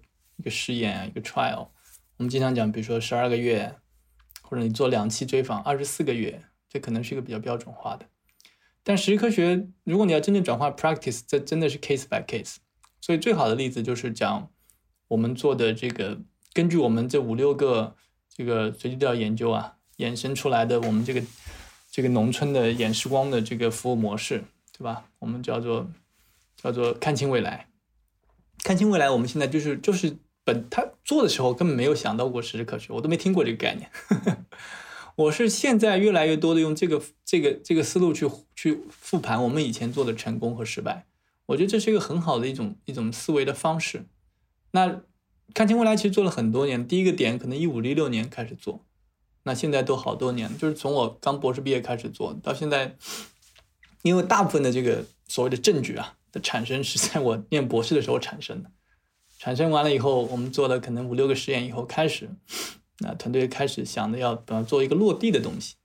[0.41, 1.67] 一个试验啊，一个 trial，
[2.17, 3.75] 我们经常讲，比如说十二个月，
[4.41, 8.07] 或者你做两期追访，二十四个月，这可能是一个比较标准化的。
[8.81, 12.55] 但实际科学，如果你要真正转化 practice，这真的是 case by case。
[12.99, 14.49] 所以最好的例子就是讲
[15.09, 16.19] 我们做的这个，
[16.53, 17.95] 根据我们这五六个
[18.27, 21.21] 这个随机调研究啊，衍生出来的我们这个
[21.91, 24.43] 这个农村的演示光的这个服务模式，
[24.75, 25.05] 对吧？
[25.19, 25.87] 我们叫做
[26.55, 27.67] 叫做看清未来，
[28.63, 29.09] 看清未来。
[29.11, 33.89] 我们现在就是就是本他做的时候根本没有想到过实时科学，我都没听过这个概念。
[35.15, 41.05] 我是现在越来越多的用这个这个这个思路去去复盘我们以前做的成功和失败，
[41.47, 44.05] 我觉得这是一个很好的一种一种思维的方式。
[44.71, 45.01] 那
[45.53, 48.85] 看清未来其实做了很多年，第一个点可能一五一六年开始做，
[49.43, 52.95] 那现在都好多年，就是从我刚博士毕业开始做到现在，
[54.01, 58.71] 因为大部分的这个所谓的证据啊的产生是在我念博士的时候产生的，
[59.41, 62.29] 产生完了以后，我们做了可能五六个实验以后开始。
[62.99, 65.77] 那团队开始想着要呃做一个落地的东西，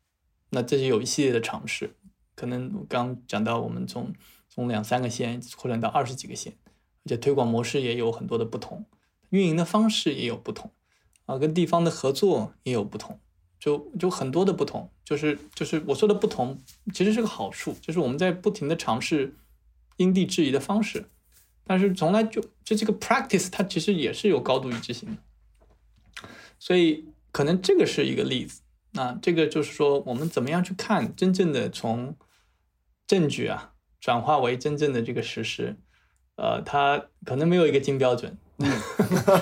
[0.51, 1.97] 那这就有一系列的尝试。
[2.35, 4.13] 可能我刚讲到，我们从
[4.51, 6.53] 从两三个县扩展到二十几个县，
[7.07, 8.85] 而且推广模式也有很多的不同，
[9.31, 10.71] 运营的方式也有不同，
[11.25, 13.19] 啊，跟地方的合作也有不同，
[13.59, 14.91] 就就很多的不同。
[15.03, 16.59] 就是就是我说的不同，
[16.93, 19.35] 其实是个好处，就是我们在不停的尝试
[19.97, 21.07] 因地制宜的方式，
[21.67, 25.17] 但是从来就就这个 practice 它其实也是有高度一致性的。
[26.59, 28.63] 所以可能这个是一个例子，
[28.93, 32.17] 那这个就是说我们怎么样去看真正的从
[33.07, 35.77] 证据啊转化为真正的这个实施，
[36.37, 38.39] 呃，它可能没有一个金标准，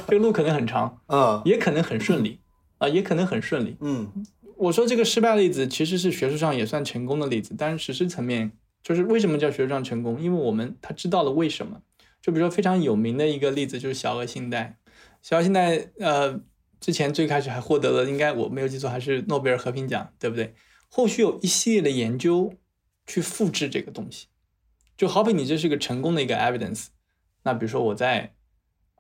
[0.09, 2.41] 这个路可能很长，嗯，也可能很顺利，
[2.79, 4.11] 啊，也可能很顺利，嗯，
[4.57, 8.51] 我说这个失败例子其实是学术上也算成功的例子，但是实施层面
[8.83, 10.21] 就是为什么叫学术上成功？
[10.21, 11.81] 因为我们他知道了为什么，
[12.25, 14.79] 就比如说非常有名的一个例子就是小额信贷，
[15.21, 16.41] 小额信贷，呃。
[16.81, 20.55] 之前最开始还获得了，应该我没有记错，还是诺贝尔和平奖，对不对？
[20.91, 22.53] 后续有一系列的研究
[23.07, 24.27] 去复制这个东西，
[24.95, 26.89] 就好比你这是个成功的一个 evidence，
[27.45, 28.35] 那比如说我在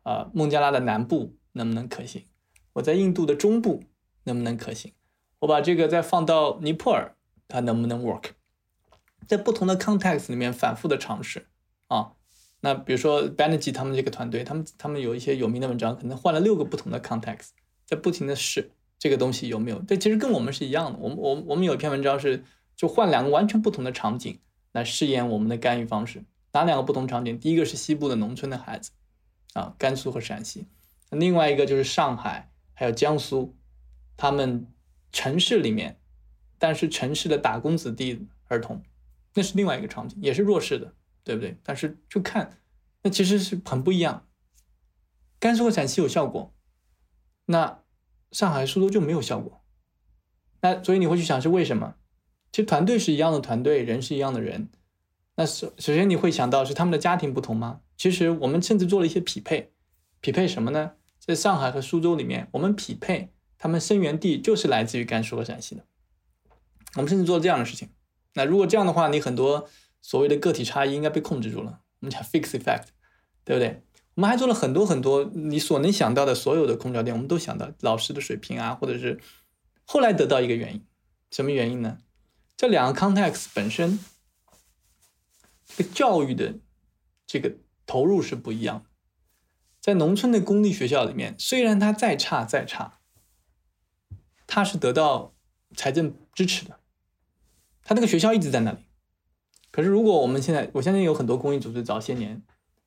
[0.02, 2.24] 啊孟加拉的南部能不能可行？
[2.72, 3.84] 我在印度的中部
[4.22, 4.94] 能不能可行？
[5.40, 7.14] 我把这个再放到尼泊尔，
[7.46, 8.30] 它能不能 work？
[9.28, 11.48] 在不同的 context 里面反复的尝试
[11.88, 12.12] 啊。
[12.64, 17.48] 那比如说 Banerjee 他们这个团队，他们他们有一些有名的文章，可能换了六个不同的 context。
[17.84, 19.82] 在不停的试这个东西有没有？
[19.82, 20.98] 这其实跟我们是一样的。
[20.98, 22.42] 我们我我们有一篇文章是
[22.74, 24.38] 就换两个完全不同的场景
[24.72, 26.24] 来试验我们的干预方式。
[26.52, 27.38] 哪两个不同场景？
[27.38, 28.92] 第一个是西部的农村的孩子，
[29.52, 30.62] 啊，甘肃和陕西；
[31.10, 33.54] 另外一个就是上海还有江苏，
[34.16, 34.66] 他们
[35.12, 35.98] 城市里面，
[36.58, 38.82] 但是城市的打工子弟儿童，
[39.34, 41.58] 那是另外一个场景，也是弱势的，对不对？
[41.64, 42.58] 但是就看，
[43.02, 44.26] 那其实是很不一样。
[45.40, 46.54] 甘肃和陕西有效果，
[47.46, 47.82] 那
[48.30, 49.62] 上海、苏州就没有效果。
[50.60, 51.96] 那所以你会去想是为什么？
[52.52, 54.68] 其实团队是一样的团队，人是一样的人。
[55.36, 57.80] 那首首先你会想到是他们的家庭不同吗？
[57.96, 59.72] 其实我们甚至做了一些匹配，
[60.20, 60.92] 匹配什么呢？
[61.18, 65.84] 在上海和苏州里面，我们匹配他们生源地就是来自于甘肃和陕西的。
[66.94, 67.88] 我们甚至做了这样的事情。
[68.34, 69.68] 那如果这样的话，你很多
[70.04, 71.80] 所谓的个体差异应该被控制住了。
[72.00, 72.88] 我们讲 fix effect，
[73.42, 73.82] 对不对？
[74.16, 79.18] 我们还做了很多很多你所能想到的所有的空调店，我们都想到老师的水平啊，或者是
[79.86, 80.86] 后来得到一个原因，
[81.30, 81.96] 什么原因呢？
[82.54, 83.98] 这两个 context 本身，
[85.64, 86.56] 这个教育的
[87.26, 87.56] 这个
[87.86, 88.90] 投入是不一样的。
[89.80, 93.00] 在农村的公立学校里面，虽然它再差再差，
[94.46, 95.34] 它是得到
[95.74, 96.78] 财政支持的，
[97.82, 98.78] 它那个学校一直在那里。
[99.74, 102.40] 可是如果我们现在，我相信有很多公益组织早些年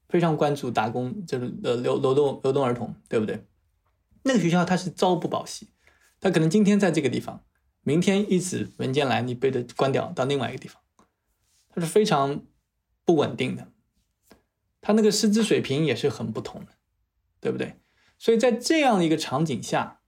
[0.08, 3.46] 非常关注打工，就是呃流流动流动儿童，对不对？
[4.24, 5.68] 那个学校它是朝不保夕，
[6.22, 7.44] 它可能今天在这个地方。
[7.82, 10.82] 明天一纸文件来，你被它关掉到另外一个地方，
[11.72, 12.46] 它是非常
[13.04, 13.68] 不稳定的，
[14.80, 16.68] 它那个师资水平也是很不同的，
[17.42, 17.76] 对不对？
[18.18, 20.00] 所以在这样的一个场景下，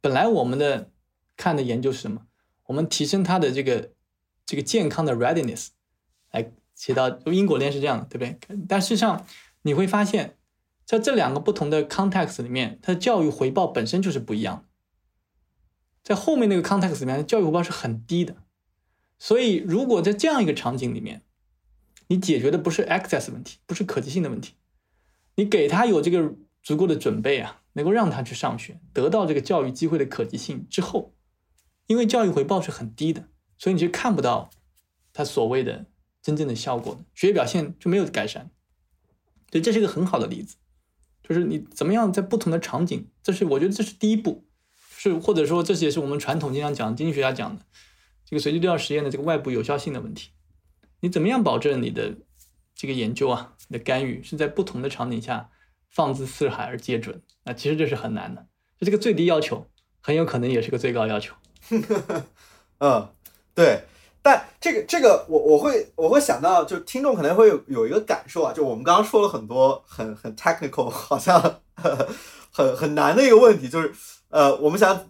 [0.00, 0.90] 本来我们的
[1.36, 2.22] 看的研究是什么？
[2.68, 3.92] 我们提升它的这个
[4.46, 5.68] 这个健康的 readiness，
[6.30, 8.58] 来起到因果链是这样的，对不对？
[8.68, 9.26] 但事实上
[9.62, 10.38] 你会发现，
[10.84, 14.64] 在这两个不同的 context 里面，它的教育回报本身就是不一样的。
[16.02, 18.36] 在后面那个 context 里面，教育回报是很低的，
[19.18, 21.22] 所以如果在这样一个场景里面，
[22.06, 24.54] 你解决的不是 access 问题，不是可及性的问题，
[25.34, 31.12] 你给他有这个足够的准备啊，能够让他去上学，得到这个教育机会的可及性之后，
[31.88, 34.50] 因为教育回报是很低的，所以你就看不到
[35.12, 35.86] 它所谓的
[36.22, 38.50] 真正的效果，学业表现就没有改善。
[39.50, 40.56] 对，这是一个很好的例子，
[41.22, 44.44] 就是你怎么样在不同的场景，这是我觉得这是第一步。
[44.98, 47.62] 是，或者说，这也是我们传统经常讲经济学家讲的，
[48.24, 50.30] 这个随机对照实验的这个外部有效性的问题。
[51.00, 52.16] 你怎么样保证你的
[52.74, 55.50] 这个研究啊，你的干预是在不同的场景下
[55.90, 57.22] 放之四海而皆准？
[57.44, 58.48] 那其实这是很难的，
[58.80, 59.68] 就这个最低要求，
[60.00, 61.34] 很有可能也是个最高要求。
[62.80, 63.14] 嗯，
[63.56, 63.82] 对。
[64.22, 71.60] 但这个这个，我我会我会想到，就听众可能会有有一个感受啊，就我们刚刚说了很多很很 technical，好像呵
[71.96, 72.08] 呵
[72.52, 73.92] 很很难的一个问题，就是。
[74.28, 75.08] 呃，我们想，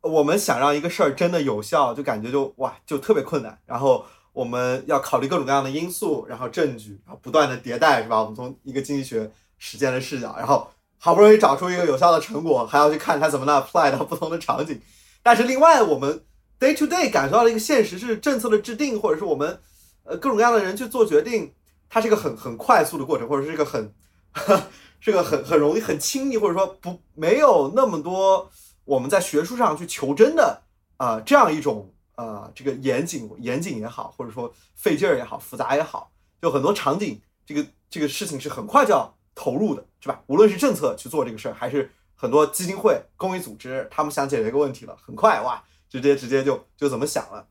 [0.00, 3.58] 我们想让一个事儿真的有效，就感觉就哇，就特别困难。
[3.66, 8.20] 然后我们要考虑各种各样的因素，然后证据，然后不断的迭代，是吧？
[8.20, 9.28] 我们从一个经济学
[9.58, 14.80] 实践的视角，然后好不容易找出一个有效的成果，还要去看它怎么能 apply 到不同的场景。
[15.20, 16.24] 但是另外，我们
[16.58, 19.60] day to day 感受到的一个现实是，政策的制定，或者是我们
[20.04, 21.52] 呃各种各样的人去做决定，
[21.88, 23.92] 它是一个很很快速的过程，或者是一个很。
[25.00, 28.50] 这个很很容易很轻易，或者说不没有那么多
[28.84, 30.62] 我们在学术上去求真的
[30.96, 36.10] 啊这样一种呃这个严谨严谨也好，或者说费劲儿也好，复杂也好，
[36.40, 40.22] 就很多场景，这个这个事情是很快就要投入的，是吧？
[40.26, 47.46] 无论是政策去做这个事儿，还是很多基金会、公益组织，他们想解决一个问题了，很快哇，直接直接就就怎么想了。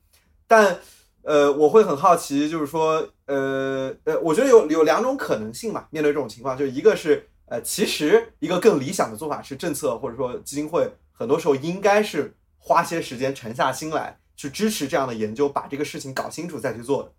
[0.47, 0.79] 但
[1.23, 7.27] 呃，我会很好奇，就是说呃呃，我觉得有有两种可能性嘛，面对这种情况，就一个是。
[7.45, 17.11] 呃，其实一个更理想的做法是，政策或者说基金会很多时候应该是花些时间沉下心来去支持这样的研究，把这个事情搞清楚再去做的。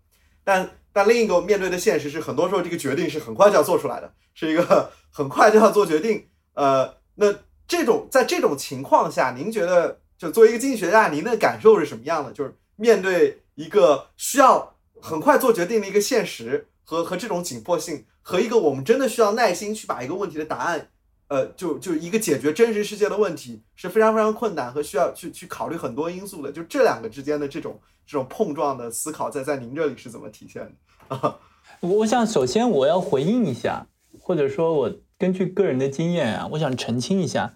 [0.43, 6.27] 但但另一个面对的现实是，很多时候这个决定是很快就要做出来的，是一个很快就要做决定。
[6.55, 7.33] 呃，那
[7.67, 12.31] 这种在这种情况下，您觉得就作为一个经济学家，您的感受是什么样的？
[12.31, 18.05] 就是面对一个需要很快做决定的一个现实和和这种紧迫性。
[18.27, 20.89] 和一个我们真的需要耐心去把一个问题的答案，
[21.27, 26.51] 呃，就就一个解决真实世界的问题是非常非常困难和需要去去考虑很多因素的。
[26.51, 30.71] 就这两个之间的这种这种碰撞的思考，在在您这里是怎么体现的？
[31.15, 31.37] 啊，
[31.81, 33.85] 我想首先我要回应一下，
[34.19, 37.53] 或者说我根据个人的经验啊，我想澄清一下，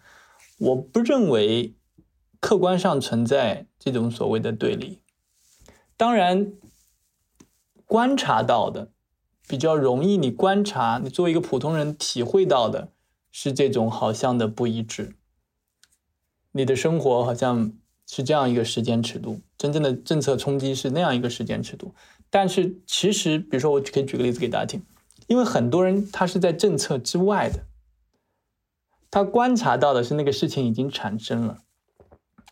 [0.60, 1.74] 我不认为
[2.40, 5.00] 客观上存在这种所谓的对立。
[5.96, 6.54] 当然，
[7.86, 8.92] 观察到的。
[9.48, 12.92] 比较容易，你观察，你作为一个普通人体会到的
[13.32, 15.16] 是这种好像的不一致。
[16.52, 17.74] 你的生活好像
[18.06, 21.96] 是这样一个时间尺度，真正的政策冲击是那样一个时间尺度。
[22.30, 24.84] 但是其实，比如说，我可以举个例子给大家听，
[25.26, 27.66] 因为很多人他是在政策之外的，
[29.10, 31.58] 他观察到的是那个事情已经产生了，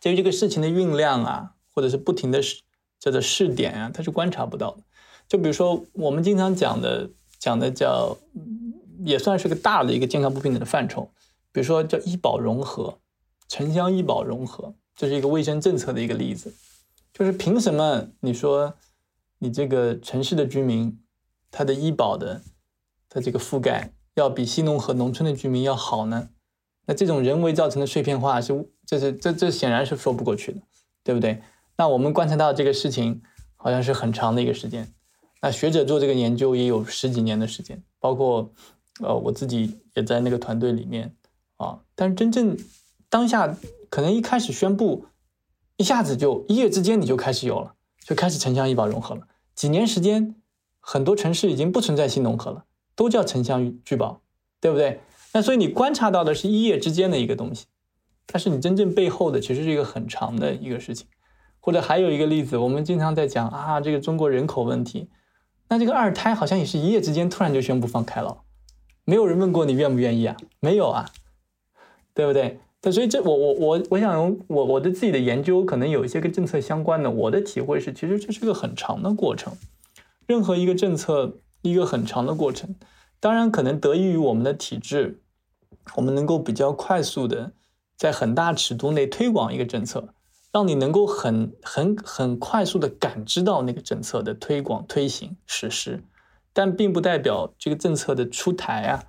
[0.00, 2.62] 至于这个事情的酝酿啊，或者是不停的试
[3.00, 4.82] 叫做试点啊，它是观察不到的。
[5.28, 8.16] 就比如说我们经常讲的讲的叫，
[9.04, 11.10] 也算是个大的一个健康不平等的范畴，
[11.52, 12.98] 比如说叫医保融合，
[13.48, 16.54] 城乡医保融合，这是一个卫生政策的一个例子。
[17.12, 18.74] 就是凭什么你说
[19.38, 21.00] 你这个城市的居民
[21.50, 22.42] 他的医保的
[23.08, 26.28] 他这个覆盖要比西农和农村的居民要好呢？
[26.88, 30.60] 那这种人为造成的碎片化是，这是这这显然是说不过去的，
[31.04, 31.42] 对不对？
[31.76, 33.20] 那我们观察到这个事情
[33.56, 34.90] 好像是很长的一个时间，
[35.42, 38.50] 那学者做这个研究也有十几年的时间，包括
[39.00, 41.14] 呃我自己也在那个团队里面
[41.58, 41.80] 啊。
[41.94, 42.56] 但是真正
[43.10, 43.54] 当下
[43.90, 45.04] 可能一开始宣布，
[45.76, 49.28] 一下子就一夜之间你就开始有了，就开始城乡医保融合了。
[49.54, 50.34] 几年时间，
[50.80, 52.64] 很多城市已经不存在新农合了，
[52.96, 54.22] 都叫城乡聚保，
[54.58, 55.00] 对不对？
[55.32, 57.66] 那所以你观察到的是一夜之间的一个东西，
[58.26, 61.06] 但是你真正背后的其实是一个很长的一个事情。
[61.60, 65.10] 或者还有一个例子，我们经常在讲啊，这个中国人口问题，
[65.68, 68.38] 那这个二胎好像也是一夜之间突然就宣布放开了，
[69.04, 70.36] 没有人问过你愿不愿意啊？
[70.60, 71.10] 没有啊，
[72.14, 72.60] 对不对？
[72.80, 79.52] 对，所以这我我我我想我我的自己的研究，可能有一些跟政策相关的，我的体会是，其实这是个很长的过程，
[80.26, 82.76] 任何一个政策一个很长的过程。
[83.20, 85.20] 当然，可能得益于我们的体制，
[85.96, 87.52] 我们能够比较快速的
[87.96, 90.14] 在很大尺度内推广一个政策，
[90.52, 96.02] 让你能够很很很快速的感知到那个政策的推广、推行、实施。
[96.52, 99.02] 但并不代表这个政策的出台啊，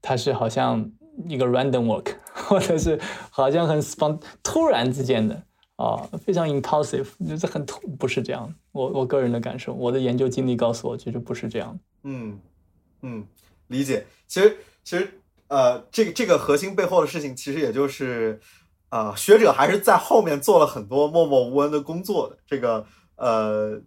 [0.00, 0.90] 它是好像
[1.26, 5.42] 一个 random work， 或者是好像很 spont 突然之间的
[5.76, 8.52] 啊，非常 impulsive，就是很突，不是这样。
[8.72, 11.78] 我我个人的感受，我的研究经历告诉我，其实不是这样。
[12.04, 12.40] 嗯
[13.02, 13.26] 嗯。
[13.68, 18.38] 理解，其实其实呃，这个这个核心背后的事情，其实也就是，
[18.90, 22.36] 呃，学者还是在后面做了很多默默无闻的工作的。
[22.46, 22.84] 这个
[23.16, 23.80] 呃，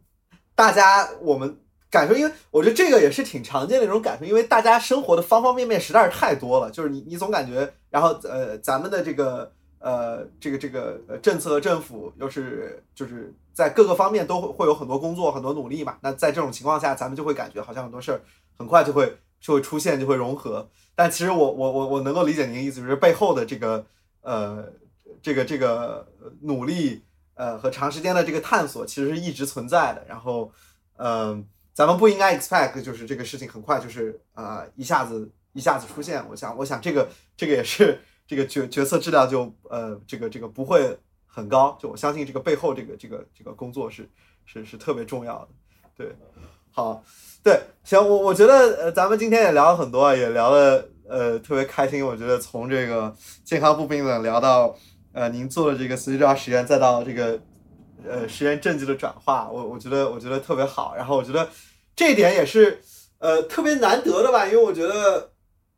[0.55, 1.55] 大家我们
[1.91, 18.21] 感受，因为我觉得这个也是挺常见的一种感受，因为大家生活的方方面面实在是太多了，就是你你总感觉，然后呃，咱们的这个呃这个这个政策政府又是就是在各个方面都会会有很多工作很多努力嘛，那在这种情况下，咱们就会感觉好像很多事儿
[18.57, 19.15] 很快就会。
[19.41, 20.69] 就会出现，就会融合。
[20.95, 23.85] 但其实我我我我能够理解您的意思，就是背后的这个
[24.21, 24.71] 呃
[25.21, 26.07] 这个这个
[26.41, 27.03] 努力
[27.33, 30.05] 呃和长时间的这个探索，其实是一直存在的。
[30.07, 30.51] 然后
[30.97, 36.23] 嗯，咱们不应该 expect 就是这个事情很快就是啊一下子一下子出现。
[36.29, 40.95] 我想我想这个这个也是这个决决策质量就呃这个这个不会
[41.25, 41.75] 很高。
[41.81, 44.07] 就我相信这个背后这个这个这个工作是
[44.45, 45.47] 是是特别重要的。
[45.95, 46.15] 对，
[46.71, 47.03] 好。
[47.43, 52.05] 对，行，我我觉得呃，咱们今天也聊了很多，也聊了呃特别开心。
[52.05, 54.75] 我觉得从这个健康不平等聊到
[55.11, 57.39] 呃您做的这个随机治疗实验，再到这个
[58.07, 60.93] 呃实验证据的转化，我我觉得我觉得特别好。
[60.95, 61.49] 然后我觉得
[61.95, 62.79] 这一点也是
[63.17, 65.31] 呃特别难得的吧，因为我觉得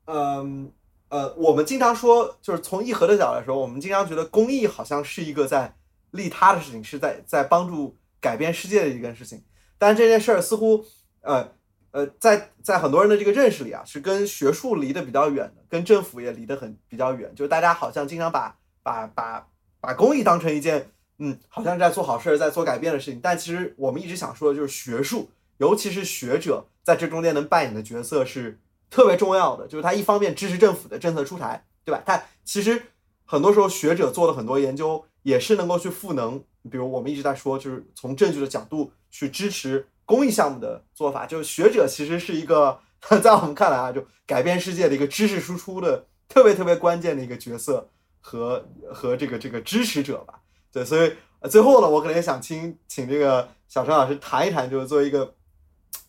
[0.08, 0.70] 嗯
[1.08, 5.74] 呃我们经常说，就是从义和的角度来说，我们经常觉得公益好像是一个在
[6.12, 9.42] 利他的事情，是在在帮助改变世界的一件事情，
[9.84, 10.86] 但这件事儿似乎。
[11.22, 11.52] 呃
[11.92, 17.32] 呃，在在很多人的这个认识里啊，是跟学术离得比较远的，跟政府也离得很比较远。
[17.36, 19.48] 就是大家好像经常把把把
[19.80, 20.90] 把公益当成一件，
[21.20, 23.20] 嗯，好像在做好事儿，在做改变的事情。
[23.22, 29.68] 但其实我们一直想说的就是学术，尤其是学者在这中间能扮演的角色是特别重要的。
[29.68, 32.02] 就是他一方面支持政府的政策出台，对吧？
[32.04, 32.82] 他其实
[33.24, 39.88] 很多时候学者做的很多研究也是能够去赋能，比如我们一直在说，就是从证据的角度去支持。
[40.06, 42.78] 公益项目的做法，就是学者其实是一个，
[43.24, 50.42] 在我们看来啊，就改变世界的一个知识输出的特别特别关键的一个角色和和这个这个支持者吧。
[50.74, 51.14] 对，所以
[51.50, 55.34] 最后呢，我可能也想请请这个小陈老师谈一谈，就是作为一个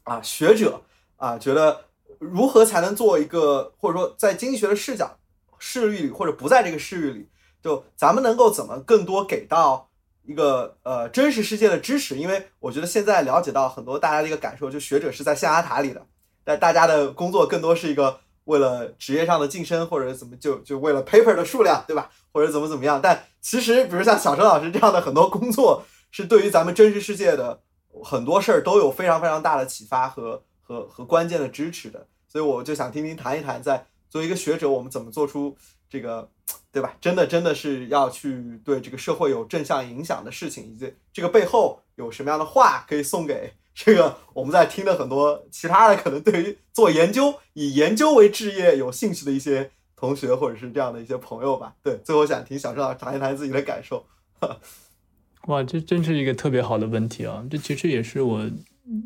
[0.03, 0.83] 啊学者
[1.15, 1.85] 啊，觉得
[2.19, 5.17] 如何才能做一个，或者说在经济学的视角
[5.61, 7.29] 视域里，或者不在这个视域里，
[7.63, 9.89] 就咱们能够怎么更多给到。
[10.27, 16.07] 一个呃真实世界的知识，因为我觉得现在了解到很多大家的一个感受，就学者是在象牙塔里的，
[16.43, 22.11] 但大家的工作更多是一个为了职业上的晋升，或者怎么就就为了 paper 的数量，对吧？
[22.33, 23.01] 或者怎么怎么样？
[23.03, 27.61] 但其实，比如像小陈老师这样的很多工作，是对于咱们真实世界的
[28.03, 32.07] 很多事儿都有非常非常大的启发和和和关键的支持的。
[32.27, 35.57] 所以我就想听您谈一谈，在作为一个学者，我们怎么做出
[35.91, 36.31] 这个。
[36.75, 36.97] 对吧？
[37.01, 51.73] 真的，真的是要去对这个社会有正向影响的事情，以及这个背后有什么样的话可以送给这个我们在听的很多其他的可能对于做研究、以研究为职业有兴趣的一些同学或者是这样的一些朋友吧。
[51.81, 54.05] 对，最后想听小郑老师谈一谈自己的感受。
[55.47, 57.45] 哇，这真是一个特别好的问题啊！
[57.51, 58.51] 这其实也是我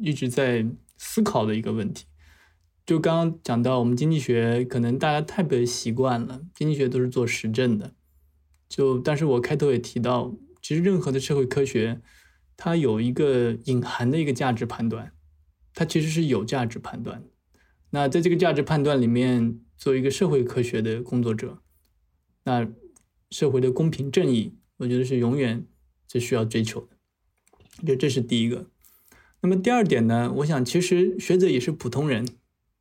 [0.01, 0.65] 一直在
[0.97, 2.07] 思考的一个问题。
[2.89, 7.93] 就刚刚讲到，我们经济学可能大家太被习惯了，经济学都是做实证的。
[8.67, 12.01] 就，但是我开头也提到，其实任何的社会科学，
[12.57, 15.13] 它有一个隐含的一个价值判断，
[15.75, 17.23] 它其实是有价值判断。
[17.91, 21.59] 那在这个价值判断里面，作为一个社会科学的工作者，
[22.45, 22.67] 那
[23.31, 25.67] 社会的公平正义，我觉得是永远
[26.11, 26.97] 是需要追求的。
[27.87, 28.71] 就这是第一个。
[29.43, 32.27] 那么第二点呢，我想其实学者也是普通人，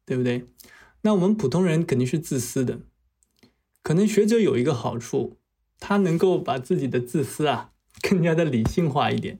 [0.07, 0.45] 对不对？
[1.01, 2.79] 那我们普通人肯定是自私的，
[3.83, 5.37] 可能学者有一个好处。
[5.79, 7.71] 他能够把自己的自私啊
[8.01, 9.39] 更加的理性化一点，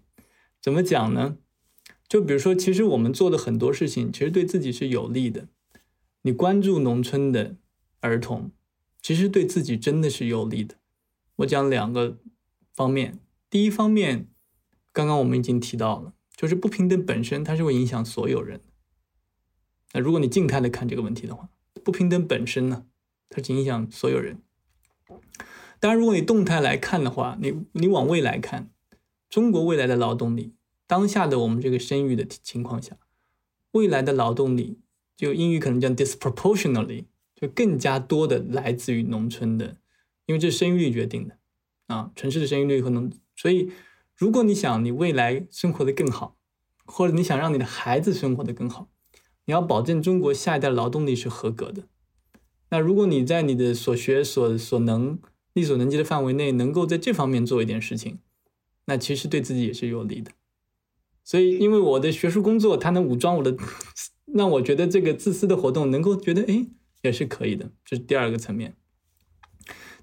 [0.62, 1.38] 怎么讲呢？
[2.08, 5.48] 就比如说，其实我们做的很多事情，其实对自己是有利的。
[6.22, 7.56] 你关注农村的
[8.02, 8.52] 儿童，
[9.02, 10.76] 其实对自己真的是有利的。
[11.38, 12.20] 我讲两个
[12.74, 13.18] 方面，
[13.50, 14.28] 第一方面，
[14.94, 18.62] 刚刚我们已经提到了，就是不平等本身它是会影响所有人。
[19.94, 21.50] 那如果你静态的看这个问题的话，
[21.84, 22.86] 不平等本身呢，
[23.30, 24.40] 它是影响所有人。
[25.80, 28.70] 当然，如果你动态来看的话，你你往未来看，
[29.30, 30.54] 中国未来的劳动力，
[30.88, 32.98] 当下的我们这个生育的情况下，
[33.72, 34.80] 未来的劳动力，
[35.16, 37.06] 就英语可能叫 disproportionately，
[37.36, 39.78] 就更加多的来自于农村的，
[40.26, 41.38] 因为这是生育率决定的
[41.88, 43.72] 啊，城市的生育率和农，所以
[44.16, 46.36] 如果你想你未来生活的更好，
[46.86, 48.90] 或者你想让你的孩子生活的更好，
[49.48, 51.84] 你要保证中国下一代劳动力是合格的。
[52.70, 55.18] 那如果你在你的所学所所能，
[55.54, 58.20] 力所能及的范围内，能够在这方面做一点事情，
[58.86, 60.32] 那其实对自己也是有利的。
[61.24, 63.58] 所以，因为我的学术工作，它能武装我的，
[64.34, 66.68] 让我觉得这个自私的活动能够觉得，哎，
[67.02, 67.72] 也是可以的。
[67.84, 68.76] 这是第二个层面。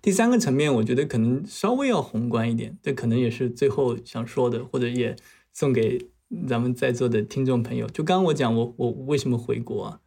[0.01, 5.17] 第三个层面，我觉得可能稍微要宏观一点，这可能也是最后想说的，或者也
[5.53, 6.11] 送给
[6.47, 7.87] 咱们在座的听众朋友。
[7.89, 10.01] 就刚刚我讲，我我为什么回国啊？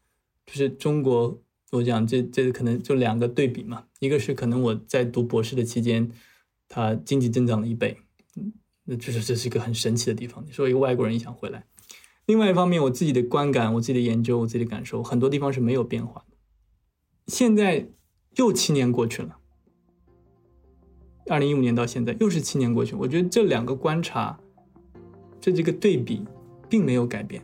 [0.45, 1.41] 就是中国。
[1.73, 6.09] 我讲这这可能就两个对比嘛，一个是可能我在读博士的期间，
[6.69, 7.97] 它经济增长了一倍，
[8.37, 8.53] 嗯，
[8.85, 10.41] 那就是这是一个很神奇的地方。
[10.47, 11.65] 你说一个外国人也想回来。
[12.25, 16.37] 另外一方面，我自己的观感、我自己的研究、我自己的感受，很多地方是没有变化的。
[17.27, 17.89] 现在
[18.37, 19.37] 又七年过去了，
[21.25, 24.39] 二零一五年到现在又是七年过去，我觉得这两个观察，
[25.47, 26.25] 这这个对比
[26.67, 27.41] 并没有改变。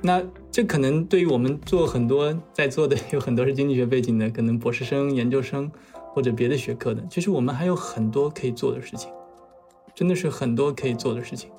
[0.00, 5.68] 那这可能对于我们做很多在座的有很多是经济学背景的，可能博士生、研究生
[6.12, 9.10] 或者别的学科的，其实我们还有很多可以做的事情，
[9.96, 11.50] 真的是很多可以做的事情。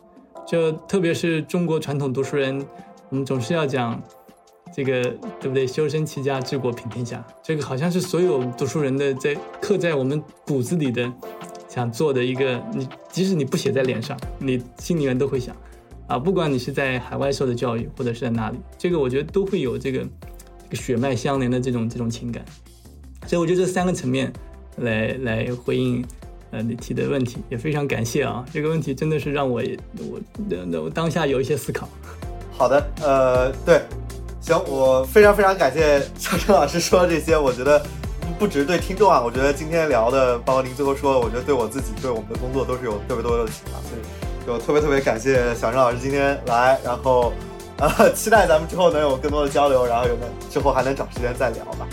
[0.48, 2.66] 就特别是中国传统读书人，
[3.10, 4.02] 我们总是要讲
[4.74, 5.04] 这个，
[5.42, 5.68] 对不对？
[5.68, 11.12] 修身齐家治国平天下，这个好像是所有读书人的在刻在我们骨子里的
[11.70, 12.62] 想做的一个。
[12.74, 15.56] 你即使你不写在脸上，你心里面都会想。
[16.08, 22.44] 啊，不管你是在海外受的教育，或者是在哪里，这个我觉得都会有这个这个血脉相连的这种这种情感，
[23.28, 24.34] 所以我觉得这三个层面
[24.78, 26.04] 来来回应
[26.50, 29.62] 呃你提的问题，也非常感谢啊，这个问题真的是让我
[30.00, 31.88] 我那我当下有一些思考。
[32.52, 33.80] 好的，呃，对，
[34.42, 37.80] 行，我非常非常感谢小陈老师说的这些，我觉得
[38.38, 44.02] 不只是对听众啊，我觉得今天聊的，包括您最后说，我觉得对我自己，对我们的工作都是有特别多的启发，所以。
[44.48, 47.32] 就特别特别感谢小陈老师今天来，然后，
[47.78, 51.88] 呃， 期待咱们之后能有更多的交流，然后有的之后还能找时间再聊吧。